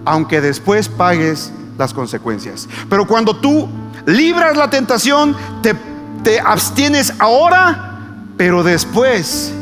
aunque 0.05 0.41
después 0.41 0.89
pagues 0.89 1.53
las 1.79 1.95
consecuencias. 1.95 2.69
Pero 2.89 3.07
cuando 3.07 3.37
tú 3.37 3.69
libras 4.07 4.57
la 4.57 4.69
tentación, 4.69 5.37
te, 5.63 5.75
te 6.23 6.41
abstienes 6.41 7.13
ahora, 7.19 7.99
pero 8.37 8.63
después 8.63 9.53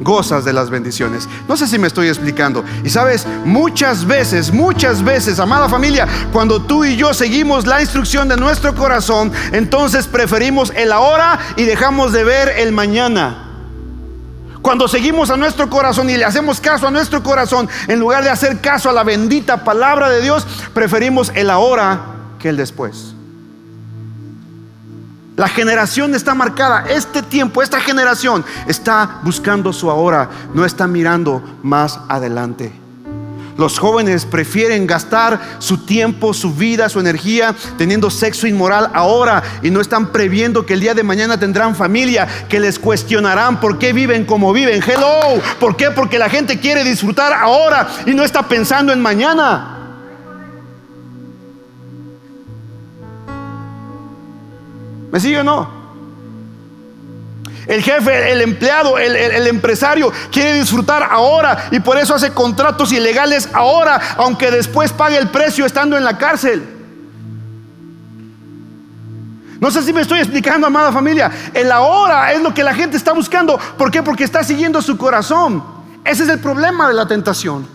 gozas 0.00 0.44
de 0.44 0.52
las 0.52 0.70
bendiciones. 0.70 1.28
No 1.48 1.56
sé 1.56 1.66
si 1.66 1.78
me 1.78 1.86
estoy 1.86 2.08
explicando. 2.08 2.64
Y 2.84 2.90
sabes, 2.90 3.26
muchas 3.44 4.06
veces, 4.06 4.52
muchas 4.52 5.02
veces, 5.02 5.38
amada 5.40 5.68
familia, 5.68 6.06
cuando 6.32 6.62
tú 6.62 6.84
y 6.84 6.96
yo 6.96 7.12
seguimos 7.14 7.66
la 7.66 7.80
instrucción 7.80 8.28
de 8.28 8.36
nuestro 8.36 8.74
corazón, 8.74 9.32
entonces 9.52 10.06
preferimos 10.06 10.72
el 10.76 10.92
ahora 10.92 11.38
y 11.56 11.64
dejamos 11.64 12.12
de 12.12 12.24
ver 12.24 12.48
el 12.58 12.72
mañana. 12.72 13.44
Cuando 14.62 14.88
seguimos 14.88 15.30
a 15.30 15.36
nuestro 15.36 15.70
corazón 15.70 16.10
y 16.10 16.16
le 16.16 16.24
hacemos 16.24 16.60
caso 16.60 16.88
a 16.88 16.90
nuestro 16.90 17.22
corazón, 17.22 17.68
en 17.86 18.00
lugar 18.00 18.24
de 18.24 18.30
hacer 18.30 18.60
caso 18.60 18.90
a 18.90 18.92
la 18.92 19.04
bendita 19.04 19.64
palabra 19.64 20.10
de 20.10 20.20
Dios, 20.20 20.46
preferimos 20.74 21.32
el 21.34 21.48
ahora 21.48 22.00
que 22.38 22.48
el 22.48 22.56
después. 22.56 23.14
La 25.38 25.46
generación 25.46 26.16
está 26.16 26.34
marcada, 26.34 26.86
este 26.90 27.22
tiempo, 27.22 27.62
esta 27.62 27.78
generación 27.78 28.44
está 28.66 29.20
buscando 29.22 29.72
su 29.72 29.88
ahora, 29.88 30.28
no 30.52 30.64
está 30.64 30.88
mirando 30.88 31.40
más 31.62 32.00
adelante. 32.08 32.72
Los 33.56 33.78
jóvenes 33.78 34.24
prefieren 34.24 34.84
gastar 34.84 35.40
su 35.60 35.86
tiempo, 35.86 36.34
su 36.34 36.52
vida, 36.54 36.88
su 36.88 36.98
energía 36.98 37.54
teniendo 37.76 38.10
sexo 38.10 38.48
inmoral 38.48 38.90
ahora 38.94 39.44
y 39.62 39.70
no 39.70 39.80
están 39.80 40.08
previendo 40.08 40.66
que 40.66 40.74
el 40.74 40.80
día 40.80 40.94
de 40.94 41.04
mañana 41.04 41.38
tendrán 41.38 41.76
familia, 41.76 42.26
que 42.48 42.58
les 42.58 42.76
cuestionarán 42.76 43.60
por 43.60 43.78
qué 43.78 43.92
viven 43.92 44.24
como 44.24 44.52
viven. 44.52 44.82
Hello, 44.82 45.40
¿por 45.60 45.76
qué? 45.76 45.92
Porque 45.92 46.18
la 46.18 46.28
gente 46.28 46.58
quiere 46.58 46.82
disfrutar 46.82 47.32
ahora 47.32 47.86
y 48.06 48.12
no 48.12 48.24
está 48.24 48.48
pensando 48.48 48.92
en 48.92 49.00
mañana. 49.00 49.77
¿Me 55.10 55.20
sigue 55.20 55.40
o 55.40 55.44
no? 55.44 55.78
El 57.68 57.82
jefe, 57.82 58.32
el 58.32 58.40
empleado, 58.40 58.96
el, 58.98 59.46
empresario 59.46 60.10
quiere 60.32 60.54
disfrutar 60.54 61.02
ahora 61.02 61.68
y 61.70 61.80
por 61.80 61.98
eso 61.98 62.14
hace 62.14 62.32
contratos 62.32 62.92
ilegales 62.92 63.46
ahora, 63.52 64.00
aunque 64.16 64.50
después 64.50 64.90
pague 64.90 65.18
el 65.18 65.28
precio 65.28 65.66
estando 65.66 65.94
en 65.94 66.02
la 66.02 66.16
cárcel. 66.16 66.66
No 69.60 69.70
sé 69.70 69.82
si 69.82 69.92
me 69.92 70.00
estoy 70.00 70.20
explicando, 70.20 70.66
amada 70.66 70.90
familia. 70.92 71.30
El 71.52 71.70
ahora 71.70 72.32
es 72.32 72.40
lo 72.40 72.54
que 72.54 72.64
la 72.64 72.72
gente 72.72 72.96
está 72.96 73.12
buscando. 73.12 73.58
¿Por 73.76 73.90
qué? 73.90 74.02
Porque 74.02 74.24
está 74.24 74.42
siguiendo 74.42 74.80
su 74.80 74.96
corazón. 74.96 75.62
Ese 76.06 76.22
es 76.22 76.28
el 76.30 76.38
problema 76.38 76.88
de 76.88 76.94
la 76.94 77.06
tentación. 77.06 77.66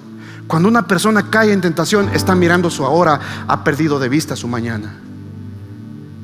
Cuando 0.48 0.70
una 0.70 0.88
persona 0.88 1.30
cae 1.30 1.54
en 1.54 1.62
tentación, 1.62 2.10
está 2.16 2.34
mirando 2.34 2.72
su 2.72 2.84
ahora, 2.84 3.20
ha 3.48 3.64
perdido 3.64 4.00
de 4.00 4.10
vista 4.10 4.36
su 4.36 4.48
mañana. 4.48 4.96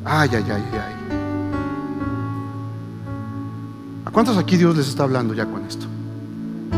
Ay, 0.05 0.29
ay, 0.33 0.45
ay, 0.47 0.63
ay. 0.73 0.98
¿A 4.09 4.11
cuántos 4.11 4.39
aquí 4.39 4.57
Dios 4.57 4.75
les 4.75 4.87
está 4.87 5.03
hablando 5.03 5.35
ya 5.35 5.45
con 5.45 5.63
esto? 5.67 5.85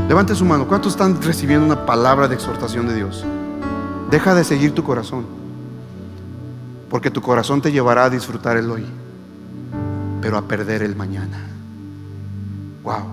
Levante 0.10 0.36
su 0.36 0.44
mano. 0.44 0.68
¿Cuántos 0.68 0.92
están 0.92 1.22
recibiendo 1.22 1.66
una 1.66 1.86
palabra 1.86 2.28
de 2.28 2.36
exhortación 2.36 2.90
de 2.90 2.96
Dios? 2.96 3.24
Deja 4.10 4.36
de 4.36 4.44
seguir 4.44 4.76
tu 4.76 4.84
corazón. 4.84 5.26
Porque 6.90 7.10
tu 7.10 7.22
corazón 7.22 7.62
te 7.62 7.72
llevará 7.72 8.04
a 8.04 8.10
disfrutar 8.10 8.58
el 8.58 8.70
hoy, 8.70 8.86
pero 10.22 10.38
a 10.38 10.42
perder 10.42 10.84
el 10.84 10.98
mañana. 10.98 11.48
Wow. 12.84 13.06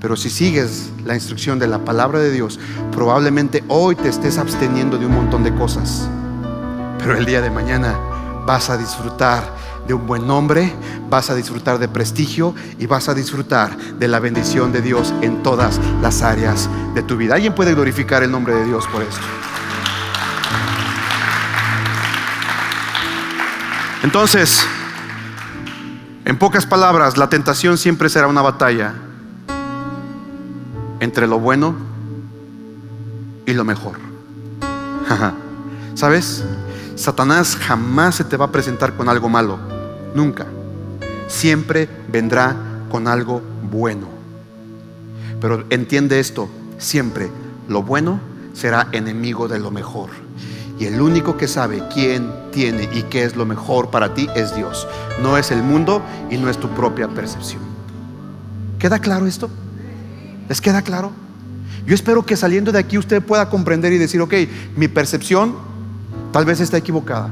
Pero 0.00 0.16
si 0.16 0.30
sigues 0.30 0.90
la 1.04 1.14
instrucción 1.14 1.58
de 1.58 1.66
la 1.66 1.84
palabra 1.84 2.20
de 2.20 2.30
Dios, 2.30 2.58
probablemente 2.92 3.62
hoy 3.68 3.94
te 3.94 4.08
estés 4.08 4.38
absteniendo 4.38 4.96
de 4.96 5.04
un 5.04 5.12
montón 5.12 5.44
de 5.44 5.54
cosas. 5.54 6.08
Pero 6.98 7.14
el 7.14 7.26
día 7.26 7.42
de 7.42 7.50
mañana 7.50 7.94
vas 8.46 8.70
a 8.70 8.78
disfrutar 8.78 9.44
de 9.86 9.94
un 9.94 10.06
buen 10.06 10.26
nombre, 10.26 10.72
vas 11.10 11.30
a 11.30 11.34
disfrutar 11.34 11.78
de 11.78 11.88
prestigio 11.88 12.54
y 12.78 12.86
vas 12.86 13.08
a 13.08 13.14
disfrutar 13.14 13.76
de 13.76 14.08
la 14.08 14.18
bendición 14.20 14.72
de 14.72 14.80
Dios 14.80 15.12
en 15.22 15.42
todas 15.42 15.80
las 16.00 16.22
áreas 16.22 16.68
de 16.94 17.02
tu 17.02 17.16
vida. 17.16 17.34
¿Alguien 17.34 17.54
puede 17.54 17.74
glorificar 17.74 18.22
el 18.22 18.30
nombre 18.30 18.54
de 18.54 18.64
Dios 18.64 18.86
por 18.88 19.02
esto? 19.02 19.20
Entonces, 24.02 24.66
en 26.24 26.38
pocas 26.38 26.66
palabras, 26.66 27.16
la 27.16 27.28
tentación 27.28 27.78
siempre 27.78 28.08
será 28.08 28.26
una 28.26 28.42
batalla 28.42 28.94
entre 31.00 31.26
lo 31.26 31.38
bueno 31.38 31.74
y 33.46 33.52
lo 33.52 33.64
mejor. 33.64 33.98
¿Sabes? 35.94 36.44
Satanás 36.96 37.56
jamás 37.56 38.14
se 38.14 38.24
te 38.24 38.36
va 38.36 38.46
a 38.46 38.52
presentar 38.52 38.96
con 38.96 39.08
algo 39.08 39.28
malo, 39.28 39.58
nunca. 40.14 40.46
Siempre 41.28 41.88
vendrá 42.08 42.56
con 42.90 43.08
algo 43.08 43.42
bueno. 43.70 44.08
Pero 45.40 45.64
entiende 45.70 46.20
esto, 46.20 46.48
siempre 46.78 47.30
lo 47.68 47.82
bueno 47.82 48.20
será 48.52 48.88
enemigo 48.92 49.48
de 49.48 49.58
lo 49.58 49.70
mejor. 49.70 50.10
Y 50.78 50.86
el 50.86 51.00
único 51.00 51.36
que 51.36 51.48
sabe 51.48 51.82
quién 51.92 52.30
tiene 52.52 52.88
y 52.92 53.02
qué 53.02 53.24
es 53.24 53.36
lo 53.36 53.44
mejor 53.44 53.90
para 53.90 54.14
ti 54.14 54.28
es 54.34 54.54
Dios. 54.54 54.86
No 55.22 55.36
es 55.36 55.50
el 55.50 55.62
mundo 55.62 56.02
y 56.30 56.36
no 56.36 56.48
es 56.48 56.58
tu 56.58 56.68
propia 56.68 57.08
percepción. 57.08 57.62
¿Queda 58.78 58.98
claro 58.98 59.26
esto? 59.26 59.48
¿Les 60.48 60.60
queda 60.60 60.82
claro? 60.82 61.12
Yo 61.86 61.94
espero 61.94 62.24
que 62.24 62.36
saliendo 62.36 62.72
de 62.72 62.78
aquí 62.78 62.98
usted 62.98 63.22
pueda 63.22 63.50
comprender 63.50 63.92
y 63.92 63.98
decir, 63.98 64.20
ok, 64.20 64.34
mi 64.76 64.88
percepción 64.88 65.73
Tal 66.34 66.44
vez 66.44 66.58
está 66.58 66.78
equivocada. 66.78 67.28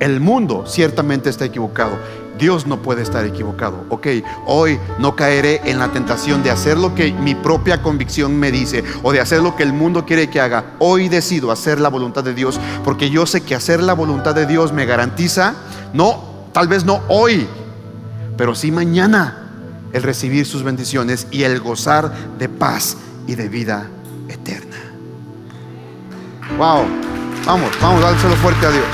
El 0.00 0.20
mundo 0.20 0.64
ciertamente 0.66 1.30
está 1.30 1.46
equivocado. 1.46 1.92
Dios 2.38 2.66
no 2.66 2.82
puede 2.82 3.00
estar 3.00 3.24
equivocado. 3.24 3.86
Ok, 3.88 4.06
hoy 4.44 4.78
no 4.98 5.16
caeré 5.16 5.62
en 5.64 5.78
la 5.78 5.88
tentación 5.92 6.42
de 6.42 6.50
hacer 6.50 6.76
lo 6.76 6.94
que 6.94 7.10
mi 7.10 7.34
propia 7.34 7.80
convicción 7.80 8.38
me 8.38 8.52
dice 8.52 8.84
o 9.02 9.12
de 9.12 9.20
hacer 9.22 9.40
lo 9.40 9.56
que 9.56 9.62
el 9.62 9.72
mundo 9.72 10.04
quiere 10.04 10.28
que 10.28 10.42
haga. 10.42 10.74
Hoy 10.78 11.08
decido 11.08 11.50
hacer 11.50 11.80
la 11.80 11.88
voluntad 11.88 12.22
de 12.22 12.34
Dios 12.34 12.60
porque 12.84 13.08
yo 13.08 13.24
sé 13.24 13.40
que 13.40 13.54
hacer 13.54 13.82
la 13.82 13.94
voluntad 13.94 14.34
de 14.34 14.44
Dios 14.44 14.74
me 14.74 14.84
garantiza, 14.84 15.54
no, 15.94 16.22
tal 16.52 16.68
vez 16.68 16.84
no 16.84 17.00
hoy, 17.08 17.48
pero 18.36 18.54
sí 18.54 18.70
mañana, 18.70 19.48
el 19.94 20.02
recibir 20.02 20.44
sus 20.44 20.62
bendiciones 20.62 21.28
y 21.30 21.44
el 21.44 21.60
gozar 21.60 22.12
de 22.38 22.50
paz 22.50 22.98
y 23.26 23.36
de 23.36 23.48
vida 23.48 23.88
eterna. 24.28 24.76
Wow. 26.58 27.07
Vamos, 27.44 27.70
vamos, 27.80 28.00
dárselo 28.00 28.36
fuerte 28.36 28.66
a 28.66 28.70
Dios. 28.70 28.84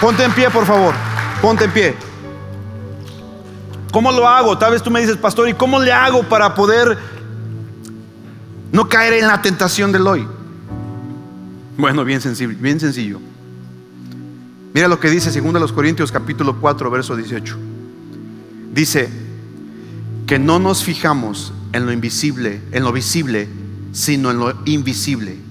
Ponte 0.00 0.24
en 0.24 0.32
pie, 0.32 0.50
por 0.50 0.66
favor. 0.66 0.94
Ponte 1.40 1.64
en 1.64 1.70
pie. 1.70 1.94
¿Cómo 3.92 4.10
lo 4.10 4.28
hago? 4.28 4.58
Tal 4.58 4.72
vez 4.72 4.82
tú 4.82 4.90
me 4.90 5.00
dices, 5.00 5.16
pastor, 5.16 5.48
¿y 5.48 5.54
cómo 5.54 5.78
le 5.78 5.92
hago 5.92 6.24
para 6.24 6.54
poder 6.54 6.98
no 8.72 8.88
caer 8.88 9.14
en 9.14 9.28
la 9.28 9.40
tentación 9.40 9.92
del 9.92 10.06
hoy? 10.06 10.26
Bueno, 11.76 12.04
bien 12.04 12.20
sencillo, 12.20 12.54
bien 12.58 12.80
sencillo. 12.80 13.20
Mira 14.72 14.88
lo 14.88 14.98
que 14.98 15.08
dice 15.08 15.30
2 15.40 15.72
Corintios 15.72 16.10
capítulo 16.10 16.56
4, 16.60 16.90
verso 16.90 17.14
18. 17.14 17.56
Dice 18.72 19.08
que 20.26 20.40
no 20.40 20.58
nos 20.58 20.82
fijamos 20.82 21.52
en 21.72 21.86
lo 21.86 21.92
invisible, 21.92 22.60
en 22.72 22.82
lo 22.82 22.90
visible, 22.90 23.48
sino 23.92 24.32
en 24.32 24.38
lo 24.38 24.54
invisible 24.64 25.43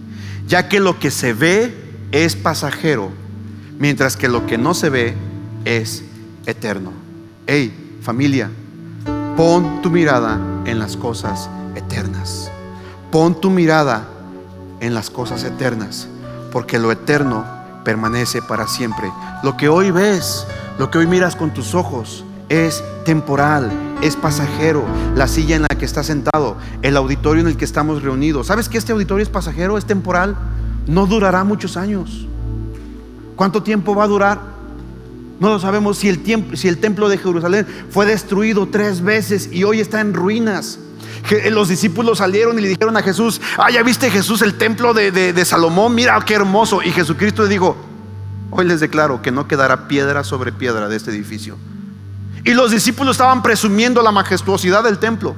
ya 0.53 0.69
que 0.69 0.79
lo 0.79 0.99
que 0.99 1.09
se 1.09 1.33
ve 1.33 1.75
es 2.11 2.35
pasajero, 2.35 3.09
mientras 3.79 4.15
que 4.15 4.29
lo 4.29 4.45
que 4.45 4.59
no 4.59 4.75
se 4.75 4.91
ve 4.91 5.15
es 5.65 6.03
eterno. 6.45 6.91
Hey, 7.47 7.97
familia, 8.03 8.51
pon 9.35 9.81
tu 9.81 9.89
mirada 9.89 10.39
en 10.65 10.77
las 10.77 10.95
cosas 10.95 11.49
eternas. 11.73 12.51
Pon 13.11 13.41
tu 13.41 13.49
mirada 13.49 14.05
en 14.79 14.93
las 14.93 15.09
cosas 15.09 15.43
eternas, 15.43 16.07
porque 16.51 16.77
lo 16.77 16.91
eterno 16.91 17.43
permanece 17.83 18.43
para 18.43 18.67
siempre. 18.67 19.11
Lo 19.41 19.57
que 19.57 19.69
hoy 19.69 19.89
ves, 19.89 20.45
lo 20.77 20.91
que 20.91 20.99
hoy 20.99 21.07
miras 21.07 21.35
con 21.35 21.51
tus 21.51 21.73
ojos, 21.73 22.25
es 22.49 22.83
temporal, 23.05 23.71
es 24.01 24.15
pasajero. 24.15 24.85
La 25.15 25.27
silla 25.27 25.55
en 25.55 25.63
la 25.63 25.67
que 25.69 25.85
estás 25.85 26.07
sentado, 26.07 26.57
el 26.81 26.97
auditorio 26.97 27.41
en 27.41 27.47
el 27.47 27.57
que 27.57 27.65
estamos 27.65 28.03
reunidos. 28.03 28.47
¿Sabes 28.47 28.69
que 28.69 28.77
este 28.77 28.91
auditorio 28.91 29.23
es 29.23 29.29
pasajero, 29.29 29.77
es 29.77 29.85
temporal? 29.85 30.35
No 30.87 31.05
durará 31.05 31.43
muchos 31.43 31.77
años. 31.77 32.27
¿Cuánto 33.35 33.63
tiempo 33.63 33.95
va 33.95 34.03
a 34.03 34.07
durar? 34.07 34.53
No 35.39 35.49
lo 35.49 35.59
sabemos 35.59 35.97
si 35.97 36.09
el, 36.09 36.21
tiempo, 36.23 36.55
si 36.55 36.67
el 36.67 36.77
templo 36.77 37.09
de 37.09 37.17
Jerusalén 37.17 37.67
fue 37.89 38.05
destruido 38.05 38.67
tres 38.67 39.01
veces 39.01 39.49
y 39.51 39.63
hoy 39.63 39.79
está 39.79 40.01
en 40.01 40.13
ruinas. 40.13 40.79
Los 41.51 41.69
discípulos 41.69 42.19
salieron 42.19 42.59
y 42.59 42.61
le 42.61 42.67
dijeron 42.67 42.95
a 42.97 43.01
Jesús, 43.01 43.41
ah, 43.57 43.71
ya 43.71 43.81
viste 43.81 44.11
Jesús 44.11 44.41
el 44.41 44.55
templo 44.55 44.93
de, 44.93 45.11
de 45.11 45.45
Salomón, 45.45 45.95
mira 45.95 46.19
qué 46.25 46.35
hermoso. 46.35 46.81
Y 46.83 46.91
Jesucristo 46.91 47.43
le 47.43 47.49
dijo, 47.49 47.77
hoy 48.51 48.65
les 48.65 48.79
declaro 48.79 49.21
que 49.21 49.31
no 49.31 49.47
quedará 49.47 49.87
piedra 49.87 50.23
sobre 50.23 50.51
piedra 50.51 50.89
de 50.89 50.97
este 50.97 51.11
edificio 51.11 51.57
y 52.43 52.53
los 52.53 52.71
discípulos 52.71 53.15
estaban 53.15 53.41
presumiendo 53.41 54.01
la 54.01 54.11
majestuosidad 54.11 54.83
del 54.83 54.99
templo. 54.99 55.35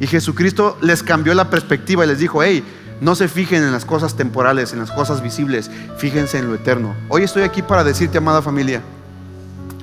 Y 0.00 0.06
Jesucristo 0.06 0.76
les 0.80 1.02
cambió 1.02 1.34
la 1.34 1.50
perspectiva 1.50 2.04
y 2.04 2.08
les 2.08 2.18
dijo, 2.18 2.42
hey, 2.42 2.62
no 3.00 3.14
se 3.14 3.28
fijen 3.28 3.62
en 3.62 3.72
las 3.72 3.84
cosas 3.84 4.16
temporales, 4.16 4.72
en 4.72 4.78
las 4.78 4.90
cosas 4.90 5.22
visibles, 5.22 5.70
fíjense 5.98 6.38
en 6.38 6.48
lo 6.48 6.54
eterno. 6.54 6.94
Hoy 7.08 7.22
estoy 7.22 7.42
aquí 7.42 7.62
para 7.62 7.84
decirte, 7.84 8.18
amada 8.18 8.42
familia, 8.42 8.82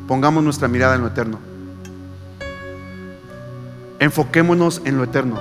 pongamos 0.07 0.43
nuestra 0.43 0.67
mirada 0.67 0.95
en 0.95 1.01
lo 1.01 1.07
eterno. 1.07 1.39
Enfoquémonos 3.99 4.81
en 4.85 4.97
lo 4.97 5.03
eterno. 5.03 5.39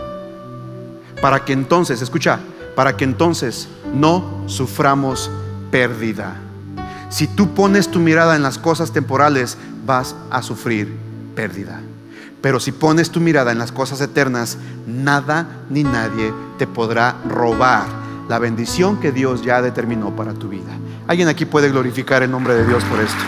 Para 1.21 1.45
que 1.45 1.53
entonces, 1.53 2.01
escucha, 2.01 2.39
para 2.75 2.97
que 2.97 3.05
entonces 3.05 3.69
no 3.93 4.45
suframos 4.47 5.31
pérdida. 5.71 6.37
Si 7.15 7.29
tú 7.29 7.55
pones 7.55 7.93
tu 7.93 8.01
mirada 8.01 8.35
en 8.35 8.43
las 8.43 8.59
cosas 8.59 8.91
temporales, 8.91 9.57
vas 9.87 10.17
a 10.33 10.43
sufrir 10.43 10.93
pérdida. 11.37 11.81
Pero 12.41 12.59
si 12.59 12.73
pones 12.73 13.11
tu 13.11 13.21
mirada 13.21 13.53
en 13.53 13.59
las 13.59 13.71
cosas 13.71 14.01
eternas, 14.01 14.59
nada 14.89 15.47
ni 15.71 15.85
nadie 15.85 16.35
te 16.59 16.67
podrá 16.67 17.15
robar 17.29 17.87
la 18.29 18.41
bendición 18.41 18.99
que 18.99 19.13
Dios 19.13 19.45
ya 19.45 19.63
determinó 19.63 20.17
para 20.17 20.35
tu 20.35 20.49
vida. 20.49 20.77
¿Alguien 21.07 21.29
aquí 21.29 21.45
puede 21.45 21.69
glorificar 21.69 22.25
el 22.25 22.33
nombre 22.33 22.57
de 22.57 22.67
Dios 22.67 22.83
por 22.83 22.99
esto? 22.99 23.23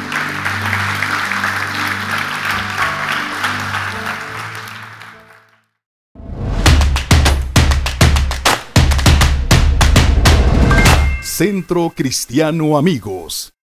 Centro 11.23 11.93
Cristiano 11.95 12.77
Amigos. 12.77 13.56